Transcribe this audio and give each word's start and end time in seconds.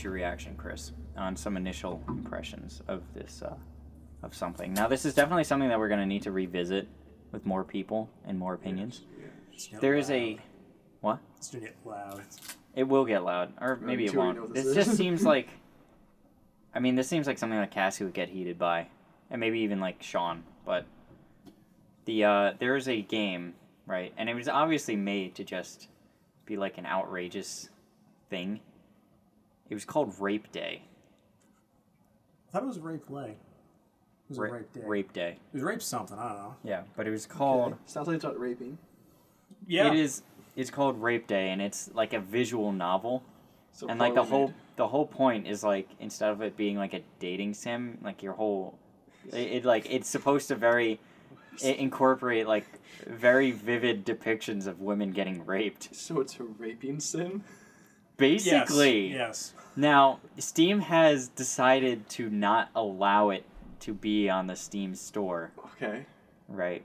I 0.00 0.02
want 0.02 0.02
to 0.02 0.02
gauge 0.02 0.04
your 0.04 0.12
reaction, 0.12 0.54
Chris, 0.56 0.92
on 1.16 1.36
some 1.36 1.56
initial 1.56 2.02
impressions 2.08 2.82
of 2.88 3.02
this 3.14 3.42
uh, 3.42 3.54
of 4.22 4.34
something. 4.34 4.72
Now, 4.72 4.88
this 4.88 5.04
is 5.04 5.14
definitely 5.14 5.44
something 5.44 5.68
that 5.68 5.78
we're 5.78 5.88
going 5.88 6.00
to 6.00 6.06
need 6.06 6.22
to 6.22 6.32
revisit 6.32 6.88
with 7.32 7.46
more 7.46 7.64
people 7.64 8.08
and 8.24 8.38
more 8.38 8.54
opinions. 8.54 9.02
There 9.80 9.96
is 9.96 10.10
a 10.10 10.38
what? 11.00 11.18
It's 11.36 11.50
gonna 11.50 11.64
get 11.64 11.76
loud. 11.84 12.22
It 12.74 12.84
will 12.84 13.04
get 13.04 13.24
loud, 13.24 13.52
or 13.60 13.76
maybe 13.76 14.04
it 14.04 14.12
too, 14.12 14.18
you 14.18 14.32
know 14.34 14.40
won't. 14.40 14.54
This 14.54 14.66
this 14.66 14.86
just 14.86 14.96
seems 14.96 15.24
like. 15.24 15.48
I 16.74 16.78
mean, 16.78 16.94
this 16.94 17.08
seems 17.08 17.26
like 17.26 17.36
something 17.36 17.58
that 17.58 17.70
Cassie 17.72 18.04
would 18.04 18.14
get 18.14 18.28
heated 18.28 18.58
by, 18.58 18.86
and 19.30 19.40
maybe 19.40 19.60
even 19.60 19.80
like 19.80 20.02
Sean. 20.02 20.44
But 20.64 20.86
the 22.04 22.24
uh, 22.24 22.52
there 22.58 22.76
is 22.76 22.88
a 22.88 23.02
game, 23.02 23.54
right, 23.86 24.12
and 24.16 24.28
it 24.28 24.34
was 24.34 24.48
obviously 24.48 24.96
made 24.96 25.34
to 25.36 25.44
just 25.44 25.88
be 26.46 26.56
like 26.56 26.78
an 26.78 26.86
outrageous 26.86 27.68
thing. 28.30 28.60
It 29.70 29.74
was 29.74 29.84
called 29.84 30.14
Rape 30.18 30.50
Day. 30.52 30.82
I 32.48 32.52
thought 32.52 32.64
it 32.64 32.66
was 32.66 32.80
rape 32.80 33.08
lay. 33.08 33.30
It 33.30 33.36
was 34.28 34.38
Ra- 34.38 34.48
a 34.48 34.52
rape 34.52 34.72
day. 34.72 34.80
Rape 34.84 35.12
Day. 35.12 35.30
It 35.30 35.54
was 35.54 35.62
rape 35.62 35.80
something. 35.80 36.18
I 36.18 36.28
don't 36.28 36.38
know. 36.38 36.54
Yeah, 36.64 36.82
but 36.96 37.06
it 37.06 37.10
was 37.10 37.24
called. 37.24 37.72
Okay. 37.72 37.80
Sounds 37.86 38.08
like 38.08 38.16
it's 38.16 38.24
about 38.24 38.38
raping. 38.38 38.76
Yeah. 39.66 39.92
It 39.92 39.98
is. 39.98 40.22
It's 40.56 40.70
called 40.70 41.00
Rape 41.00 41.28
Day, 41.28 41.50
and 41.50 41.62
it's 41.62 41.88
like 41.94 42.12
a 42.12 42.20
visual 42.20 42.72
novel. 42.72 43.22
So 43.72 43.88
and 43.88 44.00
like 44.00 44.10
the 44.10 44.22
probably 44.22 44.30
whole 44.30 44.46
made. 44.48 44.54
the 44.76 44.88
whole 44.88 45.06
point 45.06 45.46
is 45.46 45.62
like 45.62 45.88
instead 46.00 46.30
of 46.32 46.42
it 46.42 46.56
being 46.56 46.76
like 46.76 46.92
a 46.92 47.02
dating 47.20 47.54
sim, 47.54 47.98
like 48.02 48.22
your 48.22 48.32
whole 48.32 48.76
it, 49.32 49.36
it 49.36 49.64
like 49.64 49.86
it's 49.88 50.08
supposed 50.08 50.48
to 50.48 50.56
very 50.56 50.98
i 51.64 51.68
incorporate 51.68 52.46
like 52.46 52.64
very 53.06 53.50
vivid 53.50 54.04
depictions 54.04 54.66
of 54.66 54.80
women 54.80 55.12
getting 55.12 55.46
raped. 55.46 55.94
So 55.94 56.20
it's 56.20 56.38
a 56.40 56.44
raping 56.44 56.98
sim. 56.98 57.44
Basically, 58.20 59.08
Yes. 59.12 59.54
now 59.76 60.20
Steam 60.38 60.80
has 60.80 61.28
decided 61.28 62.08
to 62.10 62.28
not 62.30 62.68
allow 62.74 63.30
it 63.30 63.44
to 63.80 63.94
be 63.94 64.28
on 64.28 64.46
the 64.46 64.56
Steam 64.56 64.94
store, 64.94 65.52
Okay. 65.76 66.04
right? 66.48 66.84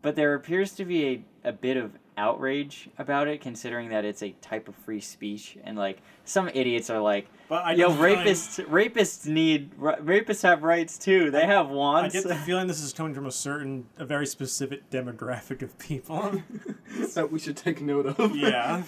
But 0.00 0.16
there 0.16 0.34
appears 0.34 0.72
to 0.72 0.84
be 0.84 1.24
a, 1.44 1.48
a 1.50 1.52
bit 1.52 1.76
of 1.76 1.92
outrage 2.18 2.88
about 2.98 3.26
it, 3.26 3.40
considering 3.40 3.88
that 3.88 4.04
it's 4.04 4.22
a 4.22 4.30
type 4.42 4.68
of 4.68 4.74
free 4.76 5.00
speech, 5.00 5.56
and 5.64 5.76
like 5.78 6.02
some 6.24 6.48
idiots 6.52 6.90
are 6.90 7.00
like, 7.00 7.26
But 7.48 7.64
I 7.64 7.72
Yo, 7.72 7.88
get 7.88 7.88
the 7.88 7.94
feeling- 8.04 8.26
rapists! 8.26 8.64
Rapists 8.66 9.26
need 9.26 9.70
ra- 9.76 9.96
rapists 9.96 10.42
have 10.42 10.62
rights 10.62 10.98
too. 10.98 11.30
They 11.30 11.46
have 11.46 11.68
wants." 11.70 11.98
I 11.98 12.02
wants. 12.02 12.14
get 12.14 12.24
the 12.28 12.34
feeling 12.46 12.66
this 12.66 12.80
is 12.82 12.92
coming 12.92 13.14
from 13.14 13.26
a 13.26 13.30
certain, 13.32 13.86
a 13.96 14.04
very 14.04 14.26
specific 14.26 14.88
demographic 14.90 15.62
of 15.62 15.78
people. 15.78 16.42
that 17.14 17.30
we 17.32 17.38
should 17.38 17.56
take 17.56 17.80
note 17.80 18.06
of. 18.06 18.36
yeah. 18.36 18.82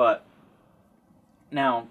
But 0.00 0.24
now, 1.50 1.86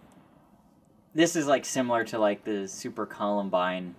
this 1.14 1.36
is 1.36 1.46
like 1.46 1.64
similar 1.64 2.04
to 2.06 2.18
like 2.18 2.44
the 2.44 2.68
Super 2.68 3.06
Columbine 3.06 3.94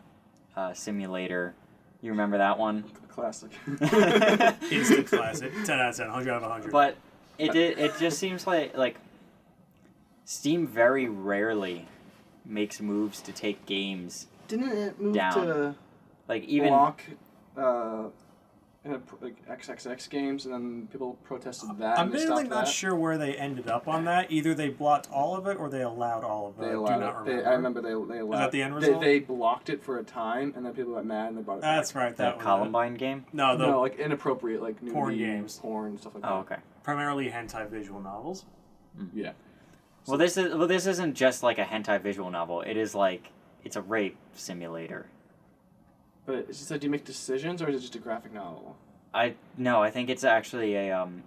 uh, 0.56 0.74
simulator. 0.74 1.54
You 2.02 2.10
remember 2.10 2.38
that 2.38 2.58
one? 2.58 2.82
Classic. 3.08 3.52
Instant 4.72 5.06
classic. 5.06 5.52
10 5.64 5.78
out 5.78 5.90
of 5.90 5.96
10. 5.96 6.06
100 6.08 6.30
out 6.32 6.36
of 6.38 6.42
100. 6.42 6.72
But 6.72 6.96
it 7.38 7.52
did. 7.52 7.78
It 7.78 7.92
just 8.00 8.18
seems 8.18 8.48
like 8.48 8.76
like 8.76 8.96
Steam 10.24 10.66
very 10.66 11.08
rarely 11.08 11.86
makes 12.44 12.80
moves 12.80 13.22
to 13.22 13.30
take 13.30 13.64
games. 13.64 14.26
Didn't 14.48 14.72
it 14.72 15.00
move 15.00 15.14
Down. 15.14 15.46
to 15.46 15.74
Like 16.26 16.42
even 16.46 16.70
block 16.70 17.04
uh, 17.56 17.60
uh, 17.60 18.08
like 18.84 19.46
XXX 19.46 20.08
games, 20.08 20.46
and 20.46 20.54
then 20.54 20.88
people 20.90 21.18
protested 21.22 21.76
that? 21.78 21.98
I'm 21.98 22.06
and 22.06 22.14
they 22.14 22.24
really 22.24 22.44
stopped 22.44 22.48
not 22.48 22.64
that? 22.64 22.72
sure 22.72 22.94
where 22.94 23.18
they 23.18 23.34
ended 23.34 23.68
up 23.68 23.86
on 23.86 24.06
that. 24.06 24.30
Either 24.32 24.54
they 24.54 24.70
blocked 24.70 25.10
all 25.12 25.36
of 25.36 25.46
it 25.46 25.58
or 25.58 25.68
they 25.68 25.82
allowed 25.82 26.24
all 26.24 26.48
of 26.48 26.58
it. 26.58 26.62
They 26.62 26.68
I 26.68 26.72
do 26.72 26.80
allowed 26.80 27.00
not 27.00 27.20
it. 27.22 27.24
They, 27.26 27.30
remember. 27.32 27.50
I 27.50 27.52
remember 27.52 27.82
they 27.82 28.14
they 28.14 28.20
allowed. 28.20 28.38
that 28.38 28.52
the 28.52 28.62
end 28.62 28.74
result? 28.74 29.00
they 29.02 29.18
blocked 29.18 29.68
it 29.68 29.82
for 29.82 29.98
a 29.98 30.02
time, 30.02 30.54
and 30.56 30.64
then 30.64 30.72
people 30.72 30.94
got 30.94 31.04
mad 31.04 31.28
and 31.28 31.36
they 31.36 31.42
brought 31.42 31.58
it 31.58 31.62
That's 31.62 31.92
back. 31.92 32.02
right. 32.02 32.16
That 32.16 32.24
that 32.24 32.36
was 32.36 32.42
it. 32.42 32.46
Columbine 32.46 32.94
game. 32.94 33.26
No, 33.34 33.56
the 33.56 33.66
No, 33.66 33.80
like 33.82 33.98
inappropriate, 33.98 34.62
like 34.62 34.80
nudity, 34.80 34.94
Porn 34.94 35.18
games. 35.18 35.58
porn 35.58 35.98
stuff 35.98 36.14
like 36.14 36.24
oh, 36.24 36.28
that. 36.28 36.34
Oh, 36.34 36.38
okay. 36.40 36.56
primarily 36.82 37.28
hentai 37.28 37.68
visual 37.68 38.00
novels. 38.00 38.46
Hmm. 38.96 39.06
Yeah. 39.12 39.32
Well, 40.06 40.16
this 40.16 40.38
is 40.38 40.54
well. 40.54 40.66
This 40.66 40.86
isn't 40.86 41.14
just 41.14 41.42
like 41.42 41.58
a 41.58 41.64
hentai 41.64 42.00
visual 42.00 42.30
novel. 42.30 42.62
It 42.62 42.78
is 42.78 42.94
like 42.94 43.30
it's 43.62 43.76
a 43.76 43.82
rape 43.82 44.16
simulator. 44.32 45.06
But 46.30 46.46
it's 46.48 46.58
just 46.58 46.68
that 46.68 46.80
do 46.80 46.86
you 46.86 46.90
make 46.90 47.04
decisions, 47.04 47.60
or 47.60 47.68
is 47.68 47.76
it 47.76 47.80
just 47.80 47.96
a 47.96 47.98
graphic 47.98 48.32
novel? 48.32 48.76
I 49.12 49.34
no. 49.58 49.82
I 49.82 49.90
think 49.90 50.10
it's 50.10 50.22
actually 50.22 50.76
a 50.76 50.92
um, 50.92 51.24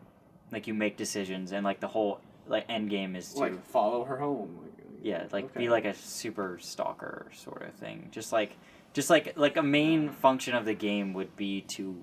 like 0.52 0.66
you 0.68 0.74
make 0.74 0.96
decisions 0.96 1.52
and 1.52 1.66
like 1.66 1.82
the 1.82 1.88
whole 1.90 2.22
like 2.48 2.66
end 2.70 2.90
game 2.90 3.16
is 3.18 3.34
to 3.34 3.40
Like 3.42 3.66
follow 3.66 4.06
her 4.06 4.18
home. 4.18 4.60
Like, 4.62 4.72
yeah 5.02 5.26
like 5.34 5.46
okay. 5.46 5.60
be 5.60 5.70
like 5.70 5.84
a 5.84 5.94
super 5.94 6.58
stalker 6.62 7.28
sort 7.34 7.64
of 7.64 7.74
thing. 7.74 8.08
Just 8.12 8.32
like 8.32 8.56
just 8.94 9.10
like 9.10 9.34
like 9.38 9.58
a 9.58 9.64
main 9.64 10.10
function 10.10 10.56
of 10.56 10.64
the 10.64 10.74
game 10.74 11.14
would 11.14 11.36
be 11.36 11.62
to 11.76 12.02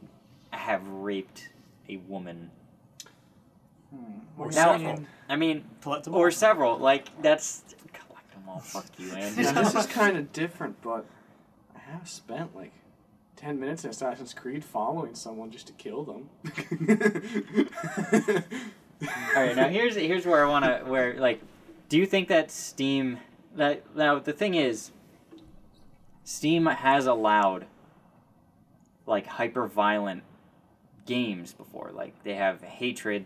have 0.50 0.86
raped 0.86 1.48
a 1.88 1.96
woman. 1.96 2.50
Hmm. 3.90 4.18
Or 4.36 4.50
Now- 4.50 4.70
are 4.70 4.76
you 4.78 4.84
saying? 4.84 5.06
I 5.28 5.36
mean, 5.36 5.64
Collect 5.80 6.04
them 6.04 6.14
or 6.14 6.30
several. 6.30 6.76
Like 6.76 7.06
that's 7.22 7.62
collect 7.94 8.30
them 8.34 8.42
all. 8.46 8.58
Fuck 8.60 8.86
you, 8.98 9.10
Andy. 9.14 9.42
This 9.42 9.74
is 9.74 9.86
kind 10.00 10.18
of 10.18 10.32
different, 10.34 10.82
but 10.82 11.06
I 11.74 11.78
have 11.92 12.08
spent 12.08 12.54
like 12.54 12.72
ten 13.40 13.58
minutes 13.58 13.84
in 13.84 13.90
Assassin's 13.90 14.34
Creed 14.34 14.62
following 14.62 15.14
someone 15.14 15.50
just 15.50 15.66
to 15.68 15.72
kill 15.72 16.04
them. 16.04 16.28
All 19.02 19.08
right, 19.42 19.56
now 19.56 19.68
here's 19.68 19.96
here's 19.96 20.26
where 20.26 20.44
I 20.44 20.48
want 20.48 20.64
to 20.66 20.82
where 20.90 21.14
like, 21.18 21.40
do 21.88 21.96
you 21.96 22.04
think 22.04 22.28
that 22.28 22.50
Steam 22.50 23.18
that 23.56 23.96
now 23.96 24.18
the 24.18 24.34
thing 24.34 24.54
is, 24.54 24.90
Steam 26.24 26.66
has 26.66 27.06
allowed 27.06 27.64
like 29.06 29.26
hyper 29.26 29.66
violent 29.66 30.22
games 31.06 31.54
before. 31.54 31.92
Like 31.94 32.12
they 32.24 32.34
have 32.34 32.60
hatred, 32.62 33.24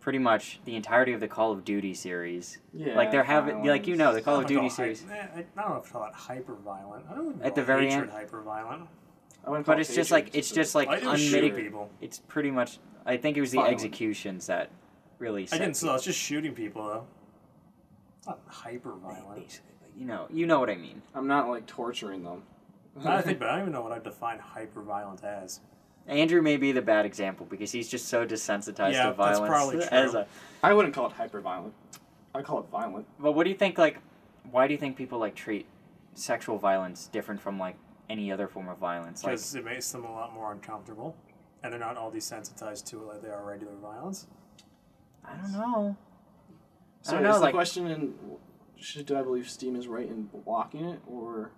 pretty 0.00 0.18
much 0.18 0.60
the 0.66 0.76
entirety 0.76 1.14
of 1.14 1.20
the 1.20 1.28
Call 1.28 1.52
of 1.52 1.64
Duty 1.64 1.94
series. 1.94 2.58
yeah, 2.74 2.94
like 2.96 3.10
they're 3.10 3.24
having 3.24 3.64
like 3.64 3.86
you 3.86 3.96
know 3.96 4.12
the 4.12 4.20
Call 4.20 4.40
of 4.40 4.46
Duty 4.46 4.68
don't 4.68 4.76
call 4.76 4.84
it 4.84 4.96
series. 4.96 5.04
hy- 5.08 5.16
eh, 5.16 5.42
I 5.56 5.62
don't 5.62 5.70
know 5.70 5.80
if 5.82 5.90
call 5.90 6.04
it 6.04 6.12
hyper 6.12 6.54
violent. 6.54 7.06
I 7.10 7.14
don't 7.14 7.30
even 7.30 7.42
At 7.42 7.54
the 7.54 7.62
very 7.62 7.86
hatred 7.88 8.10
end? 8.10 8.12
hyper 8.12 8.42
violent. 8.42 8.82
I 9.46 9.50
wouldn't 9.50 9.66
But 9.66 9.80
it's 9.80 9.94
just 9.94 10.10
like 10.10 10.34
it's 10.34 10.50
just 10.50 10.74
like 10.74 10.88
I 10.88 10.96
didn't 10.96 11.08
unmitigated. 11.14 11.56
people. 11.66 11.90
It's 12.00 12.18
pretty 12.18 12.50
much. 12.50 12.78
I 13.06 13.16
think 13.16 13.36
it 13.36 13.40
was 13.40 13.50
the 13.50 13.56
Violent. 13.58 13.74
executions 13.74 14.46
that 14.46 14.70
really. 15.18 15.46
I 15.52 15.58
didn't. 15.58 15.74
So 15.74 15.90
I 15.90 15.92
was 15.94 16.04
just 16.04 16.18
shooting 16.18 16.54
people 16.54 16.86
though. 16.86 17.06
It's 18.18 18.26
not 18.26 18.40
hyper 18.46 18.92
violent. 18.94 19.60
You 19.96 20.06
know, 20.06 20.26
you 20.30 20.46
know 20.46 20.58
what 20.60 20.70
I 20.70 20.76
mean. 20.76 21.02
I'm 21.14 21.26
not 21.26 21.48
like 21.48 21.66
torturing 21.66 22.24
them. 22.24 22.42
I 23.04 23.20
think, 23.20 23.38
but 23.40 23.48
I 23.48 23.52
don't 23.52 23.60
even 23.62 23.72
know 23.72 23.82
what 23.82 23.92
I 23.92 23.98
define 23.98 24.38
hyper 24.38 24.82
violent 24.82 25.22
as. 25.24 25.60
Andrew 26.06 26.42
may 26.42 26.56
be 26.58 26.72
the 26.72 26.82
bad 26.82 27.06
example 27.06 27.46
because 27.48 27.72
he's 27.72 27.88
just 27.88 28.08
so 28.08 28.26
desensitized 28.26 28.92
Yeah, 28.92 29.10
to 29.10 29.14
that's 29.16 29.38
violence. 29.38 29.48
probably 29.48 29.76
true. 29.78 29.88
As 29.90 30.14
a, 30.14 30.26
I 30.62 30.74
wouldn't 30.74 30.94
call 30.94 31.06
it 31.06 31.12
hyper 31.12 31.40
violent. 31.40 31.72
I 32.34 32.42
call 32.42 32.58
it 32.60 32.66
violent. 32.70 33.06
but 33.18 33.32
what 33.32 33.44
do 33.44 33.50
you 33.50 33.56
think? 33.56 33.78
Like, 33.78 33.98
why 34.50 34.66
do 34.66 34.72
you 34.74 34.78
think 34.78 34.96
people 34.96 35.18
like 35.18 35.34
treat 35.34 35.66
sexual 36.14 36.58
violence 36.58 37.06
different 37.08 37.40
from 37.40 37.58
like 37.58 37.76
any 38.08 38.30
other 38.32 38.48
form 38.48 38.68
of 38.68 38.78
violence? 38.78 39.22
Like, 39.24 39.32
Because 39.32 39.54
it 39.54 39.64
makes 39.64 39.90
them 39.90 40.04
a 40.04 40.12
lot 40.12 40.32
more 40.32 40.52
uncomfortable. 40.52 41.16
And 41.62 41.72
they're 41.72 41.80
not 41.80 41.96
all 41.96 42.10
desensitized 42.10 42.84
to 42.90 42.98
it 43.00 43.06
like 43.06 43.22
they 43.22 43.30
are 43.30 43.42
regular 43.42 43.74
violence. 43.76 44.26
I 45.24 45.36
don't 45.36 45.52
know. 45.52 45.96
So 47.00 47.12
don't 47.12 47.22
know, 47.22 47.34
is 47.36 47.40
the 47.40 47.50
question 47.50 47.86
in 47.86 48.14
should 48.76 49.06
do 49.06 49.16
I 49.16 49.22
believe 49.22 49.48
Steam 49.48 49.76
is 49.76 49.88
right 49.88 50.06
in 50.06 50.28
blocking 50.44 50.84
it, 50.84 51.00
or 51.06 51.50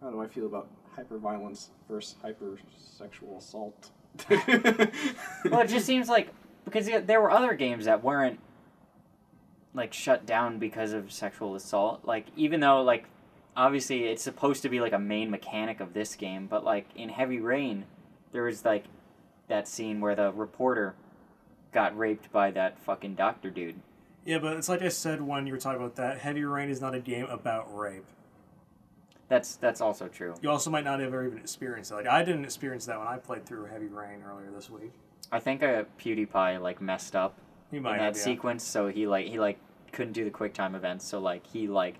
how 0.00 0.10
do 0.10 0.22
I 0.22 0.26
feel 0.26 0.46
about 0.46 0.68
hyper 0.96 1.18
violence 1.18 1.70
versus 1.88 2.16
hyper 2.22 2.58
sexual 2.76 3.38
assault? 3.38 3.90
well, 4.30 5.60
it 5.60 5.68
just 5.68 5.86
seems 5.86 6.08
like 6.08 6.28
because 6.64 6.88
there 7.06 7.20
were 7.20 7.30
other 7.30 7.54
games 7.54 7.84
that 7.84 8.02
weren't 8.02 8.40
like 9.74 9.92
shut 9.92 10.26
down 10.26 10.58
because 10.58 10.92
of 10.92 11.12
sexual 11.12 11.54
assault. 11.54 12.00
Like 12.04 12.26
even 12.36 12.60
though 12.60 12.82
like 12.82 13.04
obviously 13.60 14.06
it's 14.06 14.22
supposed 14.22 14.62
to 14.62 14.70
be 14.70 14.80
like 14.80 14.94
a 14.94 14.98
main 14.98 15.30
mechanic 15.30 15.80
of 15.80 15.92
this 15.92 16.16
game, 16.16 16.46
but 16.46 16.64
like 16.64 16.86
in 16.96 17.10
Heavy 17.10 17.40
Rain, 17.40 17.84
there 18.32 18.44
was 18.44 18.64
like 18.64 18.84
that 19.48 19.68
scene 19.68 20.00
where 20.00 20.14
the 20.14 20.32
reporter 20.32 20.94
got 21.72 21.96
raped 21.96 22.32
by 22.32 22.50
that 22.52 22.78
fucking 22.78 23.14
doctor 23.14 23.50
dude. 23.50 23.78
Yeah, 24.24 24.38
but 24.38 24.56
it's 24.56 24.68
like 24.68 24.80
I 24.80 24.88
said 24.88 25.20
when 25.20 25.46
you 25.46 25.52
were 25.52 25.58
talking 25.58 25.78
about 25.78 25.96
that. 25.96 26.18
Heavy 26.18 26.42
Rain 26.42 26.70
is 26.70 26.80
not 26.80 26.94
a 26.94 27.00
game 27.00 27.26
about 27.26 27.66
rape. 27.76 28.06
That's 29.28 29.56
that's 29.56 29.82
also 29.82 30.08
true. 30.08 30.34
You 30.40 30.50
also 30.50 30.70
might 30.70 30.84
not 30.84 30.98
have 31.00 31.08
ever 31.08 31.26
even 31.26 31.38
experienced 31.38 31.92
it. 31.92 31.96
Like 31.96 32.06
I 32.06 32.24
didn't 32.24 32.44
experience 32.44 32.86
that 32.86 32.98
when 32.98 33.08
I 33.08 33.18
played 33.18 33.44
through 33.44 33.66
Heavy 33.66 33.86
Rain 33.88 34.22
earlier 34.26 34.50
this 34.50 34.70
week. 34.70 34.92
I 35.30 35.38
think 35.38 35.62
uh, 35.62 35.84
PewDiePie 36.00 36.60
like 36.62 36.80
messed 36.80 37.14
up 37.14 37.38
in 37.70 37.82
that 37.82 38.00
have, 38.00 38.16
yeah. 38.16 38.22
sequence, 38.22 38.64
so 38.64 38.88
he 38.88 39.06
like 39.06 39.26
he 39.26 39.38
like 39.38 39.58
couldn't 39.92 40.14
do 40.14 40.24
the 40.24 40.30
quick 40.30 40.54
time 40.54 40.74
events, 40.74 41.04
so 41.04 41.20
like 41.20 41.46
he 41.46 41.68
like 41.68 41.96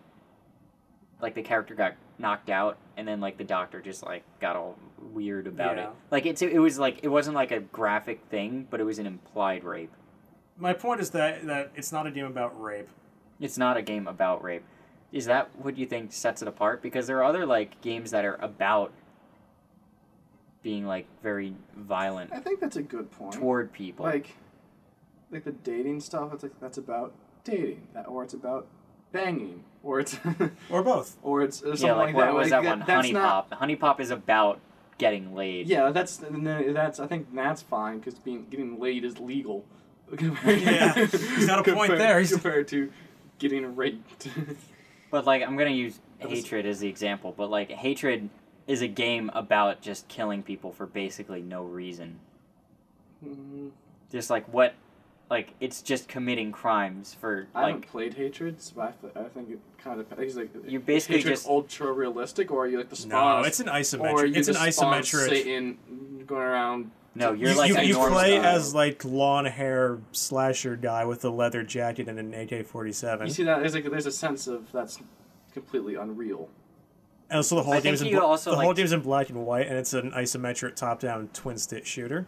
like 1.23 1.35
the 1.35 1.43
character 1.43 1.75
got 1.75 1.95
knocked 2.19 2.51
out, 2.51 2.79
and 2.97 3.07
then 3.07 3.21
like 3.21 3.39
the 3.39 3.45
doctor 3.45 3.81
just 3.81 4.05
like 4.05 4.23
got 4.41 4.57
all 4.57 4.77
weird 5.13 5.47
about 5.47 5.79
it. 5.79 5.89
Like 6.11 6.27
it's 6.27 6.43
it 6.43 6.59
was 6.59 6.79
like 6.79 7.01
it 7.03 7.09
wasn't 7.09 7.35
like 7.37 7.51
a 7.51 7.61
graphic 7.61 8.21
thing, 8.31 8.67
but 8.71 8.81
it 8.81 8.85
was 8.85 8.99
an 8.99 9.07
implied 9.07 9.65
rape. 9.65 9.93
My 10.57 10.73
point 10.73 11.01
is 11.01 11.11
that 11.11 11.47
that 11.47 11.73
it's 11.75 11.93
not 11.93 12.07
a 12.07 12.11
game 12.11 12.27
about 12.27 12.61
rape. 12.61 12.89
It's 13.41 13.57
not 13.57 13.77
a 13.77 13.83
game 13.83 14.07
about 14.07 14.43
rape. 14.45 14.65
Is 15.13 15.27
that 15.27 15.51
what 15.57 15.77
you 15.77 15.87
think 15.87 16.13
sets 16.13 16.43
it 16.43 16.49
apart? 16.49 16.83
Because 16.83 17.07
there 17.07 17.19
are 17.19 17.25
other 17.25 17.47
like 17.47 17.81
games 17.81 18.11
that 18.13 18.25
are 18.25 18.39
about 18.41 18.93
being 20.63 20.87
like 20.87 21.07
very 21.23 21.55
violent 21.75 22.31
I 22.33 22.39
think 22.39 22.61
that's 22.61 22.77
a 22.77 22.83
good 22.83 23.11
point. 23.11 23.33
toward 23.33 23.73
people. 23.73 24.05
like, 24.05 24.37
like 25.31 25.45
the 25.45 25.53
dating 25.53 26.01
stuff. 26.01 26.35
It's 26.35 26.43
like 26.43 26.59
that's 26.61 26.79
about 26.79 27.15
dating, 27.45 27.89
that, 27.95 28.07
or 28.07 28.23
it's 28.23 28.35
about 28.35 28.67
banging, 29.13 29.65
or 29.83 30.01
it's 30.01 30.19
Or 30.71 30.83
both. 30.83 31.17
or 31.23 31.43
it's 31.43 31.63
or 31.63 31.77
something 31.77 31.87
yeah, 31.87 31.95
like, 31.95 32.07
like 32.09 32.15
what 32.15 32.25
that. 32.27 32.35
was 32.35 32.51
Like, 32.51 32.63
that 32.65 32.69
one? 32.69 32.81
Honey 32.83 33.13
not- 33.13 33.51
Pop. 33.51 33.61
HuniePop 33.61 34.01
is 34.01 34.11
about 34.11 34.61
getting 34.99 35.35
laid. 35.35 35.67
Yeah, 35.69 35.91
that's 35.91 36.19
that's 36.19 37.01
I 37.01 37.07
think 37.07 37.35
that's 37.35 37.63
fine 37.63 37.99
because 37.99 38.15
being 38.19 38.47
getting 38.51 38.79
laid 38.79 39.05
is 39.05 39.19
legal. 39.19 39.65
Yeah, 40.21 40.93
he's 41.07 41.47
got 41.47 41.67
a 41.67 41.73
point 41.75 41.97
there. 41.97 42.19
He's- 42.19 42.33
compared 42.33 42.69
to 42.69 42.91
getting 43.39 43.77
raped. 43.77 44.29
But 45.11 45.25
like 45.27 45.43
I'm 45.43 45.57
gonna 45.57 45.71
use 45.71 45.99
was- 46.23 46.31
hatred 46.31 46.67
as 46.67 46.79
the 46.81 46.89
example, 46.89 47.35
but 47.37 47.51
like 47.51 47.71
hatred 47.71 48.29
is 48.69 48.81
a 48.83 48.87
game 48.87 49.29
about 49.35 49.81
just 49.83 50.07
killing 50.07 50.43
people 50.45 50.71
for 50.73 50.87
basically 50.87 51.41
no 51.43 51.65
reason. 51.65 52.21
Mhm. 53.25 53.71
Just 54.13 54.31
like 54.31 54.47
what 54.53 54.75
like 55.31 55.55
it's 55.61 55.81
just 55.81 56.09
committing 56.09 56.51
crimes 56.53 57.15
for 57.15 57.47
I 57.55 57.61
haven't 57.61 57.77
like 57.83 57.89
played 57.91 58.15
hatred, 58.15 58.61
so 58.61 58.81
I, 58.81 58.91
th- 59.01 59.15
I 59.17 59.29
think 59.29 59.51
it 59.51 59.61
kind 59.79 60.01
of 60.01 60.09
depends. 60.09 60.37
Like, 60.37 60.51
You 60.67 60.81
is 60.81 60.85
basically 60.85 61.17
hatred 61.19 61.35
just- 61.35 61.47
ultra 61.49 61.93
realistic, 61.93 62.51
or 62.51 62.65
are 62.65 62.67
you 62.67 62.79
like 62.79 62.89
the 62.91 62.97
spawn? 62.97 63.43
No, 63.43 63.47
it's 63.47 63.61
an 63.61 63.67
isometric. 63.69 64.29
you 64.29 64.35
It's 64.35 64.49
an 64.49 64.57
isometric. 64.57 65.29
Satan 65.29 65.79
going 66.27 66.43
around. 66.43 66.91
no, 67.15 67.33
you're 67.33 67.51
you, 67.53 67.57
like 67.59 67.69
you, 67.71 67.77
a 67.77 67.83
you 67.85 67.95
play 67.95 68.39
style. 68.39 68.57
as 68.57 68.75
like 68.75 69.05
long 69.05 69.45
hair 69.47 69.99
slasher 70.13 70.77
guy 70.77 71.05
with 71.05 71.25
a 71.25 71.31
leather 71.31 71.63
jacket 71.63 72.09
and 72.09 72.19
an 72.19 72.35
AK 72.35 72.67
forty 72.67 72.93
seven. 72.93 73.27
You 73.29 73.33
see 73.33 73.45
that 73.45 73.61
there's 73.61 73.75
like 73.75 73.89
there's 73.91 74.07
a 74.07 74.13
sense 74.13 74.47
of 74.49 74.71
that's 74.73 74.99
completely 75.53 75.95
unreal. 75.95 76.49
And 77.33 77.45
so 77.45 77.55
the 77.55 77.63
whole 77.63 77.75
I 77.75 77.81
game's 77.81 78.01
in 78.01 78.07
think 78.07 78.15
you 78.15 78.19
bla- 78.21 78.29
also 78.29 78.51
the 78.51 78.57
like 78.57 78.65
whole 78.65 78.75
to- 78.75 78.81
game's 78.81 78.93
in 78.93 79.01
black 79.03 79.29
and 79.31 79.47
white, 79.47 79.69
and 79.69 79.77
it's 79.79 79.93
an 79.95 80.11
isometric 80.11 80.75
top 80.75 80.99
down 80.99 81.29
twin 81.33 81.57
stick 81.59 81.87
shooter. 81.87 82.27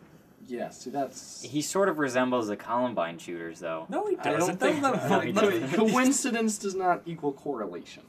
Yeah, 0.48 0.70
see 0.70 0.90
that's. 0.90 1.42
He 1.42 1.62
sort 1.62 1.88
of 1.88 1.98
resembles 1.98 2.48
the 2.48 2.56
Columbine 2.56 3.18
shooters 3.18 3.60
though. 3.60 3.86
No, 3.88 4.06
he 4.06 4.16
I 4.18 4.32
doesn't. 4.32 4.58
don't 4.58 4.72
think 4.72 4.82
That- 4.82 5.08
No, 5.10 5.20
he 5.20 5.32
that- 5.32 5.40
doesn't. 5.40 5.72
coincidence 5.92 6.58
does 6.58 6.74
not 6.74 7.02
equal 7.06 7.32
correlation. 7.32 8.02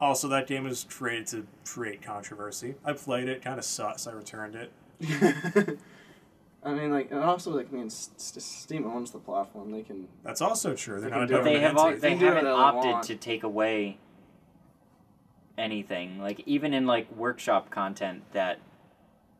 Also, 0.00 0.28
that 0.28 0.46
game 0.46 0.64
was 0.64 0.84
created 0.88 1.26
to 1.28 1.46
create 1.64 2.02
controversy. 2.02 2.76
I 2.84 2.92
played 2.92 3.28
it, 3.28 3.42
kind 3.42 3.58
of 3.58 3.64
sucks. 3.64 4.06
I 4.06 4.12
returned 4.12 4.54
it. 4.54 4.72
I 6.64 6.72
mean, 6.72 6.90
like, 6.92 7.10
and 7.10 7.20
also, 7.20 7.50
like, 7.56 7.68
I 7.72 7.76
mean, 7.76 7.86
S- 7.86 8.10
S- 8.18 8.44
Steam 8.44 8.86
owns 8.86 9.10
the 9.12 9.18
platform. 9.18 9.70
They 9.70 9.82
can. 9.82 10.06
That's 10.24 10.40
also 10.40 10.74
true. 10.74 11.00
They're 11.00 11.10
They 11.10 11.16
not 11.16 11.24
a 11.24 11.26
can 11.26 11.34
do 11.34 11.40
it. 11.40 11.44
They 11.44 11.52
government 11.60 11.62
have 11.64 11.76
all, 11.78 11.86
entity. 11.86 12.00
they 12.00 12.14
they 12.14 12.18
do 12.20 12.24
haven't 12.26 12.44
whatever 12.44 12.56
they 12.56 12.78
opted 12.78 12.92
want. 12.92 13.04
to 13.06 13.16
take 13.16 13.42
away 13.44 13.98
anything. 15.56 16.20
Like 16.20 16.42
even 16.46 16.74
in 16.74 16.86
like 16.86 17.10
workshop 17.16 17.70
content 17.70 18.22
that 18.32 18.58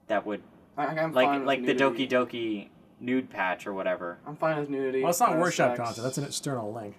that 0.09 0.27
would 0.27 0.43
I, 0.79 0.87
I'm 0.87 1.13
like 1.13 1.27
fine 1.27 1.41
with 1.41 1.47
like 1.47 1.67
the 1.67 1.75
nudity. 1.75 2.07
Doki 2.09 2.11
Doki 2.11 2.69
nude 3.01 3.29
patch 3.31 3.67
or 3.67 3.73
whatever. 3.75 4.19
I'm 4.27 4.37
fine 4.37 4.59
with 4.59 4.71
nudity. 4.71 5.03
Well, 5.03 5.11
it's 5.11 5.21
not 5.21 5.37
workshop 5.39 5.77
sex. 5.77 5.79
content. 5.87 6.05
That's 6.05 6.19
an 6.19 6.25
external 6.25 6.73
link. 6.73 6.95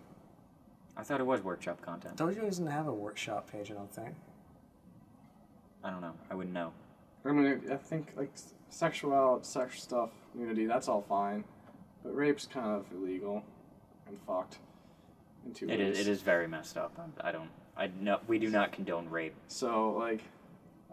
I 0.97 1.03
thought 1.03 1.19
it 1.21 1.25
was 1.25 1.41
workshop 1.41 1.81
content. 1.81 2.17
Dojo 2.17 2.41
doesn't 2.41 2.67
have 2.67 2.87
a 2.87 2.93
workshop 2.93 3.49
page. 3.51 3.71
I 3.71 3.73
don't 3.75 3.91
think. 3.93 4.15
I 5.83 5.89
don't 5.89 6.01
know. 6.01 6.13
I 6.29 6.35
wouldn't 6.35 6.53
know. 6.53 6.73
I 7.25 7.31
mean, 7.31 7.61
I 7.71 7.75
think 7.75 8.13
like 8.17 8.31
s- 8.33 8.53
sexual, 8.69 9.39
sex 9.43 9.81
stuff, 9.81 10.09
nudity, 10.35 10.65
that's 10.65 10.87
all 10.89 11.01
fine, 11.07 11.43
but 12.03 12.15
rape's 12.15 12.45
kind 12.45 12.67
of 12.67 12.85
illegal 12.93 13.43
and 14.07 14.17
fucked. 14.27 14.59
In 15.45 15.53
two 15.53 15.69
It 15.69 15.79
ways. 15.79 15.97
is 15.99 16.07
it 16.07 16.11
is 16.11 16.21
very 16.21 16.47
messed 16.47 16.75
up. 16.77 16.91
I 17.21 17.31
don't. 17.31 17.49
I 17.77 17.89
know 18.01 18.19
we 18.27 18.39
do 18.39 18.49
not 18.49 18.73
condone 18.73 19.09
rape. 19.09 19.35
So 19.47 19.91
like, 19.97 20.21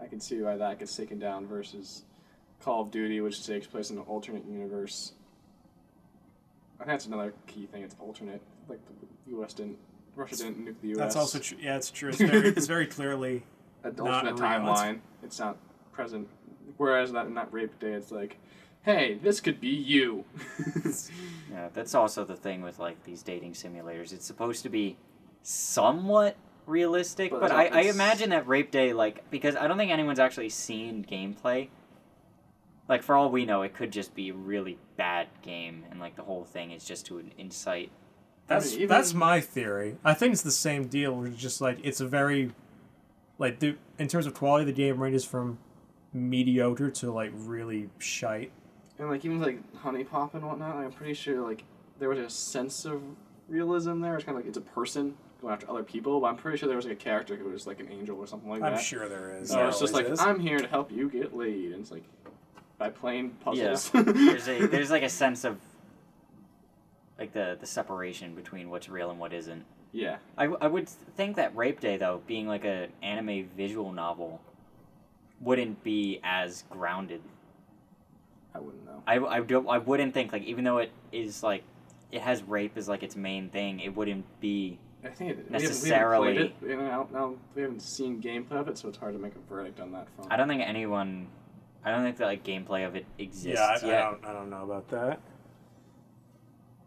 I 0.00 0.06
can 0.06 0.20
see 0.20 0.40
why 0.40 0.56
that 0.56 0.78
gets 0.78 0.94
taken 0.94 1.18
down 1.18 1.46
versus 1.48 2.02
Call 2.62 2.82
of 2.82 2.90
Duty, 2.90 3.20
which 3.20 3.44
takes 3.46 3.66
place 3.66 3.90
in 3.90 3.96
an 3.98 4.02
alternate 4.04 4.44
universe. 4.46 5.12
I 6.80 6.84
think 6.84 6.90
that's 6.90 7.06
another 7.06 7.32
key 7.46 7.66
thing. 7.66 7.82
It's 7.82 7.96
alternate. 8.00 8.42
Like 8.68 8.80
the 9.00 9.06
U.S. 9.32 9.54
didn't, 9.54 9.78
Russia 10.14 10.36
didn't 10.36 10.64
nuke 10.66 10.80
the 10.82 10.88
U.S. 10.88 10.98
That's 10.98 11.16
also 11.16 11.38
true. 11.38 11.58
Yeah, 11.60 11.76
it's 11.76 11.90
true. 11.90 12.08
It's 12.10 12.18
very, 12.20 12.48
it's 12.48 12.66
very 12.66 12.86
clearly. 12.86 13.44
an 13.84 13.94
not 13.96 14.08
alternate 14.26 14.34
real. 14.40 14.44
It's- 14.44 14.80
timeline. 14.80 14.98
It's 15.22 15.38
not 15.38 15.56
present. 15.92 16.28
Whereas 16.76 17.12
that 17.12 17.26
in 17.26 17.34
that 17.34 17.52
rape 17.52 17.78
day, 17.78 17.92
it's 17.92 18.10
like, 18.10 18.36
hey, 18.82 19.18
this 19.22 19.40
could 19.40 19.60
be 19.60 19.68
you. 19.68 20.24
Yeah, 21.50 21.68
that's 21.72 21.94
also 21.94 22.24
the 22.24 22.36
thing 22.36 22.60
with 22.60 22.78
like 22.78 23.02
these 23.04 23.22
dating 23.22 23.52
simulators. 23.52 24.12
It's 24.12 24.26
supposed 24.26 24.62
to 24.64 24.68
be 24.68 24.98
somewhat 25.42 26.36
realistic, 26.66 27.30
But 27.30 27.40
but, 27.40 27.50
I, 27.52 27.68
I 27.68 27.80
imagine 27.82 28.30
that 28.30 28.46
Rape 28.46 28.70
Day, 28.70 28.92
like, 28.92 29.30
because 29.30 29.56
I 29.56 29.66
don't 29.68 29.78
think 29.78 29.90
anyone's 29.92 30.18
actually 30.18 30.48
seen 30.50 31.06
gameplay. 31.08 31.68
Like, 32.88 33.02
for 33.02 33.14
all 33.16 33.30
we 33.30 33.44
know, 33.44 33.62
it 33.62 33.74
could 33.74 33.90
just 33.90 34.14
be 34.14 34.28
a 34.28 34.34
really 34.34 34.78
bad 34.96 35.26
game, 35.42 35.84
and 35.90 35.98
like 35.98 36.14
the 36.16 36.22
whole 36.22 36.44
thing 36.44 36.70
is 36.70 36.84
just 36.84 37.06
to 37.06 37.22
incite. 37.36 37.90
That's 38.46 38.74
even- 38.74 38.88
that's 38.88 39.12
my 39.12 39.40
theory. 39.40 39.96
I 40.04 40.14
think 40.14 40.32
it's 40.32 40.42
the 40.42 40.52
same 40.52 40.86
deal. 40.86 41.24
It's 41.24 41.36
just 41.36 41.60
like 41.60 41.78
it's 41.82 42.00
a 42.00 42.06
very, 42.06 42.52
like 43.38 43.58
the 43.58 43.76
in 43.98 44.06
terms 44.08 44.26
of 44.26 44.34
quality, 44.34 44.64
the 44.66 44.72
game 44.72 45.02
ranges 45.02 45.24
from 45.24 45.58
mediocre 46.12 46.90
to 46.90 47.10
like 47.10 47.32
really 47.34 47.90
shite. 47.98 48.52
and 48.98 49.08
like 49.10 49.24
even 49.24 49.40
like 49.40 49.60
HuniePop 49.82 50.34
and 50.34 50.46
whatnot, 50.46 50.76
I'm 50.76 50.92
pretty 50.92 51.14
sure 51.14 51.40
like 51.46 51.64
there 51.98 52.08
was 52.08 52.18
a 52.18 52.30
sense 52.30 52.84
of 52.84 53.02
realism 53.48 54.00
there. 54.00 54.14
It's 54.16 54.24
kind 54.24 54.38
of 54.38 54.44
like 54.44 54.48
it's 54.48 54.56
a 54.58 54.62
person 54.62 55.16
going 55.42 55.52
after 55.52 55.68
other 55.68 55.82
people, 55.82 56.20
but 56.20 56.28
I'm 56.28 56.36
pretty 56.36 56.56
sure 56.58 56.66
there 56.68 56.76
was 56.76 56.86
like 56.86 56.94
a 56.94 56.96
character 56.96 57.36
who 57.36 57.50
was 57.50 57.66
like 57.66 57.80
an 57.80 57.88
angel 57.90 58.16
or 58.18 58.26
something 58.26 58.48
like 58.48 58.60
that. 58.60 58.74
I'm 58.74 58.78
sure 58.78 59.08
there 59.08 59.36
is. 59.36 59.50
So 59.50 59.56
There 59.56 59.68
it's 59.68 59.80
just 59.80 59.92
like 59.92 60.08
is. 60.08 60.20
I'm 60.20 60.38
here 60.40 60.58
to 60.58 60.66
help 60.68 60.90
you 60.92 61.10
get 61.10 61.36
laid, 61.36 61.72
and 61.72 61.80
it's 61.82 61.90
like 61.90 62.04
by 62.78 62.90
playing 62.90 63.30
puzzles. 63.44 63.90
There's 63.90 64.48
a 64.48 64.66
there's 64.68 64.90
like 64.90 65.02
a 65.02 65.08
sense 65.08 65.44
of 65.44 65.58
like 67.18 67.32
the 67.32 67.56
the 67.58 67.66
separation 67.66 68.34
between 68.34 68.70
what's 68.70 68.88
real 68.88 69.10
and 69.10 69.18
what 69.18 69.32
isn't. 69.32 69.64
yeah. 69.92 70.16
I, 70.36 70.44
I 70.44 70.66
would 70.66 70.88
think 70.88 71.36
that 71.36 71.56
Rape 71.56 71.80
Day, 71.80 71.96
though, 71.96 72.20
being 72.26 72.46
like 72.46 72.64
an 72.64 72.90
anime 73.02 73.48
visual 73.56 73.92
novel, 73.92 74.40
wouldn't 75.40 75.82
be 75.82 76.20
as 76.22 76.64
grounded. 76.70 77.22
I 78.54 78.58
wouldn't 78.58 78.84
know. 78.84 79.02
I, 79.06 79.18
I, 79.18 79.40
don't, 79.40 79.68
I 79.68 79.78
wouldn't 79.78 80.14
think, 80.14 80.32
like, 80.32 80.42
even 80.44 80.64
though 80.64 80.78
it 80.78 80.90
is, 81.12 81.42
like, 81.42 81.62
it 82.10 82.22
has 82.22 82.42
rape 82.42 82.72
as, 82.76 82.88
like, 82.88 83.02
its 83.02 83.14
main 83.16 83.50
thing, 83.50 83.80
it 83.80 83.94
wouldn't 83.94 84.24
be. 84.40 84.78
I 85.04 85.08
think 85.08 85.32
it, 85.32 85.50
Necessarily. 85.50 86.32
We 86.32 86.36
haven't, 86.38 86.62
we 86.62 86.70
haven't 86.70 86.86
played 86.86 86.96
it. 86.96 87.12
You 87.12 87.16
know, 87.16 87.30
now 87.30 87.34
we 87.54 87.62
haven't 87.62 87.82
seen 87.82 88.22
gameplay 88.22 88.52
of 88.60 88.68
it, 88.68 88.78
so 88.78 88.88
it's 88.88 88.96
hard 88.98 89.12
to 89.14 89.18
make 89.20 89.34
a 89.34 89.48
verdict 89.48 89.78
on 89.78 89.92
that 89.92 90.08
front. 90.16 90.32
I 90.32 90.36
don't 90.36 90.48
think 90.48 90.62
anyone. 90.62 91.28
I 91.86 91.92
don't 91.92 92.02
think 92.02 92.16
that, 92.16 92.26
like, 92.26 92.42
gameplay 92.44 92.84
of 92.84 92.96
it 92.96 93.06
exists 93.16 93.46
yeah, 93.46 93.60
I, 93.80 93.86
I 93.86 93.88
yet. 93.88 94.00
don't 94.00 94.24
I 94.26 94.32
don't 94.32 94.50
know 94.50 94.64
about 94.64 94.88
that. 94.88 95.20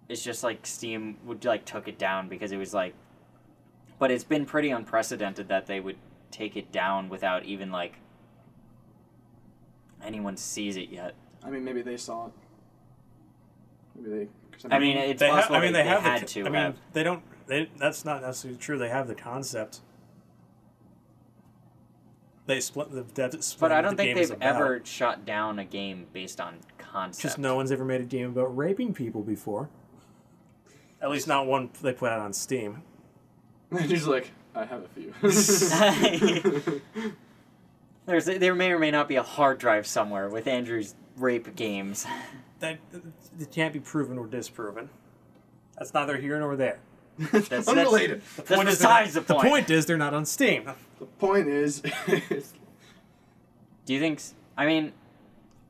It's 0.10 0.22
just, 0.22 0.44
like, 0.44 0.66
Steam 0.68 1.16
would, 1.24 1.46
like, 1.46 1.64
took 1.64 1.88
it 1.88 1.98
down 1.98 2.28
because 2.28 2.52
it 2.52 2.58
was, 2.58 2.74
like. 2.74 2.94
But 3.98 4.12
it's 4.12 4.26
been 4.26 4.46
pretty 4.46 4.72
unprecedented 4.72 5.48
that 5.48 5.68
they 5.68 5.80
would 5.80 5.96
take 6.32 6.58
it 6.58 6.72
down 6.74 7.08
without 7.08 7.46
even, 7.46 7.72
like. 7.72 7.96
Anyone 10.04 10.36
sees 10.36 10.76
it 10.76 10.90
yet. 10.90 11.16
I 11.46 11.50
mean, 11.50 11.64
maybe 11.64 11.82
they 11.82 11.96
saw 11.98 12.28
it. 12.28 12.32
Maybe 13.96 14.10
they. 14.10 14.28
'cause 14.52 14.66
I 14.70 14.80
mean, 14.80 14.98
it's 14.98 15.20
they 15.22 15.30
ha- 15.30 15.48
I 15.50 15.62
mean, 15.62 15.72
they, 15.72 15.82
they, 15.84 15.88
have 15.88 16.02
had 16.02 16.22
the, 16.24 16.26
to 16.26 16.40
I 16.42 16.44
mean, 16.44 16.54
have. 16.56 16.78
they 16.92 17.04
don't. 17.04 17.24
They, 17.48 17.70
that's 17.78 18.04
not 18.04 18.22
necessarily 18.22 18.60
true. 18.60 18.78
They 18.78 18.90
have 18.90 19.08
the 19.08 19.16
concept. 19.16 19.80
They 22.50 22.62
split 22.62 22.92
the 22.92 23.04
dev. 23.04 23.44
Split 23.44 23.60
But 23.60 23.72
I 23.72 23.82
don't 23.82 23.96
the 23.96 24.02
think 24.06 24.18
they've 24.18 24.42
ever 24.42 24.82
shut 24.84 25.24
down 25.24 25.60
a 25.60 25.66
game 25.66 26.08
based 26.14 26.42
on 26.42 26.58
concept. 26.80 27.22
Just 27.22 27.38
no 27.38 27.56
one's 27.56 27.72
ever 27.72 27.86
made 27.86 28.02
a 28.02 28.06
game 28.06 28.32
about 28.32 28.58
raping 28.58 28.92
people 28.92 29.22
before. 29.22 29.70
At 31.00 31.12
least 31.12 31.28
not 31.28 31.46
one 31.46 31.70
they 31.84 31.94
put 31.94 32.10
out 32.10 32.20
on 32.20 32.34
Steam. 32.34 32.82
He's 33.80 34.08
like, 34.08 34.32
I 34.56 34.66
have 34.66 34.82
a 34.84 34.88
few. 34.88 35.14
There's 38.08 38.26
there 38.26 38.56
may 38.56 38.72
or 38.72 38.80
may 38.80 38.90
not 38.90 39.08
be 39.08 39.18
a 39.18 39.24
hard 39.24 39.60
drive 39.60 39.86
somewhere 39.86 40.28
with 40.28 40.48
Andrew's 40.48 40.96
rape 41.18 41.56
games. 41.56 42.08
That 42.62 42.80
it 43.40 43.52
can't 43.52 43.74
be 43.74 43.80
proven 43.80 44.18
or 44.18 44.26
disproven. 44.26 44.90
That's 45.78 45.94
neither 45.94 46.18
here 46.18 46.40
nor 46.40 46.56
there. 46.56 46.80
That's- 47.20 47.68
unrelated. 47.68 48.24
The 48.38 48.42
That's 48.42 48.56
point 48.56 48.70
is 48.70 48.78
besides 48.80 49.14
not- 49.14 49.28
the 49.28 49.34
point. 49.36 49.44
The 49.44 49.50
point 49.50 49.70
is 49.70 49.86
they're 49.86 49.98
not 49.98 50.16
on 50.16 50.26
Steam. 50.26 50.72
The 51.00 51.06
point 51.06 51.48
is, 51.48 51.82
Do 53.90 53.96
you 53.96 54.00
think? 54.00 54.22
I 54.56 54.68
mean, 54.68 54.94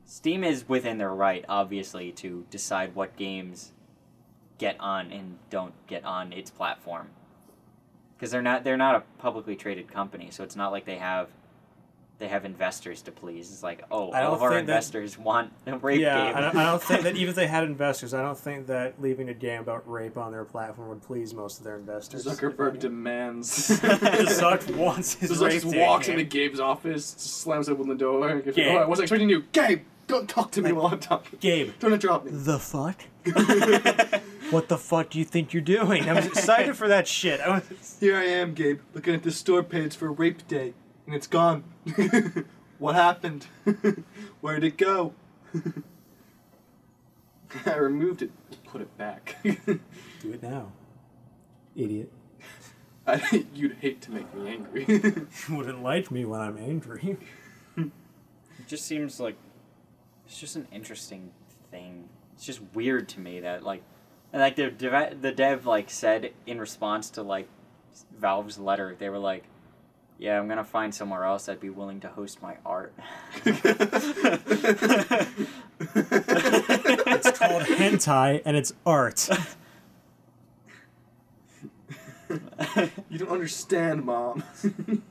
Steam 0.04 0.44
is 0.44 0.68
within 0.68 0.98
their 0.98 1.14
right, 1.14 1.42
obviously, 1.48 2.12
to 2.12 2.44
decide 2.50 2.94
what 2.94 3.16
games 3.16 3.72
get 4.58 4.76
on 4.78 5.10
and 5.10 5.38
don't 5.48 5.72
get 5.86 6.04
on 6.04 6.30
its 6.32 6.50
platform. 6.50 7.08
Because 8.14 8.30
they're 8.30 8.42
not 8.42 8.62
they're 8.62 8.76
not 8.76 8.94
a 8.94 9.02
publicly 9.18 9.56
traded 9.56 9.90
company, 9.90 10.28
so 10.30 10.44
it's 10.44 10.54
not 10.54 10.70
like 10.70 10.84
they 10.84 10.98
have 10.98 11.28
they 12.20 12.28
have 12.28 12.44
investors 12.44 13.00
to 13.02 13.10
please. 13.12 13.50
It's 13.50 13.62
like, 13.62 13.82
oh, 13.90 14.10
I 14.10 14.22
all 14.22 14.26
don't 14.28 14.34
of 14.34 14.42
our 14.42 14.50
think 14.50 14.66
that- 14.66 14.72
investors 14.74 15.18
want 15.18 15.52
a 15.66 15.76
rape 15.78 16.00
yeah, 16.00 16.26
game. 16.26 16.36
I 16.36 16.40
don't, 16.42 16.56
I 16.56 16.64
don't 16.66 16.82
think 16.82 17.02
that 17.02 17.16
even 17.16 17.30
if 17.30 17.34
they 17.34 17.46
had 17.46 17.64
investors, 17.64 18.12
I 18.14 18.22
don't 18.22 18.38
think 18.38 18.66
that 18.68 19.00
leaving 19.00 19.30
a 19.30 19.34
game 19.34 19.62
about 19.62 19.90
rape 19.90 20.16
on 20.18 20.30
their 20.30 20.44
platform 20.44 20.90
would 20.90 21.02
please 21.02 21.32
most 21.34 21.58
of 21.58 21.64
their 21.64 21.76
investors. 21.76 22.26
Zuckerberg 22.26 22.78
demands. 22.78 23.48
Zuck 23.80 24.76
wants 24.76 25.14
his 25.14 25.32
Zuck 25.32 25.46
rape 25.46 25.62
just 25.62 25.72
day 25.72 25.80
walks 25.80 26.06
game. 26.06 26.18
into 26.18 26.28
Gabe's 26.30 26.60
office, 26.60 27.06
slams 27.06 27.68
open 27.70 27.88
the 27.88 27.94
door, 27.94 28.28
and 28.28 28.44
goes, 28.44 28.54
Gabe. 28.54 28.76
"Oh, 28.76 28.76
I 28.76 28.86
wasn't 28.86 29.04
expecting 29.04 29.30
you, 29.30 29.44
Gabe. 29.52 29.82
Don't 30.06 30.28
talk 30.28 30.50
to 30.52 30.62
me 30.62 30.72
while 30.72 30.86
I'm 30.88 30.98
talking. 31.00 31.38
Gabe, 31.40 31.72
Don't 31.78 31.92
interrupt 31.94 32.26
me." 32.26 32.32
the 32.34 32.58
fuck? 32.58 33.00
what 34.50 34.68
the 34.68 34.76
fuck 34.76 35.10
do 35.10 35.18
you 35.18 35.24
think 35.24 35.52
you're 35.54 35.62
doing? 35.62 36.08
I 36.08 36.12
was 36.14 36.26
excited 36.26 36.76
for 36.76 36.88
that 36.88 37.06
shit. 37.06 37.40
I 37.40 37.48
was, 37.50 37.96
Here 38.00 38.16
I 38.16 38.24
am, 38.24 38.52
Gabe, 38.54 38.80
looking 38.92 39.14
at 39.14 39.22
the 39.22 39.30
store 39.30 39.62
page 39.62 39.94
for 39.96 40.10
Rape 40.12 40.46
Day, 40.48 40.74
and 41.10 41.16
it's 41.16 41.26
gone. 41.26 41.64
what 42.78 42.94
happened? 42.94 43.44
Where'd 44.40 44.62
it 44.62 44.76
go? 44.76 45.12
I 47.66 47.74
removed 47.74 48.22
it. 48.22 48.30
Put 48.62 48.80
it 48.80 48.96
back. 48.96 49.34
do 49.42 49.80
it 50.22 50.40
now, 50.40 50.70
idiot. 51.74 52.12
I, 53.08 53.44
you'd 53.52 53.78
hate 53.80 54.00
to 54.02 54.12
make 54.12 54.32
me 54.32 54.50
angry. 54.50 54.84
You 54.86 55.56
wouldn't 55.56 55.82
like 55.82 56.12
me 56.12 56.24
when 56.24 56.40
I'm 56.40 56.56
angry. 56.56 57.16
It 57.76 57.90
just 58.68 58.84
seems 58.84 59.18
like 59.18 59.34
it's 60.26 60.38
just 60.38 60.54
an 60.54 60.68
interesting 60.70 61.32
thing. 61.72 62.08
It's 62.34 62.46
just 62.46 62.60
weird 62.72 63.08
to 63.08 63.18
me 63.18 63.40
that 63.40 63.64
like, 63.64 63.82
and 64.32 64.40
like 64.40 64.54
the 64.54 64.70
dev, 64.70 65.20
the 65.20 65.32
dev 65.32 65.66
like 65.66 65.90
said 65.90 66.34
in 66.46 66.60
response 66.60 67.10
to 67.10 67.22
like 67.22 67.48
Valve's 68.16 68.60
letter, 68.60 68.94
they 68.96 69.08
were 69.08 69.18
like, 69.18 69.42
"Yeah, 70.20 70.38
I'm 70.38 70.46
gonna 70.46 70.62
find 70.62 70.94
somewhere 70.94 71.24
else 71.24 71.46
that'd 71.46 71.60
be 71.60 71.70
willing 71.70 71.98
to 72.00 72.08
host 72.08 72.40
my 72.40 72.56
art." 72.64 72.94
It's 77.22 77.38
called 77.38 77.62
hentai 77.62 78.42
and 78.44 78.56
it's 78.56 78.72
art. 78.86 79.28
you 83.08 83.18
don't 83.18 83.30
understand, 83.30 84.04
Mom. 84.04 84.44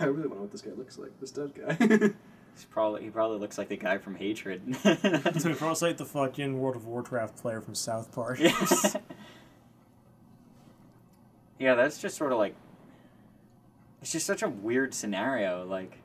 I 0.00 0.06
really 0.06 0.26
want 0.26 0.30
to 0.30 0.34
know 0.34 0.40
what 0.42 0.52
this 0.52 0.62
guy 0.62 0.72
looks 0.76 0.98
like. 0.98 1.18
This 1.20 1.30
dead 1.30 1.52
guy. 1.54 1.74
He's 2.54 2.64
probably 2.70 3.02
he 3.02 3.10
probably 3.10 3.38
looks 3.38 3.58
like 3.58 3.68
the 3.68 3.76
guy 3.76 3.98
from 3.98 4.14
Hatred. 4.14 4.76
so 4.82 5.48
we 5.48 5.54
probably 5.54 5.88
like 5.88 5.96
the 5.96 6.04
fucking 6.04 6.58
World 6.58 6.76
of 6.76 6.86
Warcraft 6.86 7.36
player 7.36 7.60
from 7.60 7.74
South 7.74 8.12
Park. 8.12 8.38
Yes. 8.38 8.96
yeah, 11.58 11.74
that's 11.74 12.00
just 12.00 12.16
sort 12.16 12.30
of 12.30 12.38
like 12.38 12.54
it's 14.04 14.12
just 14.12 14.26
such 14.26 14.42
a 14.42 14.48
weird 14.50 14.92
scenario. 14.92 15.64
Like, 15.64 15.96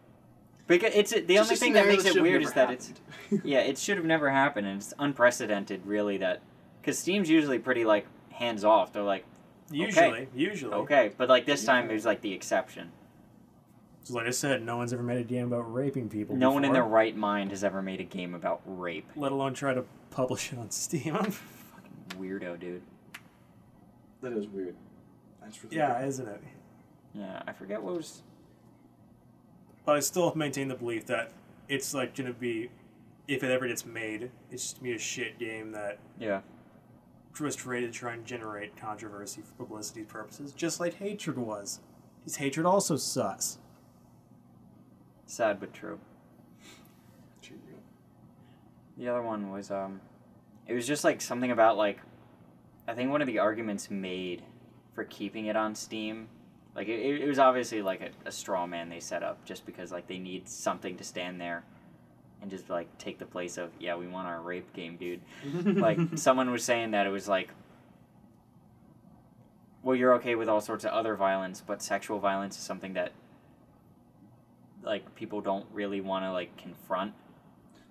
because 0.68 0.94
it's 0.96 1.12
the 1.12 1.20
Just 1.20 1.52
only 1.52 1.56
thing 1.58 1.74
that 1.74 1.82
scenario 1.82 1.98
makes 2.02 2.16
it 2.16 2.22
weird 2.22 2.44
is 2.44 2.54
that 2.54 2.72
it's 2.72 2.94
yeah, 3.44 3.60
it 3.60 3.78
should 3.78 3.98
have 3.98 4.06
never 4.06 4.30
happened, 4.30 4.68
and 4.68 4.78
it's 4.80 4.94
unprecedented, 5.00 5.86
really. 5.86 6.16
That 6.16 6.42
because 6.80 6.98
Steam's 6.98 7.30
usually 7.30 7.60
pretty 7.60 7.84
like 7.84 8.08
hands 8.32 8.64
off. 8.64 8.94
They're 8.94 9.04
like, 9.04 9.26
Usually, 9.70 10.30
usually. 10.34 10.74
okay, 10.74 11.12
but 11.18 11.28
like 11.28 11.46
this 11.46 11.66
time 11.66 11.90
it 11.90 11.94
was 11.94 12.06
like 12.06 12.22
the 12.22 12.32
exception. 12.32 12.90
So 14.04 14.14
like 14.14 14.28
I 14.28 14.32
said, 14.32 14.64
no 14.64 14.78
one's 14.78 14.94
ever 14.94 15.04
made 15.04 15.20
a 15.20 15.26
game 15.26 15.48
about 15.48 15.72
raping 15.72 16.08
people. 16.08 16.38
No 16.38 16.52
one 16.52 16.64
in 16.64 16.72
their 16.72 16.86
right 16.86 17.18
mind 17.18 17.52
has 17.52 17.66
ever 17.66 17.82
made 17.82 18.00
a 18.00 18.06
game 18.06 18.34
about 18.34 18.62
rape. 18.66 19.10
let 19.18 19.34
alone 19.34 19.54
try 19.54 19.74
to 19.74 19.84
publish 20.10 20.54
it 20.54 20.58
on 20.58 20.72
Steam. 20.72 21.16
Weirdo, 22.18 22.58
dude. 22.62 22.82
that 24.22 24.32
is 24.32 24.48
weird. 24.48 24.76
That's 25.42 25.62
really 25.66 25.76
yeah, 25.76 25.98
weird. 25.98 26.08
isn't 26.08 26.28
it? 26.30 26.44
Yeah, 27.14 27.42
I 27.48 27.54
forget 27.54 27.82
what 27.82 27.96
was. 27.96 28.22
But 29.86 29.96
I 29.96 30.00
still 30.02 30.34
maintain 30.36 30.68
the 30.68 30.76
belief 30.76 31.06
that 31.08 31.32
it's 31.68 31.94
like 31.94 32.16
gonna 32.16 32.34
be, 32.34 32.70
if 33.28 33.44
it 33.44 33.52
ever 33.52 33.68
gets 33.68 33.86
made, 33.86 34.32
it's 34.52 34.64
just 34.64 34.76
gonna 34.78 34.90
be 34.92 34.96
a 34.96 35.00
shit 35.00 35.40
game 35.40 35.72
that 35.72 36.00
Yeah, 36.20 36.42
was 37.40 37.56
created 37.56 37.94
to 37.94 37.98
try 38.00 38.14
and 38.14 38.26
generate 38.26 38.76
controversy 38.76 39.42
for 39.42 39.54
publicity 39.54 40.04
purposes, 40.04 40.52
just 40.52 40.80
like 40.80 40.96
Hatred 40.96 41.38
was. 41.38 41.80
His 42.24 42.36
Hatred 42.36 42.66
also 42.66 42.96
sucks. 42.98 43.58
sad 45.26 45.60
but 45.60 45.74
true. 45.74 46.00
The 48.98 49.08
other 49.08 49.22
one 49.22 49.50
was 49.50 49.72
um, 49.72 50.02
it 50.68 50.74
was 50.74 50.86
just 50.86 51.06
like 51.06 51.22
something 51.22 51.52
about 51.52 51.78
like, 51.78 52.00
I 52.86 52.94
think 52.94 53.10
one 53.12 53.22
of 53.22 53.28
the 53.28 53.40
arguments 53.40 53.90
made 53.90 54.44
for 54.94 55.06
keeping 55.06 55.46
it 55.46 55.56
on 55.56 55.74
Steam, 55.74 56.28
like 56.80 56.88
it, 56.88 57.22
it 57.22 57.28
was 57.28 57.40
obviously 57.40 57.82
like 57.82 58.00
a, 58.00 58.30
a 58.30 58.32
straw 58.32 58.66
man 58.66 58.88
they 58.88 59.02
set 59.02 59.22
up 59.22 59.44
just 59.44 59.66
because 59.66 59.92
like 59.92 60.08
they 60.08 60.18
need 60.18 60.48
something 60.48 60.96
to 60.96 61.04
stand 61.04 61.40
there, 61.42 61.66
and 62.42 62.50
just 62.50 62.70
like 62.70 62.98
take 62.98 63.20
the 63.20 63.26
place 63.26 63.58
of 63.58 63.70
yeah 63.82 63.98
we 63.98 64.08
want 64.08 64.30
our 64.30 64.40
rape 64.40 64.72
game 64.72 64.96
dude. 64.96 65.20
like 65.78 66.00
someone 66.16 66.50
was 66.52 66.64
saying 66.64 66.92
that 66.92 67.06
it 67.06 67.10
was 67.10 67.28
like, 67.28 67.50
well 69.84 69.94
you're 69.94 70.14
okay 70.14 70.36
with 70.36 70.48
all 70.48 70.62
sorts 70.62 70.86
of 70.86 70.92
other 70.92 71.18
violence, 71.18 71.62
but 71.68 71.82
sexual 71.82 72.18
violence 72.18 72.58
is 72.58 72.64
something 72.64 72.94
that 72.94 73.12
like 74.82 75.14
people 75.16 75.42
don't 75.42 75.66
really 75.74 76.00
want 76.00 76.24
to 76.24 76.32
like 76.32 76.56
confront. 76.56 77.12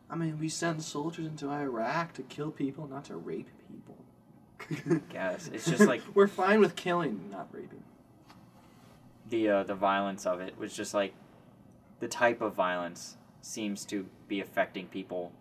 I 0.09 0.16
mean, 0.16 0.38
we 0.38 0.49
send 0.49 0.83
soldiers 0.83 1.26
into 1.26 1.50
Iraq 1.50 2.14
to 2.14 2.23
kill 2.23 2.50
people, 2.50 2.87
not 2.87 3.04
to 3.04 3.16
rape 3.16 3.50
people. 3.68 5.02
Guess 5.11 5.50
it's 5.52 5.66
just 5.66 5.83
like 5.87 6.00
we're 6.14 6.26
fine 6.26 6.61
with 6.61 6.75
killing, 6.75 7.28
not 7.30 7.49
raping. 7.52 7.83
The 9.30 9.49
uh, 9.49 9.62
the 9.62 9.75
violence 9.75 10.26
of 10.26 10.40
it 10.40 10.58
was 10.58 10.75
just 10.75 10.94
like 10.94 11.14
the 12.00 12.08
type 12.08 12.40
of 12.40 12.54
violence 12.54 13.16
seems 13.40 13.85
to 13.87 14.06
be 14.26 14.40
affecting 14.40 14.87
people 14.87 15.32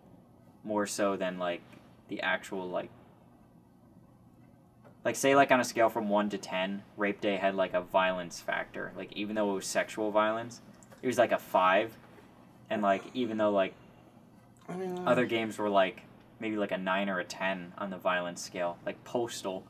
more 0.64 0.86
so 0.86 1.16
than 1.16 1.38
like 1.38 1.62
the 2.08 2.20
actual 2.20 2.68
like 2.68 2.90
like 5.04 5.16
say 5.16 5.34
like 5.34 5.50
on 5.50 5.60
a 5.60 5.64
scale 5.64 5.88
from 5.88 6.08
1 6.08 6.30
to 6.30 6.38
10 6.38 6.82
rape 6.96 7.20
day 7.20 7.36
had 7.36 7.54
like 7.54 7.72
a 7.72 7.80
violence 7.80 8.40
factor. 8.40 8.92
Like 8.96 9.12
even 9.12 9.36
though 9.36 9.50
it 9.52 9.54
was 9.54 9.66
sexual 9.66 10.10
violence 10.10 10.60
it 11.02 11.06
was 11.06 11.18
like 11.18 11.32
a 11.32 11.38
5 11.38 11.96
and 12.70 12.82
like 12.82 13.04
even 13.14 13.38
though 13.38 13.50
like 13.50 13.74
I 14.68 14.74
mean, 14.74 15.06
other 15.06 15.24
games 15.24 15.58
were 15.58 15.70
like 15.70 16.02
maybe 16.40 16.56
like 16.56 16.72
a 16.72 16.78
9 16.78 17.08
or 17.08 17.20
a 17.20 17.24
10 17.24 17.74
on 17.78 17.90
the 17.90 17.96
violence 17.96 18.42
scale 18.42 18.78
like 18.84 19.02
postal 19.04 19.64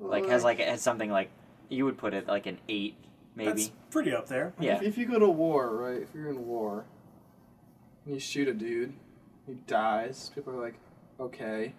like 0.00 0.26
has 0.26 0.44
like 0.44 0.60
has 0.60 0.80
something 0.80 1.10
like 1.10 1.30
you 1.68 1.84
would 1.84 1.98
put 1.98 2.14
it 2.14 2.26
like 2.26 2.46
an 2.46 2.58
8 2.68 2.94
maybe 3.38 3.50
That's 3.52 3.70
pretty 3.90 4.12
up 4.12 4.26
there. 4.28 4.52
yeah 4.60 4.76
If, 4.76 4.82
if 4.82 4.98
you 4.98 5.06
go 5.06 5.18
to 5.18 5.28
war, 5.28 5.74
right? 5.76 6.02
If 6.02 6.08
you're 6.14 6.28
in 6.28 6.46
war, 6.46 6.84
and 8.04 8.14
you 8.14 8.20
shoot 8.20 8.48
a 8.48 8.52
dude, 8.52 8.92
he 9.46 9.54
dies. 9.66 10.30
People 10.34 10.52
are 10.54 10.60
like, 10.62 10.74
okay. 11.18 11.72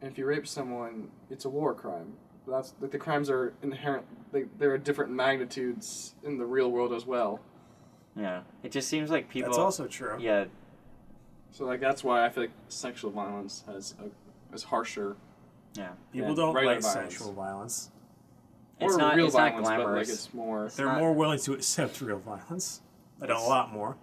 And 0.00 0.10
if 0.10 0.18
you 0.18 0.24
rape 0.26 0.48
someone, 0.48 1.08
it's 1.28 1.44
a 1.44 1.48
war 1.50 1.74
crime. 1.74 2.14
That's 2.48 2.74
like 2.80 2.90
the 2.90 2.98
crimes 2.98 3.28
are 3.30 3.52
inherent. 3.62 4.06
Like 4.32 4.48
there 4.58 4.72
are 4.72 4.78
different 4.78 5.12
magnitudes 5.12 6.14
in 6.24 6.38
the 6.38 6.46
real 6.46 6.70
world 6.70 6.92
as 6.92 7.04
well. 7.06 7.40
Yeah, 8.16 8.42
it 8.64 8.72
just 8.72 8.88
seems 8.88 9.10
like 9.10 9.28
people. 9.28 9.50
That's 9.50 9.58
also 9.58 9.86
true. 9.86 10.16
Yeah, 10.18 10.46
So 11.52 11.64
like 11.66 11.80
that's 11.80 12.02
why 12.02 12.24
I 12.24 12.30
feel 12.30 12.44
like 12.44 12.52
sexual 12.68 13.10
violence 13.10 13.62
has 13.66 13.94
a, 14.02 14.54
is 14.54 14.64
harsher. 14.64 15.16
yeah. 15.74 15.90
People 16.12 16.34
don't 16.34 16.54
like 16.54 16.80
violence. 16.80 16.86
sexual 16.86 17.32
violence. 17.32 17.90
It's 18.80 18.94
or 18.94 18.98
not. 18.98 19.16
real 19.16 19.26
it's 19.26 19.34
not 19.34 19.50
violence, 19.52 19.68
but 19.68 19.76
like 19.76 19.84
glamorous. 19.84 20.08
it's 20.10 20.34
more. 20.34 20.68
They're 20.74 20.86
not- 20.86 20.98
more 20.98 21.12
willing 21.12 21.38
to 21.40 21.52
accept 21.52 22.00
real 22.00 22.18
violence. 22.18 22.80
Like 23.20 23.30
a 23.30 23.34
lot 23.34 23.72
more. 23.72 23.96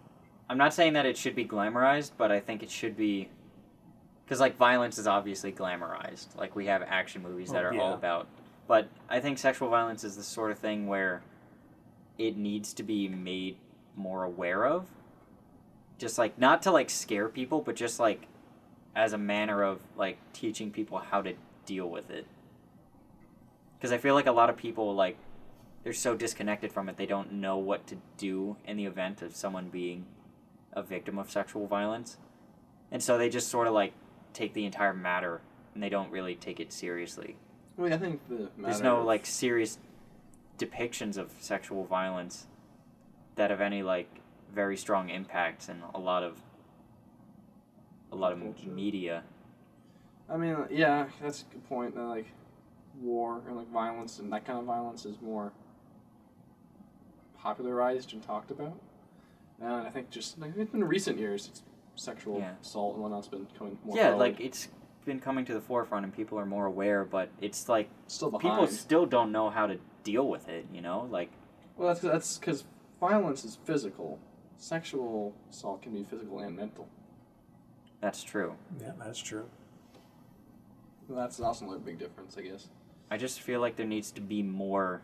I'm 0.49 0.57
not 0.57 0.73
saying 0.73 0.93
that 0.93 1.05
it 1.05 1.17
should 1.17 1.35
be 1.35 1.45
glamorized, 1.45 2.11
but 2.17 2.31
I 2.31 2.39
think 2.39 2.61
it 2.63 2.69
should 2.71 2.95
be. 2.95 3.29
Because 4.23 4.39
like 4.39 4.57
violence 4.57 4.97
is 4.97 5.07
obviously 5.07 5.51
glamorized. 5.51 6.27
Like 6.35 6.55
we 6.55 6.65
have 6.67 6.81
action 6.83 7.23
movies 7.23 7.51
that 7.51 7.63
Oh, 7.63 7.69
are 7.69 7.73
yeah. 7.73 7.81
all 7.81 7.93
about. 7.93 8.27
But 8.67 8.89
I 9.09 9.19
think 9.21 9.37
sexual 9.37 9.69
violence 9.69 10.03
is 10.03 10.17
the 10.17 10.23
sort 10.23 10.51
of 10.51 10.59
thing 10.59 10.87
where 10.87 11.21
it 12.17 12.35
needs 12.37 12.73
to 12.73 12.83
be 12.83 13.07
made 13.07 13.57
more 13.95 14.23
aware 14.23 14.65
of. 14.65 14.85
Just 15.97 16.17
like 16.17 16.37
not 16.37 16.61
to 16.63 16.71
like 16.71 16.89
scare 16.89 17.29
people, 17.29 17.61
but 17.61 17.75
just 17.75 17.99
like 17.99 18.27
as 18.95 19.13
a 19.13 19.17
manner 19.17 19.63
of 19.63 19.79
like 19.95 20.17
teaching 20.33 20.71
people 20.71 20.97
how 20.99 21.21
to 21.21 21.33
deal 21.65 21.89
with 21.89 22.09
it. 22.11 22.25
Because 23.77 23.91
I 23.91 23.97
feel 23.97 24.15
like 24.15 24.27
a 24.27 24.31
lot 24.31 24.49
of 24.49 24.57
people 24.57 24.95
like 24.95 25.17
they're 25.83 25.93
so 25.93 26.15
disconnected 26.15 26.71
from 26.71 26.89
it 26.89 26.97
they 26.97 27.05
don't 27.05 27.31
know 27.33 27.57
what 27.57 27.87
to 27.87 27.97
do 28.17 28.57
in 28.65 28.77
the 28.77 28.85
event 28.85 29.21
of 29.21 29.35
someone 29.35 29.69
being 29.69 30.05
a 30.73 30.81
victim 30.81 31.17
of 31.17 31.31
sexual 31.31 31.67
violence. 31.67 32.17
And 32.91 33.01
so 33.01 33.17
they 33.17 33.29
just 33.29 33.49
sort 33.49 33.67
of 33.67 33.73
like 33.73 33.93
take 34.33 34.53
the 34.53 34.65
entire 34.65 34.93
matter 34.93 35.41
and 35.73 35.83
they 35.83 35.89
don't 35.89 36.11
really 36.11 36.35
take 36.35 36.59
it 36.59 36.73
seriously. 36.73 37.35
I 37.77 37.81
mean, 37.81 37.93
I 37.93 37.97
think 37.97 38.27
the 38.27 38.49
There's 38.57 38.81
no 38.81 39.03
like 39.03 39.25
serious 39.25 39.77
depictions 40.57 41.17
of 41.17 41.31
sexual 41.39 41.85
violence 41.85 42.47
that 43.35 43.51
have 43.51 43.61
any 43.61 43.83
like 43.83 44.09
very 44.53 44.77
strong 44.77 45.09
impacts 45.09 45.69
and 45.69 45.81
a 45.93 45.99
lot 45.99 46.23
of 46.23 46.41
a 48.11 48.15
lot 48.15 48.31
of 48.31 48.39
Culture. 48.39 48.69
media. 48.69 49.23
I 50.29 50.37
mean, 50.37 50.57
yeah, 50.71 51.07
that's 51.21 51.43
a 51.43 51.53
good 51.53 51.67
point. 51.69 51.95
That 51.95 52.03
like 52.03 52.27
war 53.01 53.41
and 53.47 53.55
like 53.55 53.69
violence 53.71 54.19
and 54.19 54.31
that 54.33 54.45
kind 54.45 54.59
of 54.59 54.65
violence 54.65 55.05
is 55.05 55.15
more 55.21 55.51
popularized 57.37 58.13
and 58.13 58.21
talked 58.23 58.51
about. 58.51 58.79
And 59.61 59.71
I 59.71 59.89
think 59.89 60.09
just 60.09 60.37
like, 60.39 60.51
in 60.55 60.83
recent 60.83 61.17
years, 61.19 61.47
it's 61.47 61.63
sexual 61.95 62.39
Yeah. 62.39 62.53
assault 62.61 62.93
and 62.95 63.03
whatnot's 63.03 63.27
been 63.27 63.47
coming 63.57 63.77
more 63.83 63.97
yeah, 63.97 64.09
forward. 64.09 64.19
like 64.19 64.39
it's 64.39 64.67
been 65.05 65.19
coming 65.19 65.45
to 65.45 65.53
the 65.53 65.61
forefront 65.61 66.03
and 66.05 66.13
people 66.13 66.37
are 66.39 66.45
more 66.45 66.65
aware, 66.65 67.03
but 67.05 67.29
it's 67.41 67.69
like 67.69 67.89
still 68.07 68.29
behind. 68.29 68.55
people 68.59 68.67
still 68.67 69.05
don't 69.05 69.31
know 69.31 69.49
how 69.49 69.65
to 69.67 69.79
deal 70.03 70.27
with 70.27 70.47
it. 70.49 70.65
You 70.73 70.81
know, 70.81 71.07
like 71.11 71.29
Well, 71.75 71.87
that's 71.87 72.01
that's 72.01 72.37
because 72.37 72.65
violence 72.99 73.45
is 73.45 73.57
physical. 73.65 74.19
Sexual 74.57 75.33
assault 75.49 75.81
can 75.83 75.93
be 75.93 76.03
physical 76.03 76.39
and 76.39 76.55
mental. 76.55 76.87
that's 78.01 78.21
true. 78.23 78.55
Yeah, 78.79 78.91
that's 78.99 79.19
true. 79.19 79.45
Well, 81.07 81.19
that's 81.19 81.39
also 81.39 81.65
another 81.65 81.79
big 81.79 81.97
difference, 81.99 82.37
I 82.37 82.41
guess. 82.41 82.67
I 83.09 83.17
just 83.17 83.41
feel 83.41 83.59
like 83.61 83.75
there 83.75 83.85
needs 83.85 84.11
to 84.11 84.21
be 84.21 84.43
more. 84.43 85.01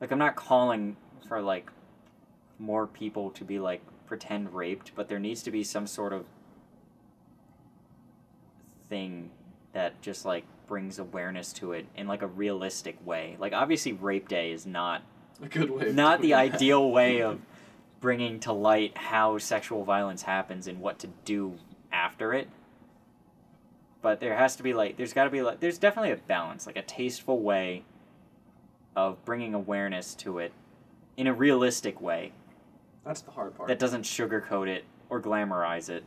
Like 0.00 0.10
I'm 0.12 0.18
not 0.18 0.36
calling 0.36 0.96
for 1.28 1.40
like 1.40 1.70
more 2.58 2.86
people 2.86 3.30
to 3.32 3.44
be 3.44 3.58
like 3.58 3.80
pretend 4.06 4.54
raped, 4.54 4.92
but 4.94 5.08
there 5.08 5.18
needs 5.18 5.42
to 5.44 5.50
be 5.50 5.64
some 5.64 5.86
sort 5.86 6.12
of 6.12 6.24
thing 8.88 9.30
that 9.72 10.00
just 10.00 10.24
like 10.24 10.44
brings 10.66 10.98
awareness 10.98 11.52
to 11.54 11.72
it 11.72 11.86
in 11.96 12.06
like 12.06 12.22
a 12.22 12.26
realistic 12.26 12.96
way. 13.04 13.36
Like 13.38 13.52
obviously 13.52 13.92
rape 13.92 14.28
day 14.28 14.52
is 14.52 14.66
not 14.66 15.02
A 15.42 15.48
good 15.48 15.70
way. 15.70 15.88
Of 15.88 15.94
not 15.94 16.20
the 16.20 16.30
that. 16.30 16.54
ideal 16.54 16.90
way 16.90 17.20
of 17.22 17.40
bringing 18.00 18.40
to 18.40 18.52
light 18.52 18.96
how 18.96 19.38
sexual 19.38 19.84
violence 19.84 20.22
happens 20.22 20.66
and 20.66 20.80
what 20.80 20.98
to 21.00 21.08
do 21.24 21.54
after 21.92 22.32
it. 22.34 22.48
But 24.06 24.20
there 24.20 24.36
has 24.36 24.54
to 24.54 24.62
be 24.62 24.72
like 24.72 24.96
there's 24.96 25.12
got 25.12 25.24
to 25.24 25.30
be 25.30 25.42
like 25.42 25.58
there's 25.58 25.78
definitely 25.78 26.12
a 26.12 26.16
balance, 26.16 26.64
like 26.64 26.76
a 26.76 26.82
tasteful 26.82 27.40
way 27.40 27.82
of 28.94 29.24
bringing 29.24 29.52
awareness 29.52 30.14
to 30.14 30.38
it 30.38 30.52
in 31.16 31.26
a 31.26 31.34
realistic 31.34 32.00
way 32.00 32.30
That's 33.04 33.20
the 33.22 33.32
hard 33.32 33.56
part. 33.56 33.66
that 33.66 33.80
doesn't 33.80 34.02
sugarcoat 34.02 34.68
it 34.68 34.84
or 35.10 35.20
glamorize 35.20 35.88
it. 35.88 36.04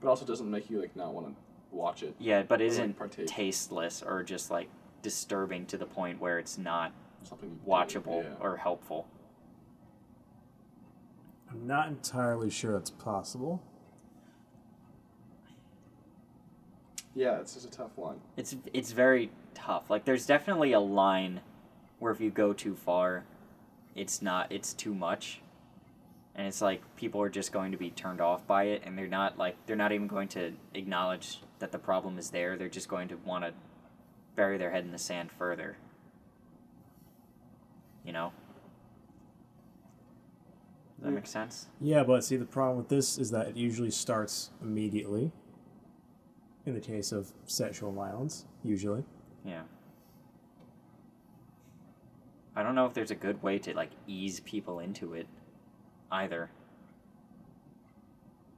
but 0.00 0.08
also 0.08 0.24
doesn't 0.24 0.50
make 0.50 0.70
you 0.70 0.80
like 0.80 0.96
not 0.96 1.12
want 1.12 1.26
to 1.26 1.34
watch 1.70 2.02
it. 2.02 2.14
Yeah, 2.18 2.44
but 2.44 2.62
Or, 2.62 2.64
like, 2.64 2.70
isn't 2.72 2.96
partake. 2.96 3.26
tasteless 3.26 4.02
or 4.02 4.22
just 4.22 4.50
like 4.50 4.70
disturbing 5.02 5.66
to 5.66 5.76
the 5.76 5.84
point 5.84 6.18
where 6.22 6.38
it's 6.38 6.56
not 6.56 6.92
Something 7.24 7.50
you 7.50 7.56
do, 7.56 7.70
watchable 7.70 8.22
yeah. 8.24 8.30
or 8.40 8.56
helpful. 8.56 9.06
I'm 11.50 11.66
not 11.66 11.88
entirely 11.88 12.48
sure 12.48 12.72
that's 12.72 12.88
possible. 12.88 13.62
Yeah, 17.14 17.38
it's 17.40 17.54
just 17.54 17.66
a 17.66 17.70
tough 17.70 17.96
one. 17.96 18.20
It's 18.36 18.56
it's 18.72 18.92
very 18.92 19.30
tough. 19.54 19.88
Like 19.88 20.04
there's 20.04 20.26
definitely 20.26 20.72
a 20.72 20.80
line 20.80 21.40
where 21.98 22.12
if 22.12 22.20
you 22.20 22.30
go 22.30 22.52
too 22.52 22.74
far, 22.74 23.24
it's 23.94 24.20
not 24.20 24.50
it's 24.50 24.72
too 24.72 24.94
much. 24.94 25.40
And 26.34 26.48
it's 26.48 26.60
like 26.60 26.82
people 26.96 27.22
are 27.22 27.28
just 27.28 27.52
going 27.52 27.70
to 27.70 27.78
be 27.78 27.90
turned 27.90 28.20
off 28.20 28.44
by 28.46 28.64
it 28.64 28.82
and 28.84 28.98
they're 28.98 29.06
not 29.06 29.38
like 29.38 29.56
they're 29.66 29.76
not 29.76 29.92
even 29.92 30.08
going 30.08 30.26
to 30.28 30.52
acknowledge 30.74 31.38
that 31.60 31.70
the 31.70 31.78
problem 31.78 32.18
is 32.18 32.30
there. 32.30 32.56
They're 32.56 32.68
just 32.68 32.88
going 32.88 33.06
to 33.08 33.16
want 33.18 33.44
to 33.44 33.52
bury 34.34 34.58
their 34.58 34.72
head 34.72 34.84
in 34.84 34.90
the 34.90 34.98
sand 34.98 35.30
further. 35.30 35.76
You 38.04 38.12
know? 38.12 38.32
Does 40.96 41.04
that 41.04 41.08
Yeah. 41.10 41.14
make 41.14 41.26
sense? 41.26 41.68
Yeah, 41.80 42.02
but 42.02 42.24
see, 42.24 42.36
the 42.36 42.44
problem 42.44 42.78
with 42.78 42.88
this 42.88 43.16
is 43.16 43.30
that 43.30 43.46
it 43.48 43.56
usually 43.56 43.90
starts 43.92 44.50
immediately. 44.60 45.30
In 46.66 46.74
the 46.74 46.80
case 46.80 47.12
of 47.12 47.32
sexual 47.46 47.92
violence, 47.92 48.46
usually. 48.62 49.04
Yeah. 49.44 49.62
I 52.56 52.62
don't 52.62 52.74
know 52.74 52.86
if 52.86 52.94
there's 52.94 53.10
a 53.10 53.16
good 53.16 53.42
way 53.42 53.58
to 53.60 53.74
like 53.74 53.90
ease 54.06 54.40
people 54.40 54.78
into 54.78 55.14
it 55.14 55.26
either. 56.10 56.50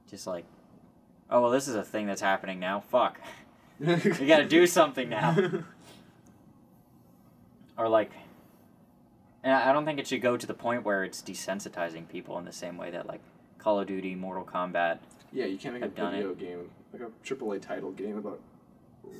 Just 0.09 0.27
like 0.27 0.45
oh 1.29 1.41
well 1.41 1.51
this 1.51 1.67
is 1.67 1.75
a 1.75 1.83
thing 1.83 2.05
that's 2.07 2.21
happening 2.21 2.59
now. 2.59 2.79
Fuck. 2.79 3.19
We 3.79 3.95
got 3.95 4.37
to 4.37 4.47
do 4.47 4.65
something 4.67 5.09
now. 5.09 5.35
Or 7.77 7.89
like 7.89 8.11
and 9.43 9.53
I 9.53 9.71
don't 9.71 9.85
think 9.85 9.99
it 9.99 10.07
should 10.07 10.21
go 10.21 10.37
to 10.37 10.47
the 10.47 10.53
point 10.53 10.83
where 10.83 11.03
it's 11.03 11.21
desensitizing 11.21 12.07
people 12.09 12.37
in 12.37 12.45
the 12.45 12.51
same 12.51 12.77
way 12.77 12.91
that 12.91 13.05
like 13.07 13.21
Call 13.57 13.79
of 13.79 13.87
Duty, 13.87 14.15
Mortal 14.15 14.43
Kombat. 14.43 14.99
Yeah, 15.31 15.45
you 15.45 15.57
can't 15.57 15.73
make 15.73 15.83
I've 15.83 15.91
a 15.93 15.95
done 15.95 16.11
video 16.13 16.33
game 16.33 16.69
like 16.93 17.01
a 17.01 17.11
AAA 17.27 17.61
title 17.61 17.91
game 17.91 18.17
about 18.17 18.39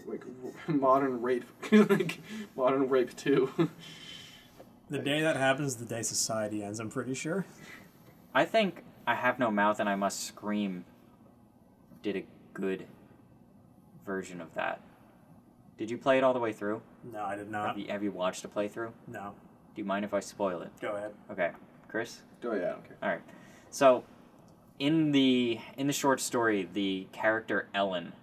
like 0.06 0.24
modern 0.68 1.22
rape, 1.22 1.46
like 1.72 2.20
modern 2.56 2.90
rape 2.90 3.16
too. 3.16 3.52
The 4.90 5.00
day 5.00 5.20
that 5.20 5.36
happens, 5.36 5.76
the 5.76 5.86
day 5.86 6.02
society 6.02 6.64
ends, 6.64 6.80
I'm 6.80 6.90
pretty 6.90 7.14
sure. 7.14 7.46
I 8.34 8.46
think 8.46 8.86
I 9.06 9.16
Have 9.16 9.38
No 9.38 9.52
Mouth 9.52 9.82
and 9.82 9.90
I 9.90 9.96
Must 9.96 10.18
Scream 10.26 10.86
did 12.02 12.16
a 12.16 12.24
good 12.54 12.86
version 14.06 14.40
of 14.40 14.54
that. 14.54 14.80
Did 15.78 15.92
you 15.92 15.98
play 15.98 16.18
it 16.18 16.24
all 16.24 16.34
the 16.34 16.40
way 16.40 16.54
through? 16.54 16.82
No, 17.04 17.22
I 17.22 17.32
did 17.32 17.40
Have 17.40 17.50
not. 17.50 17.78
you, 17.78 17.88
have 17.92 18.02
you 18.02 18.12
watched 18.12 18.46
a 18.46 18.48
playthrough? 18.48 18.92
No. 19.08 19.34
Do 19.76 19.82
you 19.82 19.84
mind 19.86 20.06
if 20.06 20.14
I 20.14 20.22
spoil 20.22 20.62
it? 20.62 20.72
Go 20.80 20.96
ahead. 20.96 21.12
Okay, 21.32 21.52
Chris. 21.90 22.22
oh 22.46 22.54
yeah, 22.54 22.76
okay. 22.76 22.96
All 23.04 23.10
right. 23.10 23.22
So, 23.70 24.06
in 24.80 25.12
the 25.12 25.60
in 25.76 25.88
the 25.88 25.94
short 25.94 26.20
story, 26.22 26.68
the 26.72 27.08
character 27.12 27.68
Ellen, 27.74 28.14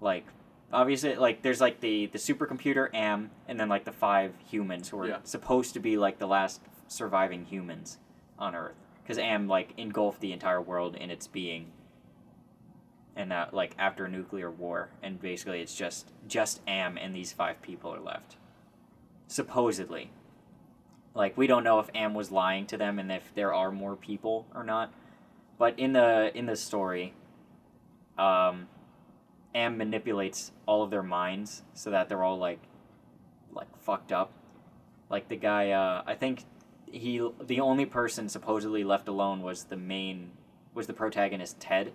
like, 0.00 0.26
obviously, 0.72 1.14
like, 1.14 1.42
there's 1.42 1.60
like 1.60 1.80
the 1.80 2.06
the 2.06 2.18
supercomputer 2.18 2.92
Am, 2.94 3.30
and 3.46 3.58
then 3.60 3.68
like 3.68 3.84
the 3.84 3.92
five 3.92 4.34
humans 4.48 4.88
who 4.88 4.98
are 5.00 5.08
Yeah. 5.08 5.18
supposed 5.24 5.74
to 5.74 5.80
be 5.80 5.96
like 5.96 6.18
the 6.18 6.26
last 6.26 6.60
surviving 6.88 7.44
humans 7.46 7.98
on 8.38 8.54
Earth, 8.54 8.74
because 9.02 9.18
Am 9.18 9.46
like 9.48 9.72
engulfed 9.76 10.20
the 10.20 10.32
entire 10.32 10.60
world 10.60 10.96
in 10.96 11.10
its 11.10 11.26
being. 11.26 11.70
And 13.14 13.30
that, 13.30 13.52
like 13.52 13.74
after 13.78 14.06
a 14.06 14.08
nuclear 14.08 14.50
war, 14.50 14.88
and 15.02 15.20
basically 15.20 15.60
it's 15.60 15.74
just 15.74 16.10
just 16.26 16.60
Am 16.66 16.96
and 16.96 17.14
these 17.14 17.32
five 17.32 17.60
people 17.62 17.94
are 17.94 18.00
left. 18.00 18.36
Supposedly, 19.28 20.10
like 21.14 21.36
we 21.36 21.46
don't 21.46 21.62
know 21.62 21.78
if 21.78 21.88
Am 21.94 22.14
was 22.14 22.30
lying 22.32 22.66
to 22.66 22.76
them 22.76 22.98
and 22.98 23.12
if 23.12 23.32
there 23.34 23.52
are 23.54 23.70
more 23.70 23.96
people 23.96 24.46
or 24.54 24.64
not. 24.64 24.92
But 25.62 25.78
in 25.78 25.92
the 25.92 26.36
in 26.36 26.46
the 26.46 26.56
story, 26.56 27.14
um, 28.18 28.66
Am 29.54 29.78
manipulates 29.78 30.50
all 30.66 30.82
of 30.82 30.90
their 30.90 31.04
minds 31.04 31.62
so 31.72 31.88
that 31.90 32.08
they're 32.08 32.24
all 32.24 32.36
like 32.36 32.58
like 33.52 33.68
fucked 33.78 34.10
up. 34.10 34.32
Like 35.08 35.28
the 35.28 35.36
guy, 35.36 35.70
uh, 35.70 36.02
I 36.04 36.16
think 36.16 36.46
he 36.90 37.24
the 37.40 37.60
only 37.60 37.86
person 37.86 38.28
supposedly 38.28 38.82
left 38.82 39.06
alone 39.06 39.40
was 39.40 39.62
the 39.62 39.76
main 39.76 40.32
was 40.74 40.88
the 40.88 40.94
protagonist 40.94 41.60
Ted, 41.60 41.92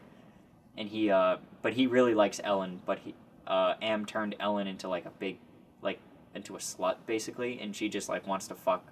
and 0.78 0.88
he 0.88 1.12
uh, 1.12 1.36
but 1.62 1.74
he 1.74 1.88
really 1.88 2.14
likes 2.14 2.40
Ellen, 2.46 2.80
but 2.86 3.00
he 3.00 3.16
uh, 3.48 3.74
Am 3.82 4.06
turned 4.06 4.34
Ellen 4.40 4.68
into 4.68 4.88
like 4.88 5.06
a 5.06 5.12
big 5.20 5.40
like 5.82 6.00
into 6.34 6.56
a 6.56 6.60
slut 6.60 7.00
basically, 7.06 7.60
and 7.60 7.76
she 7.76 7.90
just 7.90 8.08
like 8.08 8.26
wants 8.26 8.48
to 8.48 8.56
fuck 8.56 8.86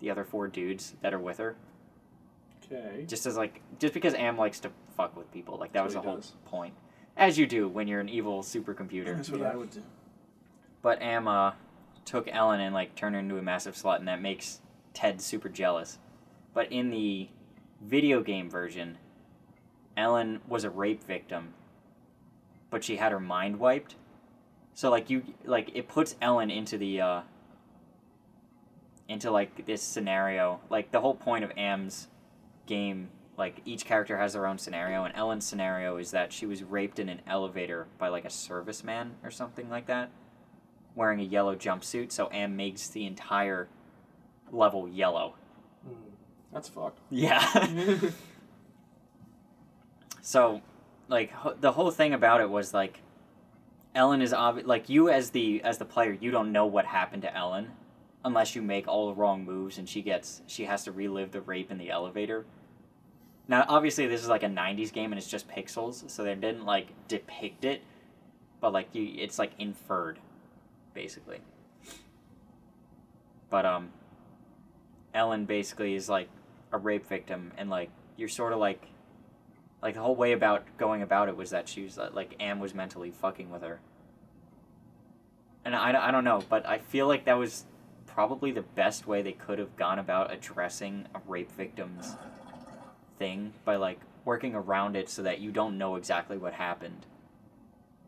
the 0.00 0.10
other 0.10 0.24
four 0.24 0.48
dudes 0.48 0.94
that 1.02 1.12
are 1.12 1.20
with 1.20 1.36
her. 1.36 1.56
Okay. 2.70 3.04
Just 3.06 3.26
as 3.26 3.36
like 3.36 3.60
just 3.78 3.94
because 3.94 4.14
Am 4.14 4.36
likes 4.36 4.60
to 4.60 4.70
fuck 4.96 5.16
with 5.16 5.30
people, 5.32 5.58
like 5.58 5.72
that 5.72 5.82
That's 5.82 5.94
was 5.94 6.02
the 6.02 6.08
whole 6.08 6.16
does. 6.16 6.32
point. 6.46 6.74
As 7.16 7.38
you 7.38 7.46
do 7.46 7.68
when 7.68 7.86
you're 7.88 8.00
an 8.00 8.08
evil 8.08 8.42
supercomputer. 8.42 9.16
That's 9.16 9.30
what 9.30 9.40
Yeah. 9.40 9.52
I 9.52 9.56
would 9.56 9.70
do. 9.70 9.82
But 10.82 11.00
Am 11.00 11.28
uh, 11.28 11.52
took 12.04 12.28
Ellen 12.28 12.60
and 12.60 12.74
like 12.74 12.94
turned 12.94 13.14
her 13.14 13.20
into 13.20 13.38
a 13.38 13.42
massive 13.42 13.74
slut, 13.74 13.98
and 13.98 14.08
that 14.08 14.20
makes 14.20 14.60
Ted 14.92 15.20
super 15.20 15.48
jealous. 15.48 15.98
But 16.52 16.70
in 16.72 16.90
the 16.90 17.28
video 17.82 18.22
game 18.22 18.50
version, 18.50 18.98
Ellen 19.96 20.40
was 20.48 20.64
a 20.64 20.70
rape 20.70 21.04
victim, 21.04 21.54
but 22.70 22.84
she 22.84 22.96
had 22.96 23.12
her 23.12 23.20
mind 23.20 23.58
wiped. 23.58 23.94
So 24.74 24.90
like 24.90 25.08
you 25.10 25.22
like 25.44 25.70
it 25.74 25.88
puts 25.88 26.16
Ellen 26.20 26.50
into 26.50 26.76
the 26.76 27.00
uh, 27.00 27.20
into 29.08 29.30
like 29.30 29.66
this 29.66 29.82
scenario. 29.82 30.60
Like 30.70 30.90
the 30.90 31.00
whole 31.00 31.14
point 31.14 31.44
of 31.44 31.52
Am's 31.56 32.08
game, 32.66 33.08
like 33.36 33.60
each 33.64 33.84
character 33.84 34.16
has 34.18 34.32
their 34.32 34.46
own 34.46 34.58
scenario, 34.58 35.04
and 35.04 35.14
Ellen's 35.16 35.46
scenario 35.46 35.96
is 35.96 36.10
that 36.12 36.32
she 36.32 36.46
was 36.46 36.62
raped 36.62 36.98
in 36.98 37.08
an 37.08 37.20
elevator 37.26 37.86
by 37.98 38.08
like 38.08 38.24
a 38.24 38.28
serviceman 38.28 39.10
or 39.22 39.30
something 39.30 39.68
like 39.68 39.86
that, 39.86 40.10
wearing 40.94 41.20
a 41.20 41.24
yellow 41.24 41.54
jumpsuit. 41.54 42.12
So 42.12 42.28
Am 42.32 42.56
makes 42.56 42.88
the 42.88 43.06
entire 43.06 43.68
level 44.52 44.88
yellow. 44.88 45.34
Hmm. 45.86 45.94
That's 46.52 46.68
fucked. 46.68 46.98
Yeah. 47.10 48.00
so, 50.22 50.62
like 51.08 51.32
ho- 51.32 51.56
the 51.58 51.72
whole 51.72 51.90
thing 51.90 52.14
about 52.14 52.40
it 52.40 52.48
was 52.48 52.72
like 52.72 53.00
Ellen 53.94 54.22
is 54.22 54.32
obvi- 54.32 54.66
like 54.66 54.88
you 54.88 55.08
as 55.08 55.30
the 55.30 55.62
as 55.62 55.78
the 55.78 55.84
player, 55.84 56.12
you 56.12 56.30
don't 56.30 56.52
know 56.52 56.66
what 56.66 56.86
happened 56.86 57.22
to 57.22 57.36
Ellen 57.36 57.72
unless 58.24 58.56
you 58.56 58.62
make 58.62 58.88
all 58.88 59.08
the 59.08 59.14
wrong 59.14 59.44
moves 59.44 59.78
and 59.78 59.88
she 59.88 60.00
gets 60.00 60.42
she 60.46 60.64
has 60.64 60.84
to 60.84 60.92
relive 60.92 61.30
the 61.32 61.40
rape 61.40 61.70
in 61.70 61.78
the 61.78 61.90
elevator. 61.90 62.46
Now, 63.46 63.64
obviously 63.68 64.06
this 64.06 64.22
is 64.22 64.28
like 64.28 64.42
a 64.42 64.48
90s 64.48 64.92
game 64.92 65.12
and 65.12 65.18
it's 65.18 65.28
just 65.28 65.46
pixels, 65.48 66.10
so 66.10 66.24
they 66.24 66.34
didn't 66.34 66.64
like 66.64 66.88
depict 67.08 67.64
it, 67.64 67.82
but 68.60 68.72
like 68.72 68.88
you 68.94 69.14
it's 69.18 69.38
like 69.38 69.52
inferred 69.58 70.18
basically. 70.94 71.40
But 73.50 73.66
um 73.66 73.90
Ellen 75.12 75.44
basically 75.44 75.94
is 75.94 76.08
like 76.08 76.28
a 76.72 76.78
rape 76.78 77.06
victim 77.06 77.52
and 77.56 77.70
like 77.70 77.90
you're 78.16 78.28
sort 78.28 78.52
of 78.52 78.58
like 78.58 78.86
like 79.82 79.94
the 79.94 80.00
whole 80.00 80.16
way 80.16 80.32
about 80.32 80.64
going 80.78 81.02
about 81.02 81.28
it 81.28 81.36
was 81.36 81.50
that 81.50 81.68
she 81.68 81.82
was 81.82 81.98
like 81.98 82.34
Am 82.40 82.58
was 82.58 82.74
mentally 82.74 83.10
fucking 83.10 83.50
with 83.50 83.62
her. 83.62 83.80
And 85.66 85.74
I, 85.76 86.08
I 86.08 86.10
don't 86.10 86.24
know, 86.24 86.42
but 86.48 86.66
I 86.66 86.78
feel 86.78 87.06
like 87.06 87.24
that 87.26 87.38
was 87.38 87.64
probably 88.14 88.52
the 88.52 88.62
best 88.62 89.06
way 89.06 89.22
they 89.22 89.32
could 89.32 89.58
have 89.58 89.76
gone 89.76 89.98
about 89.98 90.32
addressing 90.32 91.04
a 91.14 91.20
rape 91.26 91.50
victim's 91.52 92.16
thing 93.18 93.52
by 93.64 93.74
like 93.76 93.98
working 94.24 94.54
around 94.54 94.94
it 94.96 95.08
so 95.10 95.22
that 95.22 95.40
you 95.40 95.50
don't 95.50 95.76
know 95.76 95.96
exactly 95.96 96.36
what 96.38 96.52
happened. 96.54 97.06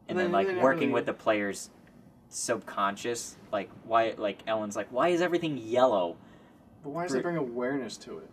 And 0.08 0.16
They- 0.16 0.22
then 0.24 0.32
like 0.32 0.46
they 0.46 0.54
working 0.58 0.88
really- 0.88 0.92
with 0.92 1.06
the 1.06 1.12
players 1.12 1.70
subconscious 2.28 3.36
like 3.52 3.70
why 3.84 4.12
like 4.18 4.38
Ellen's 4.48 4.74
like 4.74 4.88
why 4.90 5.08
is 5.08 5.20
everything 5.22 5.56
yellow? 5.58 6.16
But 6.82 6.90
why 6.90 7.02
does 7.04 7.12
Br- 7.12 7.18
it 7.18 7.22
bring 7.22 7.36
awareness 7.36 7.96
to 7.98 8.18
it? 8.18 8.30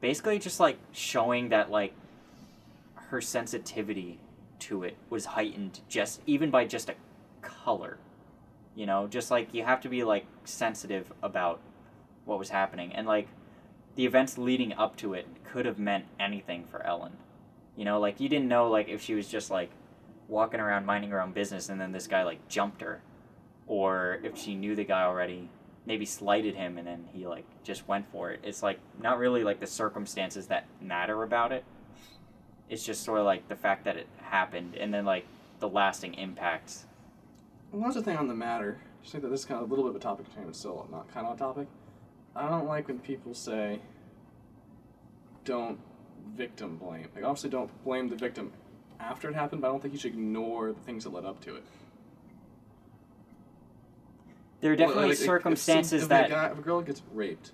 basically 0.00 0.38
just 0.38 0.60
like 0.60 0.78
showing 0.92 1.50
that 1.50 1.70
like 1.70 1.92
her 2.94 3.20
sensitivity 3.20 4.18
to 4.58 4.82
it 4.82 4.96
was 5.10 5.24
heightened 5.26 5.80
just 5.88 6.22
even 6.26 6.50
by 6.50 6.64
just 6.64 6.88
a 6.88 6.94
color 7.42 7.98
you 8.74 8.86
know 8.86 9.06
just 9.06 9.30
like 9.30 9.52
you 9.52 9.64
have 9.64 9.80
to 9.80 9.88
be 9.88 10.04
like 10.04 10.26
sensitive 10.44 11.12
about 11.22 11.60
what 12.24 12.38
was 12.38 12.50
happening 12.50 12.92
and 12.92 13.06
like 13.06 13.28
the 13.96 14.04
events 14.04 14.38
leading 14.38 14.72
up 14.74 14.96
to 14.96 15.14
it 15.14 15.26
could 15.44 15.66
have 15.66 15.78
meant 15.78 16.04
anything 16.18 16.64
for 16.64 16.84
ellen 16.86 17.12
you 17.76 17.84
know 17.84 17.98
like 17.98 18.20
you 18.20 18.28
didn't 18.28 18.48
know 18.48 18.68
like 18.68 18.88
if 18.88 19.02
she 19.02 19.14
was 19.14 19.28
just 19.28 19.50
like 19.50 19.70
walking 20.28 20.60
around 20.60 20.86
minding 20.86 21.10
her 21.10 21.20
own 21.20 21.32
business 21.32 21.68
and 21.68 21.80
then 21.80 21.92
this 21.92 22.06
guy 22.06 22.22
like 22.22 22.46
jumped 22.48 22.80
her 22.80 23.02
or 23.66 24.18
if 24.22 24.36
she 24.36 24.54
knew 24.54 24.74
the 24.74 24.84
guy 24.84 25.02
already 25.02 25.48
maybe 25.86 26.04
slighted 26.04 26.54
him 26.54 26.78
and 26.78 26.86
then 26.86 27.08
he 27.12 27.26
like 27.26 27.44
just 27.62 27.86
went 27.88 28.10
for 28.10 28.30
it. 28.30 28.40
It's 28.42 28.62
like 28.62 28.78
not 29.00 29.18
really 29.18 29.44
like 29.44 29.60
the 29.60 29.66
circumstances 29.66 30.46
that 30.48 30.66
matter 30.80 31.22
about 31.22 31.52
it. 31.52 31.64
It's 32.68 32.84
just 32.84 33.02
sort 33.02 33.18
of 33.18 33.26
like 33.26 33.48
the 33.48 33.56
fact 33.56 33.84
that 33.84 33.96
it 33.96 34.06
happened 34.18 34.76
and 34.76 34.92
then 34.92 35.04
like 35.04 35.26
the 35.58 35.68
lasting 35.68 36.14
impacts. 36.14 36.84
Well, 37.72 37.88
other 37.88 38.02
thing 38.02 38.16
on 38.16 38.28
the 38.28 38.34
matter. 38.34 38.78
Just 39.02 39.12
think 39.12 39.22
that 39.22 39.30
this 39.30 39.40
is 39.40 39.46
kind 39.46 39.62
of 39.62 39.66
a 39.70 39.70
little 39.74 39.84
bit 39.84 39.90
of 39.90 39.96
a 39.96 40.00
topic, 40.00 40.26
change, 40.34 40.46
but 40.46 40.56
still 40.56 40.86
not 40.90 41.12
kind 41.12 41.26
of 41.26 41.36
a 41.36 41.38
topic. 41.38 41.68
I 42.34 42.48
don't 42.48 42.66
like 42.66 42.88
when 42.88 42.98
people 42.98 43.32
say, 43.34 43.80
"Don't 45.44 45.78
victim 46.36 46.76
blame." 46.76 47.08
Like, 47.14 47.24
obviously, 47.24 47.50
don't 47.50 47.70
blame 47.84 48.08
the 48.08 48.16
victim 48.16 48.52
after 48.98 49.28
it 49.28 49.34
happened, 49.34 49.62
but 49.62 49.68
I 49.68 49.70
don't 49.70 49.80
think 49.80 49.94
you 49.94 50.00
should 50.00 50.12
ignore 50.12 50.72
the 50.72 50.80
things 50.80 51.04
that 51.04 51.10
led 51.12 51.24
up 51.24 51.40
to 51.42 51.56
it. 51.56 51.62
There 54.60 54.72
are 54.72 54.76
definitely 54.76 55.04
like, 55.04 55.12
if- 55.14 55.20
if 55.20 55.26
circumstances 55.26 56.02
if 56.02 56.08
that 56.10 56.26
a 56.26 56.28
guy, 56.30 56.46
if 56.50 56.58
a 56.58 56.62
girl 56.62 56.82
gets 56.82 57.02
raped, 57.14 57.52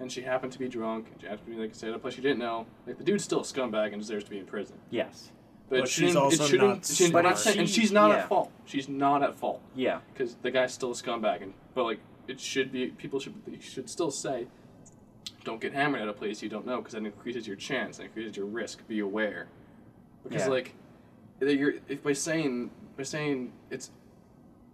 and 0.00 0.10
she 0.10 0.22
happened 0.22 0.52
to 0.52 0.58
be 0.58 0.68
drunk, 0.68 1.08
and 1.12 1.20
she 1.20 1.26
happened 1.28 1.46
to 1.46 1.52
be 1.52 1.58
like 1.58 1.74
stay 1.74 1.88
at 1.88 1.94
a 1.94 1.98
place 1.98 2.14
she 2.14 2.20
didn't 2.20 2.40
know, 2.40 2.66
like 2.86 2.98
the 2.98 3.04
dude's 3.04 3.22
still 3.24 3.40
a 3.40 3.44
scumbag 3.44 3.92
and 3.92 4.00
deserves 4.00 4.24
to 4.24 4.30
be 4.30 4.38
in 4.38 4.46
prison. 4.46 4.78
yes. 4.90 5.30
But, 5.68 5.76
But 5.76 5.78
it 5.80 5.88
she's 5.88 5.94
shouldn't- 6.08 6.16
also 6.16 6.44
it 6.44 6.48
shouldn't, 6.48 6.68
not 6.68 6.78
it 6.78 6.86
shouldn't- 6.94 7.12
But 7.12 7.18
I'm 7.26 7.32
if 7.32 7.36
not 7.36 7.38
saying- 7.40 7.58
and 7.58 7.68
she's 7.68 7.92
not 7.92 8.10
yeah. 8.10 8.16
at 8.18 8.28
fault. 8.28 8.50
She's 8.64 8.88
not 8.88 9.22
at 9.22 9.34
fault 9.36 9.60
Yeah. 9.76 10.00
because 10.12 10.34
the 10.36 10.50
guy's 10.50 10.72
still 10.72 10.92
a 10.92 10.94
scumbag. 10.94 11.42
And 11.42 11.52
but 11.74 11.84
like 11.84 12.00
it 12.26 12.40
should 12.40 12.72
be, 12.72 12.86
people 12.88 13.20
should 13.20 13.34
should 13.60 13.90
still 13.90 14.10
say, 14.10 14.46
don't 15.44 15.60
get 15.60 15.72
hammered 15.74 16.00
at 16.00 16.08
a 16.08 16.12
place 16.12 16.42
you 16.42 16.48
don't 16.48 16.66
know 16.66 16.78
because 16.78 16.92
that 16.94 17.04
increases 17.04 17.46
your 17.46 17.56
chance 17.56 17.98
and 17.98 18.06
increases 18.08 18.36
your 18.36 18.46
risk. 18.46 18.86
Be 18.88 19.00
aware, 19.00 19.48
because 20.24 20.42
Yeah. 20.42 20.48
like, 20.48 20.74
you're 21.40 21.74
if 21.88 22.02
by 22.02 22.12
saying 22.14 22.70
by 22.96 23.02
saying 23.02 23.52
it's 23.70 23.90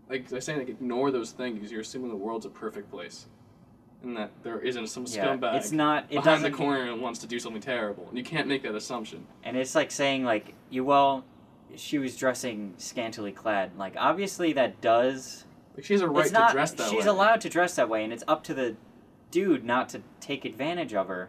like 0.09 0.31
by 0.31 0.39
saying 0.39 0.61
like 0.61 0.69
ignore 0.69 1.11
those 1.11 1.33
things, 1.33 1.73
you're 1.73 1.81
assuming 1.81 2.11
the 2.11 2.17
world's 2.17 2.47
a 2.47 2.51
perfect 2.51 2.91
place, 2.91 3.27
and 4.05 4.17
that 4.17 4.31
there 4.43 4.61
isn't 4.61 4.87
some 4.89 5.05
Yeah. 5.09 5.37
scumbag 5.37 5.57
It's 5.57 5.73
not 5.73 6.05
it 6.11 6.17
behind 6.17 6.45
the 6.45 6.51
corner 6.51 6.91
and 6.91 7.01
wants 7.01 7.19
to 7.21 7.27
do 7.27 7.39
something 7.39 7.63
terrible. 7.63 8.07
And 8.09 8.19
you 8.19 8.25
can't 8.25 8.47
make 8.47 8.63
that 8.63 8.75
assumption. 8.75 9.27
and 9.43 9.57
it's 9.57 9.75
like 9.75 9.91
saying 9.91 10.25
like 10.25 10.55
you 10.71 10.85
well 10.85 11.25
she 11.77 11.99
was 11.99 12.17
dressing 12.17 12.75
scantily 12.79 13.33
clad. 13.33 13.77
Like 13.77 13.95
obviously 13.99 14.53
that 14.53 14.81
does 14.81 15.45
Like 15.75 15.85
she 15.85 15.95
has 15.95 16.03
a 16.03 16.09
right 16.09 16.25
it's 16.25 16.33
not, 16.33 16.49
to 16.49 16.53
dress 16.55 16.71
that 16.73 16.91
she's 16.91 17.05
way. 17.05 17.11
allowed 17.11 17.41
to 17.41 17.49
dress 17.49 17.75
that 17.77 17.89
way, 17.89 18.05
and 18.05 18.13
it's 18.13 18.25
up 18.29 18.45
to 18.45 18.55
the 18.55 18.77
dude 19.31 19.65
not 19.65 19.89
to 19.89 20.03
take 20.21 20.45
advantage 20.45 20.95
of 20.95 21.09
her. 21.09 21.29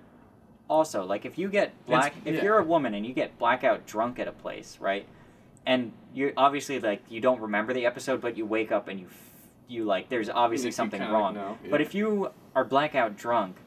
Also, 0.70 1.04
like 1.04 1.26
if 1.26 1.38
you 1.38 1.48
get 1.50 1.74
black, 1.88 2.14
if 2.26 2.36
yeah. 2.36 2.44
you're 2.44 2.58
a 2.60 2.64
woman 2.64 2.94
and 2.94 3.06
you 3.06 3.14
get 3.14 3.38
blackout 3.40 3.86
drunk 3.88 4.20
at 4.20 4.28
a 4.28 4.32
place, 4.32 4.78
right? 4.80 5.08
And 5.66 5.94
you 6.14 6.32
obviously 6.38 6.80
like 6.80 7.02
you 7.10 7.22
don't 7.22 7.42
remember 7.42 7.74
the 7.74 7.86
episode, 7.88 8.22
but 8.22 8.38
you 8.38 8.46
wake 8.46 8.72
up 8.72 8.88
and 8.88 9.00
you 9.00 9.08
you 9.68 9.84
like 9.86 10.10
there's 10.10 10.30
obviously 10.30 10.72
something 10.72 11.02
wrong. 11.02 11.36
know, 11.36 11.58
But 11.70 11.82
if 11.82 11.94
you 11.96 12.32
are 12.56 12.64
blackout 12.64 13.18
drunk 13.18 13.58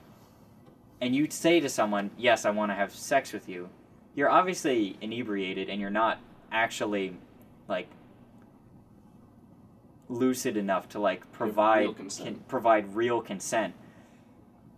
and 1.00 1.14
you 1.14 1.28
say 1.30 1.60
to 1.60 1.68
someone, 1.68 2.10
"Yes, 2.16 2.44
I 2.44 2.50
want 2.50 2.70
to 2.70 2.74
have 2.74 2.92
sex 2.92 3.32
with 3.32 3.48
you," 3.48 3.68
you're 4.14 4.30
obviously 4.30 4.96
inebriated 5.00 5.68
and 5.68 5.80
you're 5.80 5.90
not 5.90 6.18
actually 6.50 7.16
like 7.68 7.88
lucid 10.08 10.56
enough 10.56 10.88
to 10.90 10.98
like 10.98 11.30
provide 11.32 11.80
real 11.82 11.94
consent. 11.94 12.28
can, 12.28 12.44
provide 12.48 12.94
real 12.94 13.20
consent. 13.20 13.74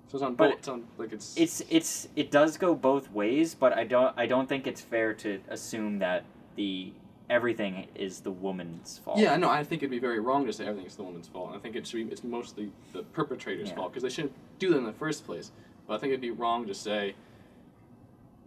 So 0.09 0.17
it's 0.17 0.25
on 0.25 0.35
But 0.35 0.51
both. 0.51 0.59
It's 0.59 0.69
on 0.69 0.85
like 0.99 1.13
it's. 1.13 1.37
It's 1.37 1.63
it's 1.71 2.09
it 2.17 2.31
does 2.31 2.57
go 2.59 2.75
both 2.75 3.11
ways, 3.13 3.55
but 3.55 3.73
I 3.73 3.85
don't 3.85 4.13
I 4.17 4.27
don't 4.27 4.49
think 4.49 4.67
it's 4.67 4.81
fair 4.81 5.15
to 5.15 5.41
assume 5.49 6.01
that 6.01 6.25
the 6.57 6.93
everything 7.31 7.87
is 7.95 8.21
the 8.21 8.31
woman's 8.31 8.99
fault. 8.99 9.19
Yeah, 9.19 9.37
no, 9.37 9.49
I 9.49 9.63
think 9.65 9.83
it'd 9.83 9.91
be 9.91 10.01
very 10.01 10.21
wrong 10.21 10.45
to 10.47 10.53
say 10.53 10.67
everything's 10.67 10.97
the 10.97 11.05
woman's 11.05 11.29
fault. 11.29 11.53
I 11.55 11.59
think 11.59 11.77
it 11.77 11.87
should 11.87 12.05
be, 12.07 12.13
it's 12.13 12.25
mostly 12.25 12.73
the 12.93 13.05
perpetrator's 13.05 13.69
Yeah. 13.71 13.77
fault 13.77 13.93
because 13.93 14.03
they 14.03 14.09
shouldn't 14.11 14.35
do 14.59 14.71
that 14.71 14.79
in 14.79 14.85
the 14.85 14.93
first 14.93 15.25
place. 15.25 15.53
But 15.87 15.95
I 15.95 15.99
think 15.99 16.11
it'd 16.11 16.21
be 16.21 16.33
wrong 16.33 16.67
to 16.67 16.75
say 16.75 17.15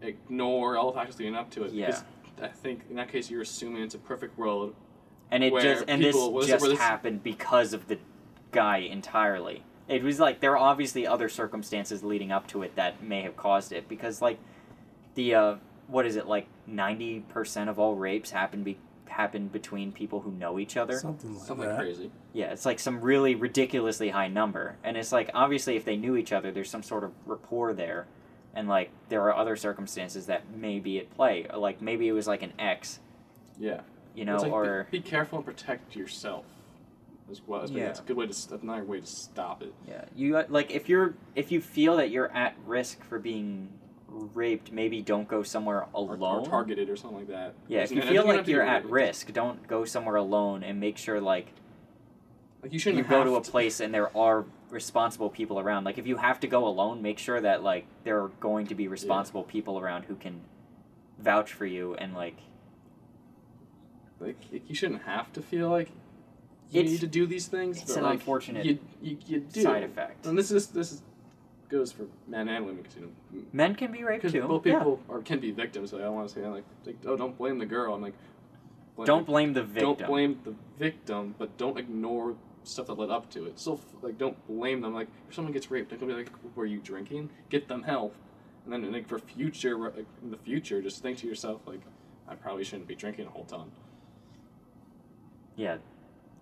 ignore 0.01 0.77
all 0.77 0.91
the 0.91 0.97
factors 0.97 1.17
leading 1.17 1.35
up 1.35 1.49
to 1.51 1.63
it. 1.63 1.73
Because 1.73 2.03
I 2.41 2.49
think 2.49 2.81
in 2.89 2.97
that 2.97 3.09
case 3.09 3.29
you're 3.31 3.41
assuming 3.41 3.83
it's 3.83 3.95
a 3.95 3.99
perfect 3.99 4.37
world. 4.37 4.75
and 5.31 5.43
it 5.43 5.51
just 5.63 5.85
and 5.87 5.99
people- 6.01 6.31
this 6.39 6.47
just 6.47 6.63
this- 6.65 6.77
happened 6.77 7.23
because 7.23 7.73
of 7.73 7.87
the 7.87 7.97
guy 8.51 8.77
entirely. 8.77 9.63
It 9.87 10.03
was 10.03 10.19
like 10.19 10.41
there 10.41 10.51
are 10.51 10.57
obviously 10.57 11.07
other 11.07 11.27
circumstances 11.27 12.03
leading 12.03 12.31
up 12.31 12.45
to 12.47 12.61
it 12.61 12.75
that 12.75 13.01
may 13.01 13.21
have 13.21 13.35
caused 13.35 13.71
it 13.71 13.87
because 13.89 14.21
like 14.21 14.37
the 15.15 15.33
uh, 15.33 15.55
what 15.87 16.05
is 16.05 16.15
it 16.15 16.27
like 16.27 16.47
ninety 16.67 17.19
percent 17.21 17.69
of 17.69 17.77
all 17.79 17.95
rapes 17.95 18.31
happen 18.31 18.63
be 18.63 18.77
happen 19.07 19.47
between 19.47 19.91
people 19.91 20.21
who 20.21 20.31
know 20.31 20.57
each 20.57 20.75
other. 20.77 20.97
Something 20.97 21.35
like 21.35 21.45
Something 21.45 21.67
that. 21.67 21.77
crazy. 21.79 22.09
Yeah, 22.33 22.47
it's 22.51 22.65
like 22.65 22.79
some 22.79 22.99
really 23.01 23.35
ridiculously 23.35 24.09
high 24.09 24.27
number. 24.27 24.75
And 24.83 24.97
it's 24.97 25.11
like 25.11 25.29
obviously 25.35 25.75
if 25.75 25.85
they 25.85 25.97
knew 25.97 26.15
each 26.15 26.31
other, 26.33 26.51
there's 26.51 26.69
some 26.69 26.81
sort 26.81 27.03
of 27.03 27.11
rapport 27.27 27.73
there. 27.73 28.07
And 28.55 28.67
like 28.67 28.89
there 29.09 29.21
are 29.23 29.35
other 29.35 29.55
circumstances 29.55 30.25
that 30.27 30.49
may 30.55 30.79
be 30.79 30.97
at 30.99 31.11
play. 31.15 31.45
Like 31.55 31.79
maybe 31.81 32.07
it 32.07 32.11
was 32.13 32.25
like 32.27 32.41
an 32.41 32.53
ex, 32.57 32.99
Yeah. 33.59 33.81
you 34.15 34.25
know, 34.25 34.37
like, 34.37 34.51
or 34.51 34.87
be, 34.89 34.99
careful 34.99 35.37
and 35.39 35.45
protect 35.45 35.95
yourself. 35.95 36.45
As 37.31 37.41
well. 37.45 37.59
That's 37.61 37.71
Yeah. 37.71 37.85
That's 37.85 37.99
a 37.99 38.03
good 38.03 38.17
way 38.17 38.25
to. 38.25 38.31
s- 38.31 38.45
That's 38.45 38.63
another 38.63 38.83
way 38.83 38.99
to 38.99 39.05
stop 39.05 39.61
it. 39.63 39.73
yeah, 39.87 40.05
you 40.15 40.37
uh, 40.37 40.43
like 40.49 40.71
if 40.71 40.89
you're 40.89 41.13
if 41.35 41.51
you 41.51 41.61
feel 41.61 41.97
that 41.97 42.09
you're 42.09 42.31
at 42.33 42.55
risk 42.65 43.01
for 43.03 43.17
being 43.19 43.69
raped, 44.13 44.71
maybe 44.71 45.02
don't 45.02 45.28
go 45.28 45.43
somewhere 45.43 45.88
alone. 45.93 46.21
or 46.21 46.45
targeted 46.45 46.89
or 46.89 46.95
something 46.95 47.19
like 47.19 47.28
that. 47.28 47.54
yeah, 47.67 47.82
if 47.82 47.91
you 47.91 48.02
feel 48.02 48.26
like 48.26 48.47
you're 48.47 48.62
at 48.62 48.86
risk, 48.86 49.32
don't 49.34 49.67
go 49.67 49.86
somewhere 49.86 50.15
alone 50.15 50.63
and 50.63 50.80
make 50.80 50.97
sure 50.97 51.19
like 51.19 51.47
like 52.62 52.71
you 52.71 52.80
shouldn't 52.80 53.04
you 53.04 53.10
go 53.10 53.23
to 53.23 53.36
a 53.36 53.41
place 53.41 53.82
and 53.82 53.93
there 53.93 54.15
are 54.15 54.45
responsible 54.69 55.30
people 55.30 55.60
around. 55.60 55.84
Like 55.84 55.97
if 55.97 56.08
you 56.08 56.17
have 56.17 56.39
to 56.41 56.47
go 56.47 56.65
alone, 56.65 57.02
make 57.02 57.19
sure 57.19 57.41
that 57.41 57.62
like 57.63 57.86
there 58.04 58.21
are 58.21 58.30
going 58.39 58.67
to 58.67 58.76
be 58.76 58.88
responsible 58.88 59.43
people 59.43 59.80
around 59.80 60.04
who 60.04 60.15
can 60.15 60.41
vouch 61.19 61.54
for 61.54 61.65
you 61.65 61.93
and 61.95 62.13
like 62.13 62.38
like 64.19 64.38
you 64.52 64.76
shouldn't 64.76 65.04
have 65.04 65.32
to 65.34 65.41
feel 65.41 65.69
like 65.69 65.89
you 66.71 66.84
need 66.84 66.99
to 67.02 67.08
do 67.08 67.28
these 67.28 67.47
things. 67.47 67.82
it's 67.82 67.91
but, 67.91 67.97
an 67.97 68.04
like, 68.04 68.13
unfortunate 68.13 68.65
you, 68.65 68.80
you, 69.02 69.17
you 69.28 69.39
do. 69.39 69.62
side 69.62 69.84
effect. 69.84 70.26
And 70.26 70.38
this 70.38 70.49
is 70.49 70.67
this 70.67 70.91
is 70.91 71.02
goes 71.73 71.91
for 71.91 72.05
men 72.27 72.47
and 72.47 72.65
women 72.65 72.81
because 72.83 72.95
you 72.95 73.01
know 73.01 73.41
Men 73.51 73.75
can 73.75 73.91
be 73.91 74.03
raped 74.03 74.21
because 74.21 74.31
too. 74.33 74.47
both 74.47 74.65
yeah. 74.65 74.77
people 74.79 74.99
can 75.25 75.39
be 75.39 75.51
victims. 75.51 75.89
So 75.89 75.97
I 75.97 76.01
don't 76.01 76.15
want 76.15 76.29
to 76.29 76.33
say 76.33 76.45
like, 76.47 76.63
like 76.86 76.97
oh 77.05 77.17
don't 77.17 77.38
blame 77.38 77.57
the 77.57 77.65
girl. 77.65 77.93
I'm 77.95 78.01
like 78.01 78.13
blame- 78.95 79.07
Don't 79.07 79.25
blame 79.25 79.53
the 79.53 79.63
victim. 79.63 79.95
don't 79.97 80.07
blame 80.07 80.39
the 80.43 80.53
victim, 80.77 81.36
but 81.38 81.57
don't 81.57 81.77
ignore 81.77 82.36
stuff 82.63 82.88
that 82.88 82.97
led 82.97 83.09
up 83.09 83.29
to 83.31 83.45
it. 83.45 83.59
So 83.59 83.79
like 84.01 84.17
don't 84.17 84.38
blame 84.47 84.81
them. 84.81 84.93
Like 84.93 85.07
if 85.27 85.36
someone 85.36 85.51
gets 85.53 85.69
raped, 85.71 85.89
don't 85.89 86.07
be 86.07 86.13
like 86.13 86.31
were 86.55 86.65
you 86.65 86.79
drinking? 86.79 87.29
Get 87.49 87.67
them 87.67 87.83
help. 87.83 88.15
And 88.65 88.71
then 88.71 88.91
like 88.93 89.07
for 89.07 89.19
future 89.19 89.77
like, 89.77 90.05
in 90.21 90.31
the 90.31 90.38
future, 90.38 90.81
just 90.81 91.01
think 91.01 91.17
to 91.19 91.27
yourself 91.27 91.62
like 91.65 91.81
I 92.27 92.36
probably 92.36 92.63
shouldn't 92.63 92.88
be 92.88 92.95
drinking 92.95 93.25
a 93.25 93.29
whole 93.29 93.43
time. 93.45 93.71
Yeah, 95.55 95.77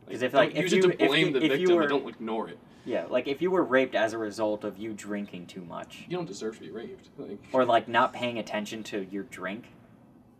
'Cause 0.09 0.21
if, 0.21 0.33
like, 0.33 0.51
if 0.55 0.63
use 0.63 0.71
you- 0.73 0.79
it 0.79 0.81
to 0.97 1.03
if 1.03 1.09
blame 1.09 1.27
you- 1.27 1.33
the 1.33 1.37
if 1.39 1.43
you 1.43 1.57
victim, 1.67 1.75
were- 1.75 1.81
but 1.83 1.89
don't 1.89 2.07
ignore 2.09 2.49
it. 2.49 2.57
Yeah. 2.85 3.05
Like 3.09 3.27
if 3.27 3.41
you 3.41 3.51
were 3.51 3.63
raped 3.63 3.95
as 3.95 4.13
a 4.13 4.17
result 4.17 4.63
of 4.63 4.77
you 4.77 4.93
drinking 4.93 5.47
too 5.47 5.61
much, 5.63 6.05
You 6.09 6.17
don't 6.17 6.27
deserve 6.27 6.55
to 6.55 6.61
be 6.61 6.71
raped. 6.71 7.09
Like, 7.17 7.39
or 7.53 7.65
like 7.65 7.87
not 7.87 8.13
paying 8.13 8.39
attention 8.39 8.83
to 8.85 9.05
your 9.11 9.23
drink, 9.23 9.65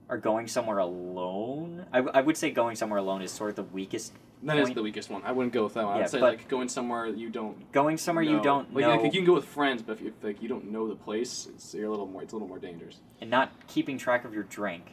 or 0.10 0.18
going 0.18 0.48
somewhere 0.48 0.80
alone. 0.80 1.86
I, 1.94 2.00
I 2.00 2.22
would 2.22 2.38
say 2.38 2.52
going 2.52 2.76
somewhere 2.76 3.00
alone 3.00 3.22
is 3.22 3.32
sort 3.32 3.50
of 3.52 3.56
the 3.56 3.64
weakest 3.64 4.14
That 4.44 4.58
is 4.58 4.66
point- 4.70 4.76
the 4.76 4.84
weakest 4.84 5.10
one. 5.10 5.22
I 5.24 5.32
wouldn't 5.32 5.54
go 5.54 5.64
with 5.64 5.76
that 5.76 5.86
one. 5.86 5.98
Yeah, 5.98 6.04
I'd 6.04 6.10
say 6.10 6.20
but- 6.20 6.34
like 6.34 6.48
going 6.48 6.68
somewhere 6.70 7.06
you 7.08 7.30
don't. 7.30 7.72
going 7.72 7.98
somewhere 7.98 8.24
you 8.24 8.38
know. 8.38 8.44
don't 8.44 8.74
like, 8.74 8.84
know 8.86 8.96
Like, 9.02 9.14
you 9.14 9.20
can 9.22 9.26
go 9.26 9.34
with 9.36 9.46
friends, 9.46 9.82
but 9.82 9.94
if, 9.94 10.02
you, 10.02 10.08
if 10.08 10.24
like 10.24 10.42
you 10.42 10.50
don't 10.50 10.72
know 10.72 10.88
the 10.88 10.96
place, 10.96 11.48
it's 11.54 11.74
you're 11.74 11.86
a 11.88 11.90
little 11.90 12.08
more. 12.08 12.24
It's 12.24 12.34
a 12.34 12.36
little 12.36 12.48
more 12.48 12.60
dangerous. 12.60 12.98
and 13.22 13.30
not 13.30 13.52
keeping 13.68 13.98
track 13.98 14.26
of 14.26 14.34
your 14.34 14.44
drink. 14.44 14.86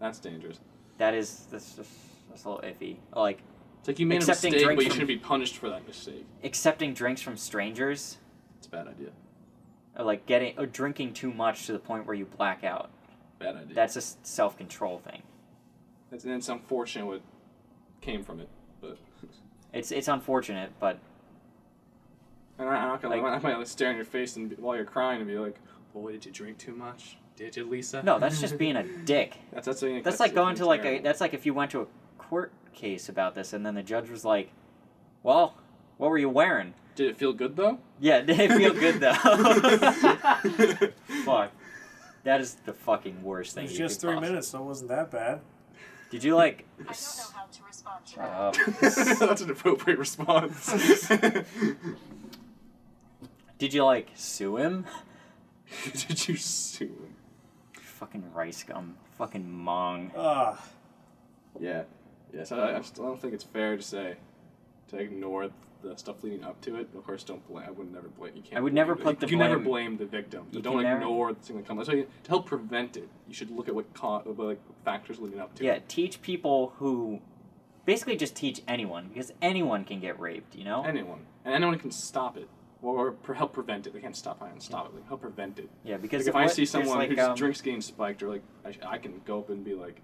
That's 0.00 0.18
dangerous. 0.18 0.60
That 0.98 1.14
is 1.14 1.46
that's 1.50 1.74
just 1.76 1.90
that's 2.28 2.44
a 2.44 2.50
little 2.50 2.62
iffy. 2.70 2.96
Like 3.16 3.40
It's 3.80 3.88
like 3.88 3.98
you 3.98 4.06
made 4.06 4.16
Accepting 4.22 4.52
a 4.52 4.56
mistake, 4.56 4.76
but 4.76 4.84
you 4.84 4.90
shouldn't 4.90 5.08
be 5.08 5.16
punished 5.18 5.56
for 5.56 5.68
that 5.70 5.86
mistake. 5.86 6.26
accepting 6.44 6.92
drinks 6.94 7.20
from 7.22 7.36
strangers, 7.36 8.18
It's 8.58 8.66
a 8.66 8.70
bad 8.70 8.86
idea. 8.88 9.08
or 9.96 10.04
like 10.04 10.26
getting 10.26 10.58
or 10.58 10.66
drinking 10.66 11.14
too 11.14 11.32
much 11.32 11.66
to 11.66 11.72
the 11.72 11.78
point 11.78 12.06
where 12.06 12.14
you 12.14 12.26
black 12.26 12.62
out. 12.62 12.90
Bad 13.38 13.56
idea. 13.56 13.74
That's 13.74 13.96
a 13.96 14.02
self 14.02 14.56
control 14.58 14.98
thing. 14.98 15.22
It's, 16.12 16.24
and 16.24 16.34
it's 16.34 16.48
unfortunate 16.50 17.06
what 17.06 17.22
came 18.00 18.22
from 18.22 18.40
it, 18.40 18.48
but. 18.80 18.98
It's 19.72 19.92
it's 19.92 20.08
unfortunate, 20.08 20.72
but 20.80 20.98
And 22.58 22.68
I, 22.68 22.74
I'm 22.74 22.88
not 22.88 23.00
gonna. 23.02 23.14
Like- 23.16 23.24
I 23.24 23.38
might 23.38 23.56
like 23.56 23.66
stare 23.68 23.90
in 23.90 23.96
your 23.96 24.04
face 24.04 24.34
and 24.36 24.50
be, 24.50 24.56
while 24.56 24.74
you're 24.74 24.84
crying 24.84 25.20
and 25.20 25.28
be 25.28 25.38
like, 25.38 25.56
"Boy, 25.94 26.10
did 26.12 26.26
you 26.26 26.32
drink 26.32 26.58
too 26.58 26.74
much? 26.74 27.16
Did 27.36 27.56
you, 27.56 27.64
Lisa?" 27.64 28.02
no, 28.02 28.18
that's 28.18 28.40
just 28.40 28.58
being 28.58 28.74
a 28.76 28.82
dick. 29.04 29.36
That's 29.52 29.66
that's, 29.66 29.80
that's, 29.80 30.04
That's 30.04 30.18
like 30.20 30.34
going 30.34 30.56
to 30.56 30.66
like 30.66 30.84
a 30.84 30.98
that's 30.98 31.20
like 31.20 31.34
if 31.34 31.46
you 31.46 31.54
went 31.54 31.70
to 31.70 31.82
a 31.82 31.86
court 32.18 32.52
case 32.74 33.08
about 33.08 33.34
this 33.34 33.52
and 33.52 33.64
then 33.64 33.74
the 33.74 33.82
judge 33.82 34.10
was 34.10 34.24
like, 34.24 34.50
"Well, 35.22 35.54
what 35.98 36.10
were 36.10 36.18
you 36.18 36.28
wearing?" 36.28 36.74
Did 36.96 37.10
it 37.10 37.16
feel 37.16 37.32
good 37.32 37.56
though? 37.56 37.78
Yeah, 38.00 38.20
did 38.20 38.38
it 38.40 38.52
feel 38.52 38.74
good 38.74 39.00
though? 39.00 39.14
Fuck. 41.24 41.52
That 42.24 42.40
is 42.40 42.54
the 42.66 42.72
fucking 42.74 43.22
worst 43.22 43.52
It 43.52 43.54
thing. 43.54 43.62
was 43.64 43.72
you 43.72 43.78
just 43.78 44.00
could 44.00 44.08
three 44.08 44.14
possibly- 44.14 44.28
minutes, 44.30 44.48
so 44.48 44.58
it 44.58 44.64
wasn't 44.64 44.88
that 44.90 45.10
bad. 45.10 45.40
Did 46.10 46.24
you 46.24 46.34
like? 46.36 46.66
I 46.80 46.82
don't 46.82 46.90
know 46.90 47.24
how 47.34 47.44
to 47.46 47.62
respond 47.66 48.04
to 48.06 48.16
that. 48.16 48.30
up. 48.30 48.56
That's 49.28 49.40
an 49.42 49.50
appropriate 49.50 49.98
response. 49.98 51.08
Did 53.58 53.74
you 53.74 53.84
like 53.84 54.08
sue 54.14 54.56
him? 54.56 54.86
Did 55.92 56.28
you 56.28 56.36
sue 56.36 56.86
him? 56.86 57.14
Fucking 57.74 58.24
RiceGum. 58.34 58.92
Fucking 59.18 59.44
mong. 59.46 60.10
Ah, 60.16 60.58
Yeah. 61.60 61.82
Yeah, 62.32 62.44
so 62.44 62.60
I, 62.60 62.76
I 62.78 62.80
don't 62.94 63.20
think 63.20 63.34
it's 63.34 63.44
fair 63.44 63.76
to 63.76 63.82
say 63.82 64.16
to 64.88 64.96
ignore 64.98 65.48
the 65.82 65.96
stuff 65.96 66.22
leading 66.22 66.44
up 66.44 66.60
to 66.62 66.76
it. 66.76 66.88
Of 66.94 67.04
course, 67.06 67.24
don't 67.24 67.46
blame. 67.48 67.64
I 67.66 67.70
would 67.70 67.92
never 67.92 68.08
blame. 68.08 68.32
You 68.36 68.42
can't. 68.42 68.56
I 68.56 68.60
would 68.60 68.72
blame 68.74 68.86
never 68.86 68.96
put 68.96 69.18
the 69.20 69.28
You 69.28 69.36
never 69.36 69.54
blame- 69.56 69.64
blame 69.64 69.96
the 69.96 70.04
victim. 70.06 70.46
You 70.52 70.60
don't 70.60 70.82
never- 70.82 71.00
ignore 71.00 71.32
the 71.32 71.40
thing 71.40 71.56
that 71.56 71.66
comes. 71.66 71.86
So 71.86 71.92
you, 71.92 72.06
to 72.24 72.28
help 72.28 72.46
prevent 72.46 72.96
it, 72.96 73.08
you 73.26 73.34
should 73.34 73.50
look 73.50 73.68
at 73.68 73.74
what 73.74 73.92
co- 73.94 74.20
what, 74.24 74.38
like 74.46 74.60
factors 74.84 75.18
leading 75.18 75.40
up 75.40 75.54
to 75.56 75.64
Yeah, 75.64 75.72
it. 75.74 75.88
teach 75.88 76.20
people 76.22 76.74
who, 76.76 77.20
basically 77.86 78.16
just 78.16 78.36
teach 78.36 78.60
anyone 78.68 79.08
because 79.08 79.32
anyone 79.40 79.84
can 79.84 80.00
get 80.00 80.20
raped. 80.20 80.54
You 80.54 80.64
know. 80.64 80.82
Anyone 80.84 81.20
and 81.44 81.54
anyone 81.54 81.78
can 81.78 81.90
stop 81.90 82.36
it 82.36 82.48
or 82.82 83.14
help 83.34 83.52
prevent 83.54 83.86
it. 83.86 83.94
They 83.94 84.00
can't 84.00 84.16
stop 84.16 84.42
it 84.42 84.48
and 84.52 84.62
stop 84.62 84.86
it. 84.86 84.94
Like, 84.94 85.08
help 85.08 85.22
prevent 85.22 85.58
it. 85.58 85.70
Yeah, 85.84 85.96
because 85.96 86.22
Like 86.26 86.28
if 86.28 86.36
I 86.36 86.42
what- 86.44 86.50
see 86.50 86.62
there's 86.62 86.70
someone 86.70 86.98
like, 86.98 87.08
whose 87.10 87.18
um, 87.18 87.34
drinks 87.36 87.60
getting 87.62 87.80
spiked, 87.80 88.22
or 88.22 88.28
like 88.28 88.42
I, 88.66 88.72
sh- 88.72 88.78
I 88.86 88.98
can 88.98 89.20
go 89.24 89.38
up 89.38 89.48
and 89.50 89.64
be 89.64 89.74
like, 89.74 90.00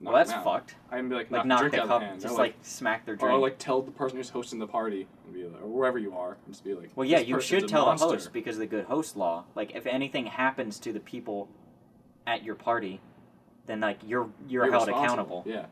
well, 0.00 0.14
that's 0.14 0.30
out. 0.32 0.44
fucked. 0.44 0.74
I 0.90 0.96
can 0.96 1.08
be 1.08 1.14
like, 1.14 1.30
Like 1.30 1.44
knock, 1.44 1.46
knock 1.46 1.58
the 1.58 1.68
drink 1.68 1.74
the 1.74 1.82
out 1.82 1.88
cup, 2.00 2.02
hand. 2.02 2.20
just 2.20 2.34
or, 2.34 2.38
like 2.38 2.54
smack 2.62 3.04
their 3.04 3.16
drink. 3.16 3.32
or 3.34 3.38
like 3.38 3.58
tell 3.58 3.82
the 3.82 3.90
person 3.90 4.16
who's 4.16 4.30
hosting 4.30 4.58
the 4.58 4.66
party 4.66 5.06
and 5.24 5.34
be 5.34 5.44
like, 5.44 5.62
or 5.62 5.68
wherever 5.68 5.98
you 5.98 6.14
are, 6.16 6.38
and 6.44 6.54
just 6.54 6.64
be 6.64 6.74
like, 6.74 6.90
Well, 6.96 7.06
yeah, 7.06 7.18
"This 7.18 7.28
you 7.28 7.40
should 7.40 7.68
tell 7.68 7.86
monster." 7.86 8.06
the 8.06 8.12
host 8.14 8.32
because 8.32 8.56
of 8.56 8.60
the 8.60 8.66
good 8.66 8.86
host 8.86 9.16
law. 9.16 9.44
Like, 9.54 9.74
if 9.74 9.86
anything 9.86 10.26
happens 10.26 10.78
to 10.80 10.92
the 10.92 11.00
people 11.00 11.48
at 12.26 12.42
your 12.44 12.54
party, 12.54 13.00
then 13.66 13.80
like 13.80 13.98
you're 14.06 14.30
you're, 14.48 14.70
held 14.70 14.88
accountable. 14.88 15.42
Yeah. 15.46 15.66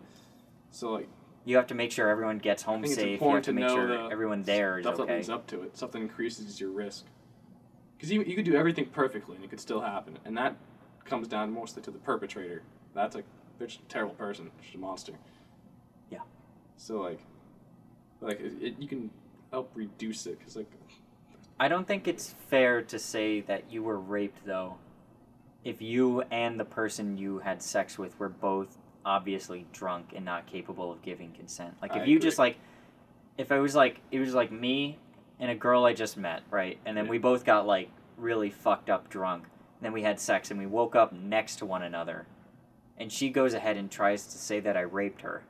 So 0.71 0.93
like 0.93 1.09
You 1.45 1.57
have 1.57 1.67
to 1.69 1.75
make 1.75 1.91
sure 1.93 2.09
everyone 2.09 2.39
gets 2.39 2.63
home 2.63 2.83
think 2.83 2.93
it's 2.93 3.01
safe. 3.01 3.07
You 3.07 3.13
have 3.13 3.21
important 3.23 3.45
to 3.47 3.51
to 3.51 3.55
make 3.55 3.65
know 3.67 3.75
sure 3.75 3.87
the 3.89 4.13
everyone 4.13 4.43
there 4.43 4.79
is 4.79 4.85
stuff 4.85 4.97
that 4.99 5.03
okay. 5.05 5.17
leads 5.17 5.31
up 5.31 5.47
to 5.49 5.63
it, 5.63 5.77
stuff 5.77 5.93
that 5.93 5.99
increases 6.03 6.61
your 6.61 6.71
risk. 6.71 7.07
Because 7.97 8.13
you 8.13 8.23
you 8.23 8.37
could 8.37 8.45
do 8.45 8.55
everything 8.55 8.87
perfectly 8.87 9.37
and 9.37 9.45
it 9.45 9.49
could 9.51 9.61
still 9.61 9.81
happen, 9.81 10.19
and 10.25 10.37
that 10.37 10.55
comes 11.05 11.27
down 11.27 11.51
mostly 11.53 11.83
to 11.83 11.91
the 11.91 11.99
perpetrator. 11.99 12.63
That's 12.95 13.15
like 13.17 13.25
they're 13.59 13.67
just 13.67 13.81
a 13.81 13.85
terrible 13.85 14.15
person, 14.15 14.51
just 14.63 14.75
a 14.75 14.79
monster. 14.79 15.13
Yeah. 16.11 16.19
So 16.77 17.01
like, 17.01 17.21
like 18.21 18.41
it, 18.41 18.53
it, 18.61 18.75
you 18.79 18.89
can 18.89 19.11
help 19.51 19.71
reduce 19.75 20.27
it 20.27 20.39
because 20.39 20.57
like 20.57 20.71
I 21.61 21.69
don't 21.69 21.87
think 21.87 22.07
it's 22.07 22.35
fair 22.49 22.83
to 22.83 22.99
say 22.99 23.41
that 23.43 23.65
you 23.71 23.83
were 23.83 23.99
raped 23.99 24.47
though, 24.47 24.77
if 25.65 25.83
you 25.83 26.23
and 26.31 26.59
the 26.59 26.65
person 26.65 27.19
you 27.19 27.39
had 27.41 27.63
sex 27.63 27.99
with 27.99 28.19
were 28.19 28.29
both 28.29 28.77
obviously 29.05 29.67
drunk 29.73 30.13
and 30.15 30.25
not 30.25 30.47
capable 30.47 30.93
of 30.93 31.03
giving 31.03 31.33
consent. 31.33 31.75
Like 31.83 31.93
if 31.93 32.03
I 32.03 32.05
you 32.05 32.17
agree. 32.17 32.29
just 32.29 32.39
like, 32.39 32.57
if 33.39 33.51
it 33.51 33.59
was 33.59 33.75
like 33.75 34.01
it 34.13 34.21
was 34.21 34.35
like 34.35 34.53
me 34.53 34.99
and 35.41 35.51
a 35.51 35.55
girl 35.55 35.85
I 35.85 35.95
just 35.95 36.17
met, 36.17 36.43
right, 36.51 36.79
and 36.87 36.97
then 36.97 37.05
Yeah. 37.07 37.11
we 37.11 37.19
both 37.19 37.45
got 37.45 37.67
like 37.67 37.91
really 38.17 38.51
fucked 38.51 38.91
up 38.91 39.09
drunk, 39.09 39.45
and 39.45 39.83
then 39.83 39.93
we 39.93 40.03
had 40.03 40.21
sex 40.21 40.51
and 40.51 40.59
we 40.61 40.67
woke 40.67 40.95
up 40.95 41.13
next 41.13 41.57
to 41.57 41.67
one 41.67 41.83
another, 41.83 42.27
and 42.99 43.11
she 43.13 43.31
goes 43.31 43.55
ahead 43.55 43.77
and 43.77 43.91
tries 43.91 44.25
to 44.27 44.39
say 44.39 44.61
that 44.61 44.77
I 44.77 44.81
raped 44.83 45.23
her. 45.23 45.43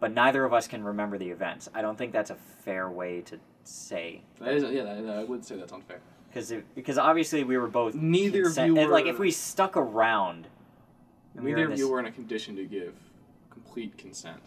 But 0.00 0.12
neither 0.12 0.44
of 0.44 0.54
us 0.54 0.68
can 0.68 0.84
remember 0.84 1.18
the 1.18 1.30
events. 1.30 1.68
I 1.74 1.82
don't 1.82 1.98
think 1.98 2.12
that's 2.12 2.30
a 2.30 2.36
fair 2.36 2.88
way 2.88 3.20
to 3.22 3.38
say 3.64 4.22
that 4.40 4.54
is 4.54 4.62
yeah 4.62 4.82
that, 4.82 5.18
I 5.18 5.24
would 5.24 5.44
say 5.44 5.56
that's 5.56 5.72
unfair. 5.72 6.00
because 6.30 6.54
because 6.74 6.96
obviously 6.96 7.44
we 7.44 7.58
were 7.58 7.66
both 7.66 7.94
Neither 7.94 8.46
of 8.46 8.56
you 8.56 8.78
and, 8.78 8.90
like 8.90 9.04
if 9.04 9.18
were- 9.18 9.24
we 9.26 9.30
stuck 9.30 9.76
around 9.76 10.46
we 11.34 11.42
were 11.42 11.48
Neither 11.50 11.66
in 11.66 11.72
of 11.72 11.78
you 11.78 11.88
were 11.90 12.00
in 12.00 12.06
a 12.06 12.10
condition 12.12 12.56
to 12.56 12.64
give 12.64 12.94
complete 13.50 13.98
consent. 13.98 14.40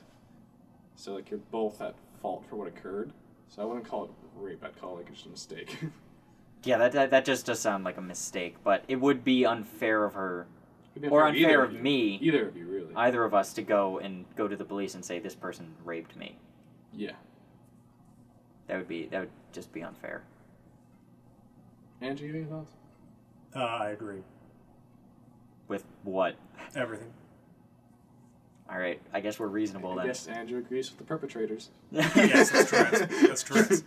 So 0.95 1.13
like 1.13 1.29
you're 1.29 1.39
both 1.51 1.81
at 1.81 1.93
fault 2.21 2.43
for 2.49 2.55
what 2.55 2.67
occurred. 2.67 3.11
So 3.47 3.61
I 3.61 3.65
wouldn't 3.65 3.87
call 3.87 4.05
it 4.05 4.11
rape. 4.35 4.63
I'd 4.63 4.79
call 4.79 4.93
it 4.93 5.01
like 5.01 5.13
just 5.13 5.25
a 5.27 5.29
mistake. 5.29 5.77
yeah 6.63 6.77
that, 6.77 6.91
that 6.93 7.11
that 7.11 7.25
just 7.25 7.45
does 7.45 7.59
sound 7.59 7.83
like 7.83 7.97
a 7.97 8.01
mistake 8.01 8.55
but 8.63 8.83
it 8.87 8.95
would 8.95 9.23
be 9.23 9.45
unfair 9.45 10.03
of 10.03 10.13
her 10.13 10.45
Or 11.09 11.25
unfair 11.25 11.27
unfair 11.27 11.49
either 11.49 11.63
of 11.63 11.73
you. 11.73 11.79
me. 11.79 12.19
Either 12.21 12.47
of 12.49 12.57
you 12.57 12.65
really. 12.65 12.93
either 12.95 13.23
of 13.23 13.33
us 13.33 13.53
to 13.53 13.61
go 13.61 13.99
and 13.99 14.25
go 14.35 14.47
to 14.47 14.55
the 14.55 14.65
police 14.65 14.93
and 14.95 15.03
say 15.05 15.19
this 15.19 15.35
person 15.35 15.73
raped 15.85 16.15
me 16.17 16.37
yeah. 16.93 17.11
that 18.67 18.77
would 18.77 18.87
be 18.87 19.05
that 19.07 19.21
would 19.21 19.29
just 19.53 19.71
be 19.71 19.81
unfair 19.81 20.23
Andrew, 22.01 22.27
you 22.27 22.33
have 22.33 22.41
any 22.43 22.51
thoughts? 22.51 22.73
uh, 23.55 23.59
I 23.59 23.89
agree. 23.91 24.21
with 25.67 25.85
what 26.03 26.35
Everything. 26.75 27.11
all 28.69 28.77
right 28.77 28.99
I 29.13 29.21
guess 29.21 29.39
we're 29.39 29.47
reasonable 29.47 29.91
I 29.93 29.95
then 29.97 30.05
Yes, 30.07 30.27
Andrew 30.27 30.59
agrees 30.59 30.89
with 30.89 30.97
the 30.97 31.05
perpetrators. 31.05 31.69
Yes, 31.91 32.49
that's 32.51 32.71
correct. 32.71 33.11
That's 33.21 33.43
correct. 33.43 33.83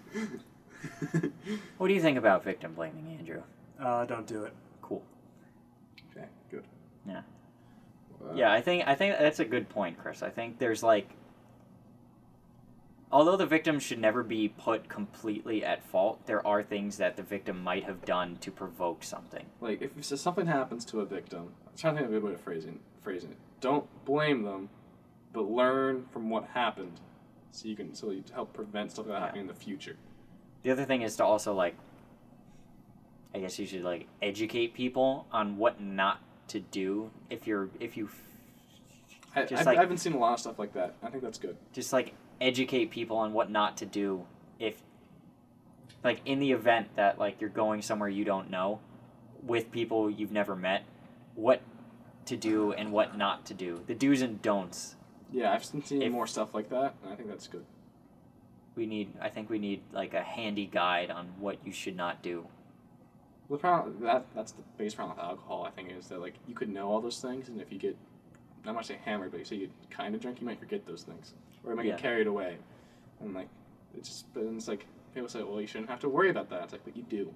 what 1.78 1.88
do 1.88 1.94
you 1.94 2.00
think 2.00 2.16
about 2.18 2.44
victim 2.44 2.72
blaming 2.74 3.16
Andrew 3.18 3.42
Uh, 3.78 4.04
don't 4.06 4.26
do 4.26 4.44
it. 4.44 4.54
Cool 7.06 7.14
okay, 7.14 7.22
good. 8.18 8.26
Yeah. 8.26 8.30
Uh, 8.30 8.34
Yeah, 8.34 8.52
I 8.52 8.60
think 8.60 8.84
I 8.86 8.94
think 8.94 9.18
that's 9.18 9.40
a 9.40 9.44
good 9.44 9.68
point, 9.68 9.98
Chris. 9.98 10.22
I 10.22 10.30
think 10.30 10.58
there's 10.58 10.82
like 10.82 11.10
although 13.12 13.36
the 13.36 13.46
victim 13.46 13.78
should 13.78 13.98
never 14.00 14.22
be 14.22 14.48
put 14.48 14.88
completely 14.88 15.64
at 15.64 15.84
fault, 15.84 16.26
there 16.26 16.44
are 16.46 16.62
things 16.62 16.96
that 16.96 17.16
the 17.16 17.22
victim 17.22 17.62
might 17.62 17.84
have 17.84 18.04
done 18.04 18.36
to 18.40 18.50
provoke 18.50 19.04
something. 19.04 19.46
Like 19.60 19.82
if 19.82 19.92
so 20.04 20.16
something 20.16 20.46
happens 20.46 20.84
to 20.86 21.00
a 21.00 21.04
victim, 21.04 21.52
I'm 21.66 21.76
trying 21.76 21.94
to 21.94 22.00
think 22.00 22.10
of 22.10 22.16
a 22.16 22.20
good 22.20 22.28
way 22.28 22.34
of 22.34 22.40
phrasing 22.40 22.80
phrasing 23.02 23.30
it. 23.30 23.38
Don't 23.60 23.86
blame 24.04 24.42
them, 24.42 24.68
but 25.32 25.42
learn 25.50 26.06
from 26.12 26.28
what 26.30 26.44
happened, 26.54 27.00
so 27.50 27.68
you 27.68 27.76
can 27.76 27.94
so 27.94 28.10
you 28.10 28.24
help 28.32 28.52
prevent 28.52 28.90
stuff 28.92 29.06
like 29.06 29.14
that 29.14 29.20
Yeah. 29.20 29.26
happening 29.26 29.42
in 29.42 29.46
the 29.48 29.54
future. 29.54 29.96
The 30.62 30.70
other 30.70 30.84
thing 30.84 31.02
is 31.02 31.16
to 31.16 31.24
also 31.24 31.54
like 31.54 31.76
I 33.34 33.38
guess 33.40 33.58
you 33.58 33.66
should 33.66 33.82
like 33.82 34.06
educate 34.22 34.74
people 34.74 35.26
on 35.32 35.56
what 35.56 35.80
not 35.80 36.20
to 36.48 36.60
do 36.60 37.10
if 37.30 37.46
you're 37.46 37.68
if 37.80 37.96
you 37.96 38.08
I, 39.36 39.42
Just 39.44 39.60
I've, 39.60 39.66
like- 39.66 39.78
I 39.78 39.80
haven't 39.80 39.98
seen 39.98 40.12
a 40.12 40.18
lot 40.18 40.34
of 40.34 40.40
stuff 40.40 40.58
like 40.58 40.74
that. 40.74 40.94
I 41.02 41.08
think 41.10 41.22
that's 41.22 41.38
good. 41.38 41.56
just 41.72 41.92
like 41.92 42.14
educate 42.40 42.90
people 42.90 43.16
on 43.16 43.32
what 43.32 43.50
not 43.50 43.76
to 43.78 43.86
do 43.86 44.24
if 44.58 44.80
like 46.02 46.20
in 46.24 46.38
the 46.38 46.52
event 46.52 46.88
that 46.96 47.18
like 47.18 47.40
you're 47.40 47.50
going 47.50 47.80
somewhere 47.82 48.08
you 48.08 48.24
don't 48.24 48.50
know 48.50 48.80
with 49.42 49.70
people 49.72 50.10
you've 50.10 50.32
never 50.32 50.54
met 50.56 50.84
what 51.34 51.60
to 52.26 52.36
do 52.36 52.72
and 52.72 52.92
what 52.92 53.16
not 53.16 53.44
to 53.46 53.54
do 53.54 53.80
the 53.86 53.94
do's 53.94 54.22
and 54.22 54.40
don'ts 54.42 54.96
Yeah, 55.32 55.52
I've 55.52 55.64
seen 55.64 55.82
seen 55.84 56.02
If- 56.02 56.12
more 56.12 56.26
stuff 56.26 56.54
like 56.54 56.68
that, 56.70 56.94
and 57.02 57.12
I 57.12 57.16
think 57.16 57.28
that's 57.28 57.46
good. 57.48 57.64
we 58.76 58.86
need 58.86 59.12
i 59.20 59.28
think 59.28 59.48
we 59.50 59.58
need 59.58 59.82
like 59.92 60.14
a 60.14 60.22
handy 60.22 60.66
guide 60.66 61.10
on 61.10 61.26
what 61.38 61.58
you 61.64 61.72
should 61.72 61.96
not 61.96 62.22
do 62.22 62.46
The 63.54 63.58
problem 63.60 63.96
that 64.00 64.26
that's 64.34 64.50
the 64.50 64.62
biggest 64.76 64.96
problem 64.96 65.16
with 65.16 65.24
alcohol. 65.24 65.64
I 65.64 65.70
think 65.70 65.92
is 65.96 66.08
that 66.08 66.20
like 66.20 66.34
you 66.48 66.54
could 66.56 66.68
know 66.68 66.88
all 66.90 67.00
those 67.00 67.20
things, 67.20 67.48
and 67.48 67.60
if 67.60 67.70
you 67.70 67.78
get, 67.78 67.96
not 68.64 68.84
saying 68.84 68.98
hammered, 69.04 69.30
but 69.30 69.38
you 69.38 69.44
say 69.44 69.54
you 69.56 69.70
kind 69.90 70.12
of 70.14 70.20
drink, 70.20 70.40
you 70.40 70.46
might 70.46 70.58
forget 70.58 70.84
those 70.86 71.04
things, 71.04 71.34
or 71.62 71.70
you 71.70 71.76
might 71.76 71.86
Yeah. 71.86 71.92
get 71.92 72.00
carried 72.00 72.26
away, 72.26 72.56
and 73.20 73.32
like 73.32 73.46
it's 73.96 74.08
just 74.08 74.34
but 74.34 74.44
then 74.44 74.56
it's 74.56 74.66
like 74.66 74.86
people 75.14 75.28
say, 75.28 75.44
well, 75.44 75.60
you 75.60 75.68
shouldn't 75.68 75.88
have 75.88 76.00
to 76.00 76.08
worry 76.08 76.30
about 76.30 76.50
that. 76.50 76.64
It's 76.64 76.72
like, 76.72 76.84
but 76.84 76.96
you 76.96 77.04
do. 77.04 77.32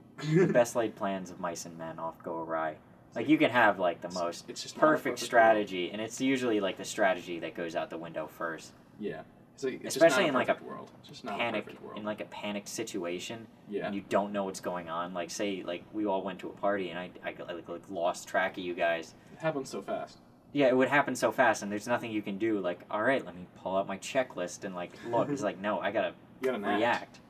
the 0.47 0.53
best 0.53 0.75
laid 0.75 0.97
plans 0.97 1.31
of 1.31 1.39
mice 1.39 1.65
and 1.67 1.79
men 1.79 2.01
oft 2.01 2.23
go 2.25 2.43
awry 2.43 2.75
like 3.15 3.29
you 3.29 3.39
can 3.39 3.51
have 3.51 3.79
like 3.79 4.01
the 4.01 4.09
It's- 4.09 4.21
most 4.23 4.51
it's 4.51 4.63
just 4.63 4.77
perfect 4.77 5.05
perfect 5.05 5.19
strategy 5.21 5.91
and 5.93 6.01
it's 6.03 6.21
usually 6.21 6.59
like 6.61 6.77
the 6.77 6.85
strategy 6.85 7.39
that 7.39 7.55
goes 7.55 7.75
out 7.77 7.89
the 7.91 7.97
window 7.97 8.27
first 8.27 8.73
Yeah, 8.99 9.23
It's 9.59 9.65
like, 9.65 9.81
it's 9.83 9.97
Especially 9.97 10.29
in, 10.29 10.35
like, 10.35 10.49
a 10.49 10.57
world. 10.63 10.89
It's 11.01 11.09
just 11.09 11.25
not 11.25 11.37
panic 11.37 11.67
a 11.67 11.85
world. 11.85 11.99
in 11.99 12.05
like 12.05 12.21
a 12.21 12.27
panicked 12.27 12.69
situation 12.69 13.45
yeah. 13.69 13.87
and 13.87 13.95
you 13.95 14.05
don't 14.09 14.31
know 14.33 14.45
what's 14.45 14.61
going 14.61 14.89
on. 14.89 15.13
Like 15.13 15.31
say 15.31 15.65
like 15.67 15.83
we 15.93 16.07
all 16.07 16.23
went 16.23 16.39
to 16.41 16.49
a 16.49 16.53
party 16.53 16.91
and 16.91 16.99
I 16.99 17.11
I 17.25 17.35
like, 17.53 17.69
like 17.69 17.83
lost 17.91 18.29
track 18.29 18.57
of 18.57 18.63
you 18.63 18.73
guys. 18.73 19.15
it 19.33 19.41
happens 19.41 19.69
so 19.69 19.83
fast. 19.83 20.19
Yeah, 20.53 20.69
it 20.69 20.77
would 20.77 20.87
happen 20.87 21.17
so 21.17 21.33
fast 21.33 21.65
and 21.65 21.73
there's 21.73 21.89
nothing 21.89 22.13
you 22.13 22.23
can 22.23 22.39
do. 22.39 22.61
Like 22.61 22.83
all 22.89 23.03
right, 23.03 23.27
let 23.27 23.35
me 23.35 23.49
pull 23.57 23.77
out 23.77 23.89
my 23.89 23.99
checklist 23.99 24.63
and 24.63 24.77
like 24.77 24.93
look. 25.11 25.29
It's 25.29 25.43
like 25.49 25.59
no, 25.61 25.81
I 25.81 25.91
gotta 25.91 26.13
You 26.41 26.53
gotta 26.53 26.65
act. 26.65 26.79
react. 26.79 27.21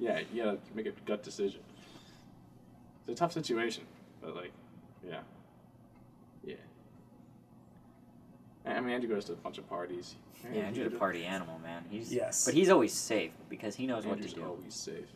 Yeah, 0.00 0.20
you 0.32 0.42
gotta 0.42 0.58
make 0.74 0.86
a 0.86 0.92
gut 1.06 1.22
decision. 1.22 1.60
It's 3.06 3.12
a 3.12 3.14
tough 3.14 3.32
situation, 3.32 3.84
but 4.20 4.34
like, 4.34 4.50
yeah. 5.08 5.20
I 8.66 8.72
I 8.74 8.80
mean, 8.80 8.90
Andrew 8.94 9.08
goes 9.08 9.24
to 9.26 9.32
a 9.32 9.36
bunch 9.36 9.58
of 9.58 9.68
parties. 9.68 10.14
Yeah, 10.52 10.60
Andrew's 10.62 10.92
a 10.92 10.96
party 10.96 11.24
animal, 11.24 11.58
man. 11.62 11.84
He's 11.90 12.12
Yes. 12.12 12.44
but 12.44 12.54
he's 12.54 12.68
always 12.70 12.92
safe 12.92 13.32
because 13.48 13.74
he 13.76 13.86
knows 13.86 14.04
Andrew's 14.04 14.26
what 14.26 14.34
to 14.34 14.40
do. 14.40 14.46
always 14.46 14.74
safe. 14.74 15.06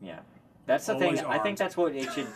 Yeah, 0.00 0.18
that's 0.66 0.86
the 0.86 0.94
Always 0.94 1.20
thing. 1.20 1.28
I 1.28 1.38
think 1.38 1.58
that's 1.58 1.76
what 1.76 1.94
it 1.94 2.10
should. 2.12 2.26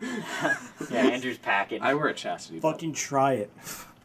yeah, 0.90 0.98
Andrew's 0.98 1.38
packing. 1.38 1.80
I 1.82 1.94
wear 1.94 2.08
a 2.08 2.14
chastity 2.14 2.58
belt. 2.60 2.74
Fucking 2.74 2.92
try 2.92 3.34
it. 3.34 3.50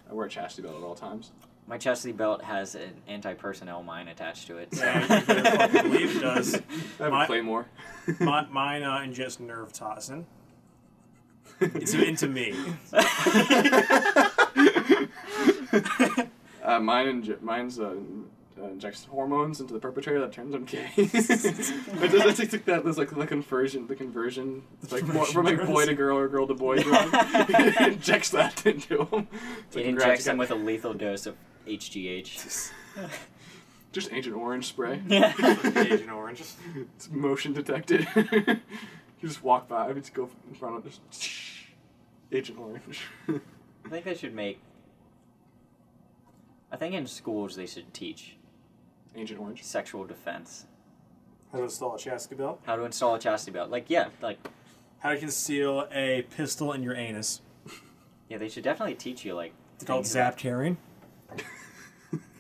I 0.10 0.13
wear 0.13 0.27
a 0.27 0.29
chastity 0.29 0.67
belt 0.67 0.77
at 0.77 0.84
all 0.84 0.95
times. 0.95 1.32
My 1.67 1.77
chastity 1.77 2.13
belt 2.13 2.43
has 2.43 2.73
an 2.75 2.93
anti-personnel 3.08 3.84
mine 3.84 4.08
attached 4.08 4.47
to 4.47 4.58
it. 4.58 4.73
So. 4.73 4.84
Yeah, 4.86 5.67
you 5.67 5.84
believe 5.84 6.17
it 6.17 6.19
does. 6.21 6.55
I 6.99 7.03
have 7.03 7.12
My- 7.12 7.23
a 7.25 7.27
claymore. 7.27 7.65
My, 8.19 8.45
mine 8.49 8.84
uh, 8.84 8.99
ingests 8.99 9.39
nerve 9.39 9.71
toxin. 9.73 10.25
It's 11.60 11.93
into 11.95 12.27
me. 12.27 12.55
uh, 16.63 16.79
mine 16.79 17.21
inje- 17.23 17.41
mine's 17.41 17.79
uh, 17.79 17.95
uh, 18.62 18.65
injects 18.67 19.05
hormones 19.05 19.62
into 19.62 19.73
the 19.73 19.79
perpetrator 19.79 20.19
that 20.19 20.32
turns 20.32 20.53
him 20.53 20.65
gay. 20.65 20.89
it 20.97 22.12
does 22.12 22.39
it's 22.39 22.51
like 22.53 22.65
that. 22.65 22.84
There's 22.84 22.97
like 22.97 23.15
the 23.15 23.25
conversion, 23.27 23.88
the 23.88 23.95
conversion, 23.95 24.63
it's 24.84 24.91
like 24.91 25.05
mo- 25.08 25.23
from 25.25 25.45
like 25.45 25.65
boy 25.65 25.86
to 25.86 25.93
girl 25.93 26.17
or 26.17 26.27
girl 26.27 26.47
to 26.47 26.53
boy. 26.53 26.77
drug. 26.82 27.13
injects 27.82 28.29
that 28.32 28.65
into 28.65 29.05
him. 29.05 29.27
It's 29.67 29.75
It 29.75 29.79
like, 29.79 29.86
injects 29.86 30.25
congrats, 30.25 30.27
him 30.27 30.38
with 30.38 30.51
a 30.51 30.55
lethal 30.55 30.93
dose 30.93 31.25
of 31.25 31.36
HGH. 31.67 32.71
just 33.91 34.12
Agent 34.12 34.36
Orange 34.36 34.65
spray. 34.65 35.01
yeah. 35.08 35.34
Agent 35.75 36.10
Orange. 36.12 36.41
It's 36.75 37.10
motion 37.10 37.53
detected. 37.53 38.08
you 38.15 38.58
just 39.21 39.43
walk 39.43 39.67
by. 39.67 39.88
I 39.88 39.93
just 39.93 40.13
go 40.13 40.29
in 40.49 40.55
front 40.55 40.77
of 40.77 40.84
just 40.86 41.01
Agent 42.32 42.60
Orange. 42.60 43.01
I 43.29 43.89
think 43.89 44.05
they 44.05 44.15
should 44.15 44.34
make. 44.36 44.60
I 46.71 46.77
think 46.77 46.93
in 46.95 47.05
schools 47.08 47.55
they 47.55 47.65
should 47.65 47.93
teach 47.93 48.36
Agent 49.15 49.39
Orange. 49.39 49.63
sexual 49.63 50.05
defense, 50.05 50.65
How 51.51 51.58
to 51.60 51.63
install 51.65 51.95
a 51.95 51.99
chastity 51.99 52.36
belt. 52.36 52.62
how 52.65 52.75
to 52.75 52.84
install 52.84 53.15
a 53.15 53.19
chastity 53.19 53.51
belt. 53.51 53.69
Like 53.71 53.86
yeah, 53.89 54.10
like 54.21 54.38
How 54.99 55.10
to 55.12 55.17
conceal 55.17 55.88
a 55.91 56.23
pistol 56.36 56.73
in 56.73 56.84
your 56.84 56.95
anus. 56.95 57.41
yeah, 58.29 58.38
they 58.38 58.49
should 58.49 58.63
definitely 58.63 58.95
teach 58.95 59.25
you 59.25 59.34
like. 59.34 59.53
It's 59.75 59.86
called 59.86 60.03
things 60.05 60.15
about- 60.15 60.34
Zaptarian. 60.34 60.77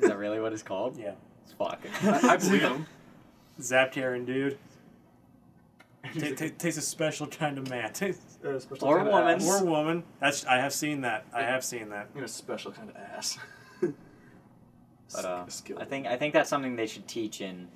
Is 0.01 0.07
that 0.07 0.17
really 0.17 0.39
what 0.39 0.53
it's 0.53 0.63
called? 0.63 0.97
Yeah. 0.97 1.13
It's 1.43 1.53
fuck. 1.53 1.79
I, 2.03 2.33
I 2.33 2.37
believe 2.37 2.61
him. 2.61 2.85
Zaptarian, 3.61 4.25
dude. 4.25 4.57
Ta- 6.03 6.29
ta- 6.35 6.45
takes 6.57 6.77
a 6.77 6.81
special 6.81 7.27
kind 7.27 7.57
of 7.57 7.69
man. 7.69 7.91
Takes- 7.93 8.37
Uh, 8.45 8.57
special 8.59 8.87
Or 8.87 8.97
kind 8.97 9.07
of 9.09 9.13
woman. 9.13 9.35
ass. 9.35 9.61
or 9.61 9.65
woman. 9.65 10.03
That's 10.21 10.45
I 10.45 10.57
have 10.57 10.73
seen 10.73 11.01
that. 11.01 11.25
I 11.33 11.41
have 11.41 11.63
seen 11.63 11.89
that. 11.89 12.09
In 12.15 12.23
a 12.23 12.27
special 12.27 12.71
kind 12.71 12.89
of 12.89 12.95
ass. 12.95 13.37
But 15.13 15.25
uh, 15.25 15.47
Skill. 15.47 15.79
I 15.79 15.85
think 15.85 16.05
I 16.07 16.17
think 16.17 16.33
that's 16.33 16.49
something 16.49 16.75
they 16.75 16.87
should 16.87 17.07
teach 17.07 17.41
in. 17.41 17.67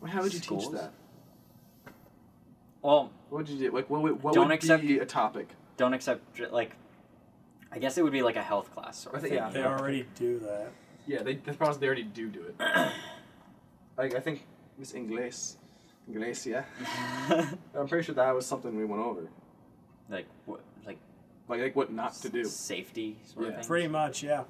Well, 0.00 0.10
How 0.10 0.22
would 0.22 0.32
you 0.32 0.40
schools? 0.40 0.66
teach 0.68 0.74
that? 0.80 0.92
Well, 2.82 3.10
What 3.28 3.38
would 3.38 3.48
you 3.48 3.58
do? 3.70 3.74
Like, 3.74 3.88
what 3.88 4.02
would, 4.02 4.22
what 4.22 4.34
Don't 4.34 4.48
would 4.48 4.54
accept- 4.54 4.82
be 4.82 4.98
a 4.98 5.06
topic? 5.06 5.48
don't 5.78 5.94
accept 5.94 6.22
like. 6.52 6.76
I 7.72 7.78
guess 7.78 7.96
it 7.96 8.02
would 8.04 8.12
be 8.12 8.22
like 8.22 8.36
a 8.36 8.42
health 8.42 8.72
class 8.74 8.98
sort 8.98 9.14
of 9.16 9.22
think- 9.22 9.32
thing. 9.34 9.42
yeah. 9.42 9.50
They 9.50 9.64
already 9.64 10.06
do 10.14 10.38
that. 10.40 10.68
Yeah, 11.06 11.22
they, 11.22 11.34
the 11.36 11.54
problem 11.54 11.70
is 11.70 11.78
they 11.78 11.86
already 11.86 12.02
do 12.04 12.28
do 12.28 12.42
it. 12.44 12.54
like, 13.96 14.14
I 14.14 14.20
think 14.20 14.46
Miss 14.78 14.94
Ingles, 14.94 15.56
Inglesia, 16.10 16.64
I'm 17.76 17.88
pretty 17.88 18.04
sure 18.04 18.14
that 18.14 18.32
was 18.34 18.46
something 18.46 18.76
we 18.76 18.84
went 18.84 19.02
over. 19.02 19.22
like 20.10 20.26
what 20.44 20.60
like 20.86 20.98
Like, 21.48 21.60
like 21.62 21.74
what 21.76 21.92
not 21.92 22.14
to 22.16 22.28
do. 22.28 22.44
safety 22.44 23.16
sort 23.24 23.46
Yeah. 23.46 23.50
of 23.52 23.56
thing. 23.60 23.66
Pretty 23.66 23.88
much, 23.88 24.22
yeah. 24.22 24.44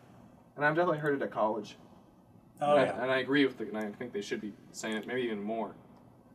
And 0.57 0.65
I've 0.67 0.75
definitely 0.75 0.99
heard 0.99 1.15
it 1.15 1.23
at 1.23 1.31
college. 1.31 1.77
Oh 2.63 2.77
and, 2.77 2.81
I, 2.81 2.85
yeah. 2.85 3.03
and 3.03 3.11
I 3.11 3.19
agree 3.19 3.45
with 3.45 3.59
the, 3.59 3.65
and 3.65 3.77
I 3.77 3.91
think 3.91 4.13
they 4.13 4.21
should 4.21 4.41
be 4.41 4.53
saying 4.73 4.97
it 4.97 5.07
maybe 5.07 5.23
even 5.23 5.43
more. 5.43 5.75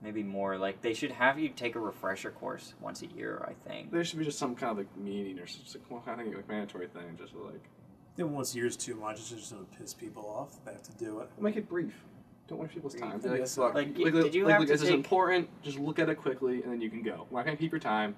Maybe 0.02 0.22
more 0.22 0.58
like 0.58 0.82
they 0.82 0.94
should 0.94 1.12
have 1.12 1.40
you 1.40 1.50
take 1.50 1.76
a 1.76 1.80
refresher 1.80 2.30
course 2.30 2.74
once 2.80 3.02
a 3.02 3.08
year. 3.08 3.44
I 3.48 3.54
think. 3.68 3.92
There 3.92 4.04
should 4.04 4.20
be 4.20 4.26
just 4.26 4.38
some 4.38 4.54
kind 4.56 4.72
of 4.72 4.78
like 4.78 4.98
meeting 4.98 5.40
or 5.40 5.48
some 5.48 5.62
some 5.66 6.02
kind 6.06 6.22
of 6.22 6.28
like 6.28 6.48
mandatory 6.48 6.88
thing, 6.88 7.18
just 7.18 7.34
like 7.34 7.63
Then 8.16 8.32
once 8.34 8.54
a 8.54 8.58
year 8.58 8.68
is 8.68 8.78
too 8.78 8.96
much. 8.96 9.18
It's 9.20 9.30
just 9.30 9.52
gonna 9.52 9.66
piss 9.80 9.94
people 9.94 10.24
off. 10.28 10.63
They 10.66 10.74
have 10.74 10.84
to 10.84 10.94
do 11.04 11.20
it. 11.22 11.30
make 11.42 11.56
it 11.56 11.68
brief. 11.68 11.94
Don't 12.48 12.60
waste 12.60 12.74
people's 12.74 12.94
time. 12.94 13.20
Be 13.20 13.28
I 13.28 13.32
like, 13.32 13.40
guess 13.42 13.58
look. 13.58 13.74
Like, 13.74 13.98
like, 13.98 14.13
did 14.13 14.36
you 14.36 14.46
like, 14.46 14.52
have 14.54 14.60
look, 14.62 14.68
to 14.68 14.74
this 14.74 14.82
is 14.82 14.88
take- 14.90 14.96
important. 14.96 15.50
Just 15.63 15.80
look 15.80 16.00
at 16.00 16.10
it 16.10 16.16
quickly, 16.16 16.62
and 16.63 16.72
then 16.72 16.80
you 16.82 16.90
can 16.90 17.02
go. 17.02 17.26
We're 17.30 17.40
not 17.40 17.46
gonna 17.46 17.58
keep 17.58 17.72
your 17.72 17.80
time. 17.80 18.16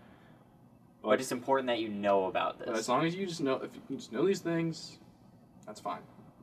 But 1.02 1.22
it's 1.22 1.32
important 1.32 1.68
that 1.68 1.80
you 1.80 1.88
know 1.88 2.26
about 2.26 2.60
But 2.60 2.68
this. 2.68 2.80
as 2.80 2.90
long 2.90 3.06
as 3.06 3.16
you 3.16 3.26
just 3.26 3.40
know, 3.40 3.56
if 3.56 3.70
you 3.90 3.96
just 3.96 4.12
know 4.12 4.26
these 4.28 4.42
things, 4.42 4.98
that's 5.66 5.80
fine. 5.80 6.02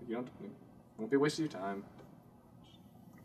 You 0.09 0.15
don't 0.15 0.27
it 0.43 0.51
won't 0.99 1.11
be 1.11 1.17
a 1.17 1.21
waste 1.21 1.39
of 1.39 1.41
your 1.41 1.49
time. 1.49 1.85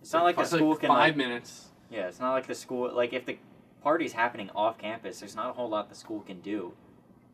It's 0.01 0.13
not 0.13 0.23
like 0.23 0.35
the 0.35 0.41
It's 0.41 0.51
like 0.51 0.59
school 0.59 0.75
can 0.75 0.89
five 0.89 0.99
like, 0.99 1.17
minutes. 1.17 1.69
Yeah, 1.89 2.07
it's 2.07 2.19
not 2.19 2.33
like 2.33 2.47
the 2.47 2.55
school 2.55 2.93
like 2.93 3.13
if 3.13 3.25
the 3.25 3.37
party's 3.83 4.13
happening 4.13 4.49
off 4.55 4.77
campus, 4.77 5.19
there's 5.19 5.35
not 5.35 5.49
a 5.49 5.53
whole 5.53 5.69
lot 5.69 5.89
the 5.89 5.95
school 5.95 6.21
can 6.21 6.41
do. 6.41 6.73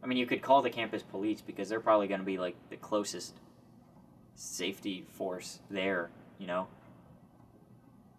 I 0.03 0.07
mean, 0.07 0.17
you 0.17 0.25
could 0.25 0.41
call 0.41 0.61
the 0.61 0.69
campus 0.69 1.03
police 1.03 1.41
because 1.41 1.69
they're 1.69 1.79
probably 1.79 2.07
going 2.07 2.19
to 2.19 2.25
be 2.25 2.37
like 2.37 2.55
the 2.69 2.77
closest 2.77 3.35
safety 4.35 5.05
force 5.11 5.59
there, 5.69 6.09
you 6.37 6.47
know. 6.47 6.67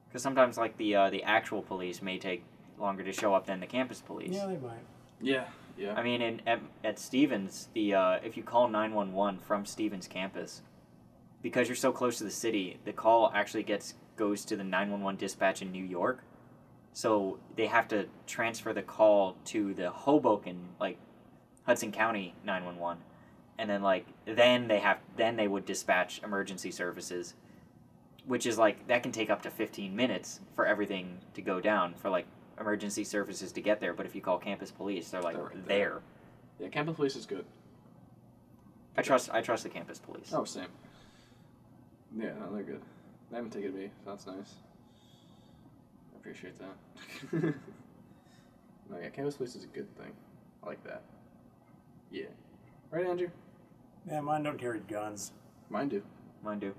Because 0.08 0.22
sometimes 0.22 0.58
like 0.58 0.76
the 0.76 0.94
uh, 0.94 1.10
the 1.10 1.22
actual 1.22 1.62
police 1.62 2.02
may 2.02 2.18
take 2.18 2.44
longer 2.78 3.04
to 3.04 3.12
show 3.12 3.34
up 3.34 3.46
than 3.46 3.60
the 3.60 3.66
campus 3.66 4.00
police. 4.00 4.34
Yeah, 4.34 4.46
they 4.46 4.56
might. 4.56 4.78
Yeah, 5.20 5.44
yeah. 5.76 5.94
I 5.94 6.02
mean, 6.02 6.22
in 6.22 6.42
at, 6.46 6.60
at 6.84 6.98
Stevens, 6.98 7.68
the 7.74 7.94
uh, 7.94 8.18
if 8.24 8.36
you 8.36 8.42
call 8.42 8.68
nine 8.68 8.92
one 8.92 9.12
one 9.12 9.38
from 9.38 9.64
Stevens 9.66 10.06
campus, 10.06 10.62
because 11.42 11.68
you're 11.68 11.76
so 11.76 11.92
close 11.92 12.18
to 12.18 12.24
the 12.24 12.30
city, 12.30 12.78
the 12.84 12.92
call 12.92 13.30
actually 13.34 13.62
gets 13.62 13.94
goes 14.16 14.44
to 14.46 14.56
the 14.56 14.64
nine 14.64 14.90
one 14.90 15.02
one 15.02 15.16
dispatch 15.16 15.62
in 15.62 15.70
New 15.72 15.84
York. 15.84 16.22
So 16.92 17.38
they 17.56 17.66
have 17.66 17.86
to 17.88 18.06
transfer 18.26 18.72
the 18.72 18.82
call 18.82 19.36
to 19.46 19.72
the 19.74 19.90
Hoboken, 19.90 20.70
like 20.80 20.98
Hudson 21.64 21.92
County 21.92 22.34
nine 22.44 22.64
one 22.64 22.78
one, 22.78 22.98
and 23.58 23.70
then 23.70 23.82
like 23.82 24.06
then 24.24 24.66
they 24.68 24.80
have 24.80 24.98
then 25.16 25.36
they 25.36 25.46
would 25.48 25.64
dispatch 25.64 26.20
emergency 26.24 26.70
services, 26.72 27.34
which 28.26 28.46
is 28.46 28.58
like 28.58 28.88
that 28.88 29.02
can 29.04 29.12
take 29.12 29.30
up 29.30 29.42
to 29.42 29.50
fifteen 29.50 29.94
minutes 29.94 30.40
for 30.56 30.66
everything 30.66 31.18
to 31.34 31.42
go 31.42 31.60
down 31.60 31.94
for 31.94 32.10
like 32.10 32.26
emergency 32.58 33.04
services 33.04 33.52
to 33.52 33.60
get 33.60 33.78
there. 33.78 33.92
But 33.94 34.06
if 34.06 34.16
you 34.16 34.20
call 34.20 34.38
campus 34.38 34.72
police, 34.72 35.10
they're 35.10 35.22
like 35.22 35.36
They're 35.36 35.44
right 35.44 35.68
there. 35.68 36.02
there. 36.58 36.66
yeah, 36.66 36.68
campus 36.68 36.96
police 36.96 37.14
is 37.14 37.26
good. 37.26 37.44
I 38.96 39.02
trust 39.02 39.30
I 39.32 39.40
trust 39.40 39.62
the 39.62 39.68
campus 39.68 40.00
police. 40.00 40.30
Oh, 40.32 40.42
same. 40.44 40.66
Yeah, 42.16 42.30
no, 42.40 42.52
they're 42.54 42.62
good. 42.62 42.82
They 43.30 43.36
haven't 43.36 43.52
taken 43.52 43.74
me, 43.74 43.90
so 44.04 44.10
that's 44.10 44.26
nice. 44.26 44.54
I 46.14 46.16
appreciate 46.18 46.54
that. 46.58 47.32
no, 48.90 48.98
yeah, 49.00 49.08
campus 49.10 49.36
police 49.36 49.54
is 49.54 49.64
a 49.64 49.68
good 49.68 49.94
thing. 49.96 50.12
I 50.62 50.66
like 50.66 50.82
that. 50.84 51.02
Yeah. 52.10 52.26
Right, 52.90 53.06
Andrew? 53.06 53.28
Yeah, 54.08 54.20
mine 54.20 54.42
don't 54.42 54.58
carry 54.58 54.80
guns. 54.80 55.32
Mine 55.68 55.88
do. 55.88 56.02
Mine 56.42 56.58
do. 56.58 56.74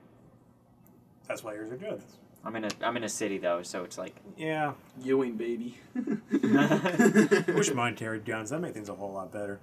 That's 1.28 1.44
why 1.44 1.54
yours 1.54 1.72
are 1.72 1.78
good. 1.78 2.02
I'm 2.44 2.56
in 2.56 2.66
a 2.66 2.70
I'm 2.82 2.96
in 2.98 3.04
a 3.04 3.10
city 3.10 3.38
though, 3.38 3.62
so 3.62 3.84
it's 3.84 3.98
like 3.98 4.16
Yeah. 4.38 4.74
Ewing, 5.04 5.36
baby. 5.36 5.78
I 6.32 7.44
wish 7.54 7.74
mine 7.74 7.96
carried 7.96 8.26
guns. 8.26 8.50
That 8.50 8.62
make 8.62 8.74
things 8.74 8.90
a 8.90 8.96
whole 8.96 9.12
lot 9.12 9.32
better. 9.32 9.60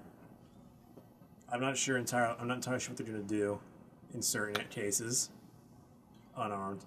I'm 1.51 1.61
not 1.61 1.77
sure 1.77 1.97
entirely. 1.97 2.37
I'm 2.39 2.47
not 2.47 2.57
entirely 2.59 2.81
sure 2.81 2.91
what 2.91 2.99
they're 2.99 3.07
gonna 3.07 3.27
do 3.27 3.59
in 4.15 4.23
certain 4.23 4.67
cases. 4.69 5.31
Unarmed. 6.37 6.85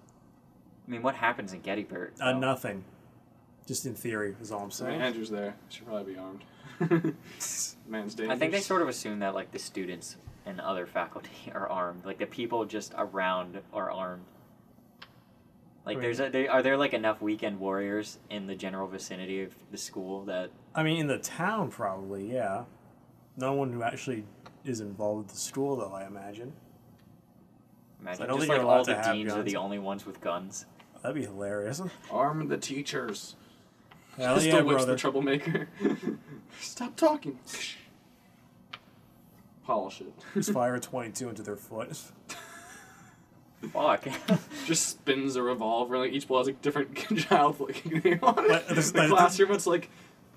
I 0.86 0.90
mean, 0.90 1.02
what 1.02 1.14
happens 1.14 1.52
in 1.52 1.60
Gettysburg? 1.60 2.12
Uh, 2.20 2.32
though? 2.32 2.38
nothing. 2.38 2.84
Just 3.66 3.86
in 3.86 3.94
theory 3.94 4.34
is 4.40 4.50
all 4.50 4.58
I'm 4.58 4.62
I 4.62 4.66
mean, 4.66 4.70
saying. 4.72 5.00
Andrew's 5.00 5.30
there. 5.30 5.54
Should 5.68 5.86
probably 5.86 6.14
be 6.14 6.18
armed. 6.18 6.42
Man's 7.88 8.14
dangerous. 8.14 8.30
I 8.30 8.38
think 8.38 8.52
they 8.52 8.60
sort 8.60 8.82
of 8.82 8.88
assume 8.88 9.18
that 9.20 9.34
like 9.34 9.52
the 9.52 9.58
students 9.58 10.16
and 10.46 10.60
other 10.60 10.86
faculty 10.86 11.30
are 11.54 11.68
armed, 11.68 12.04
like 12.04 12.18
the 12.18 12.26
people 12.26 12.64
just 12.64 12.94
around 12.96 13.60
are 13.72 13.90
armed. 13.90 14.24
Like, 15.86 15.96
Right. 15.96 16.02
there's 16.02 16.20
a, 16.20 16.28
there, 16.28 16.50
are 16.50 16.62
there 16.62 16.76
like 16.76 16.92
enough 16.92 17.22
weekend 17.22 17.58
warriors 17.58 18.18
in 18.28 18.46
the 18.46 18.54
general 18.54 18.86
vicinity 18.86 19.42
of 19.42 19.54
the 19.70 19.78
school 19.78 20.24
that 20.26 20.50
I 20.74 20.82
mean, 20.82 20.98
in 20.98 21.06
the 21.06 21.18
town, 21.18 21.70
probably, 21.70 22.32
yeah. 22.32 22.64
No 23.36 23.54
one 23.54 23.72
who 23.72 23.82
actually 23.82 24.24
is 24.64 24.80
involved 24.80 25.24
with 25.26 25.28
the 25.34 25.38
school, 25.40 25.76
though. 25.76 25.92
I 25.92 26.06
imagine. 26.06 26.52
Imagine 28.00 28.26
don't 28.26 28.36
just 28.36 28.40
think 28.40 28.48
like 28.50 28.56
you're 28.58 28.66
all 28.66 28.74
allowed 28.76 28.86
the 28.86 28.92
to 28.94 29.02
have 29.02 29.14
deans 29.14 29.32
are 29.32 29.36
guns. 29.36 29.44
the 29.52 29.56
only 29.56 29.78
ones 29.78 30.06
with 30.06 30.20
guns. 30.20 30.66
That'd 31.02 31.14
be 31.16 31.24
hilarious. 31.24 31.80
Arm 32.10 32.48
the 32.48 32.56
teachers. 32.58 33.36
Hell 34.16 34.34
Just 34.34 34.46
yeah, 34.48 34.56
the 34.58 34.64
whips 34.64 34.76
brother. 34.84 34.92
the 34.92 34.98
troublemaker. 34.98 35.68
Stop 36.60 36.96
talking. 36.96 37.38
Polish 39.64 40.00
it. 40.00 40.12
Just 40.34 40.50
fire 40.52 40.74
a 40.74 40.80
22 40.80 41.28
into 41.28 41.42
their 41.42 41.56
foot. 41.56 41.96
Fuck. 43.72 44.06
Just 44.66 44.88
spins 44.88 45.36
a 45.36 45.42
revolver. 45.42 45.98
Like 45.98 46.12
each 46.12 46.26
ball 46.28 46.38
has 46.38 46.48
a 46.48 46.52
different 46.52 46.94
child 47.28 47.60
looking 47.60 47.98
name 47.98 48.18
on 48.22 48.34
But 48.34 48.64
it. 48.70 48.74
this- 48.74 48.90
the 48.92 49.00
that- 49.02 49.10
classroom, 49.10 49.52
it's 49.52 49.66
like, 49.66 49.90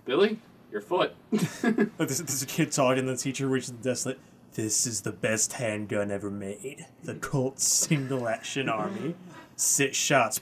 Billy, 0.05 0.39
your 0.71 0.81
foot. 0.81 1.15
Like 1.31 1.97
this, 1.97 2.19
this 2.19 2.41
a 2.43 2.45
kid 2.45 2.71
talking, 2.71 2.99
and 2.99 3.07
the 3.09 3.15
teacher 3.17 3.47
reaches 3.47 3.71
the 3.71 3.77
desk 3.77 4.05
like, 4.05 4.19
This 4.53 4.85
is 4.85 5.01
the 5.01 5.11
best 5.11 5.53
handgun 5.53 6.11
ever 6.11 6.29
made. 6.29 6.85
The 7.03 7.15
Colt 7.15 7.59
Single 7.59 8.27
Action 8.27 8.69
Army. 8.69 9.15
Six 9.55 9.97
shots. 9.97 10.41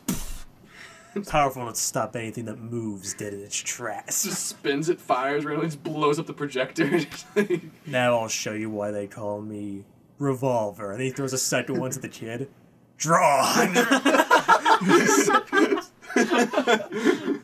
Powerful 1.28 1.62
enough 1.62 1.76
to 1.76 1.80
stop 1.80 2.18
anything 2.18 2.44
that 2.46 2.60
moves 2.60 3.14
dead 3.14 3.34
in 3.34 3.40
its 3.40 3.56
tracks. 3.56 4.24
just 4.24 4.48
spins 4.48 4.90
it, 4.90 5.00
fires 5.00 5.46
randomly, 5.46 5.68
just 5.68 5.84
blows 5.84 6.20
up 6.20 6.26
the 6.26 6.34
projector. 6.34 7.00
Now 7.86 8.20
I'll 8.20 8.28
show 8.28 8.54
you 8.54 8.70
why 8.70 8.92
they 8.92 9.08
call 9.08 9.42
me 9.42 9.86
Revolver. 10.20 10.92
And 10.92 11.02
he 11.02 11.12
throws 11.12 11.32
a 11.32 11.38
second 11.38 11.80
one 11.80 11.92
to 11.92 12.00
the 12.00 12.10
kid. 12.10 12.50
Draw! 12.98 13.56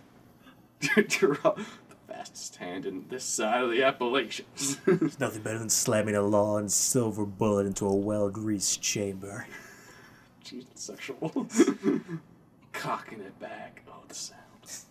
Draw 1.08 1.56
the 2.38 2.60
hand 2.60 2.86
in 2.86 3.06
this 3.10 3.24
side 3.24 3.64
of 3.64 3.72
the 3.72 3.84
Appalachians. 3.84 4.78
There's 4.86 5.20
nothing 5.20 5.42
better 5.42 5.60
than 5.60 5.70
slamming 5.70 6.16
a 6.16 6.22
long 6.22 6.70
silver 6.70 7.26
bullet 7.26 7.66
into 7.66 7.86
a 7.88 7.96
well-greased 7.96 8.82
chamber. 8.82 9.48
Jeez, 10.46 10.66
sexual. 10.76 11.48
Cocking 12.72 13.22
it 13.22 13.40
back. 13.40 13.82
Oh, 13.90 14.04
the 14.08 14.14
sound. 14.14 14.42
It's 14.64 14.86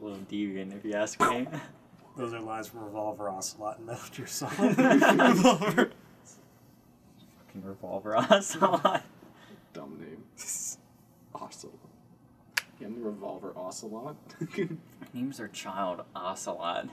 a 0.00 0.04
little 0.04 0.20
deviant, 0.30 0.76
if 0.76 0.84
you 0.84 0.94
ask 0.94 1.20
me. 1.20 1.46
Those 2.16 2.32
are 2.32 2.40
lines 2.40 2.68
from 2.68 2.84
Revolver 2.84 3.28
Ocelot 3.28 3.78
and 3.78 3.86
Metal 3.86 4.08
Gear 4.14 4.26
Solid. 4.26 4.78
Revolver. 4.78 5.90
Fucking 7.38 7.62
revolver 7.64 8.16
ocelot. 8.16 9.02
Dumb 9.72 9.98
name. 9.98 10.22
Ocelot. 11.34 11.74
Yeah, 12.82 12.88
I'm 12.88 12.94
the 13.00 13.06
revolver 13.06 13.52
ocelot. 13.56 14.16
Names 15.14 15.38
their 15.38 15.46
child 15.46 16.02
Ocelot. 16.16 16.88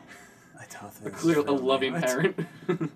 I 0.60 0.66
don't 0.72 0.94
think 0.94 1.08
a 1.16 1.18
clear, 1.18 1.40
a 1.40 1.52
loving 1.52 1.94
name. 1.94 2.02
parent 2.04 2.36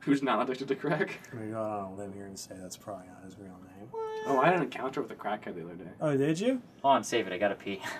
who's 0.00 0.22
not 0.22 0.42
addicted 0.42 0.68
to 0.68 0.74
crack. 0.74 1.20
I'm 1.32 1.38
gonna 1.38 1.50
go 1.52 1.58
out 1.58 1.80
on 1.80 1.92
a 1.92 1.94
limb 1.94 2.12
here 2.12 2.26
and 2.26 2.38
say 2.38 2.54
that's 2.60 2.76
probably 2.76 3.06
not 3.06 3.24
his 3.24 3.38
real 3.38 3.58
name. 3.78 3.88
What? 3.90 4.26
Oh, 4.26 4.38
I 4.42 4.48
had 4.48 4.56
an 4.56 4.62
encounter 4.64 5.00
with 5.00 5.10
a 5.10 5.14
crackhead 5.14 5.54
the 5.54 5.64
other 5.64 5.74
day. 5.74 5.90
Oh, 5.98 6.14
did 6.14 6.38
you? 6.38 6.60
Oh, 6.60 6.88
Hold 6.88 6.96
on, 6.96 7.04
save 7.04 7.26
it. 7.28 7.32
I 7.32 7.38
gotta 7.38 7.54
pee. 7.54 7.80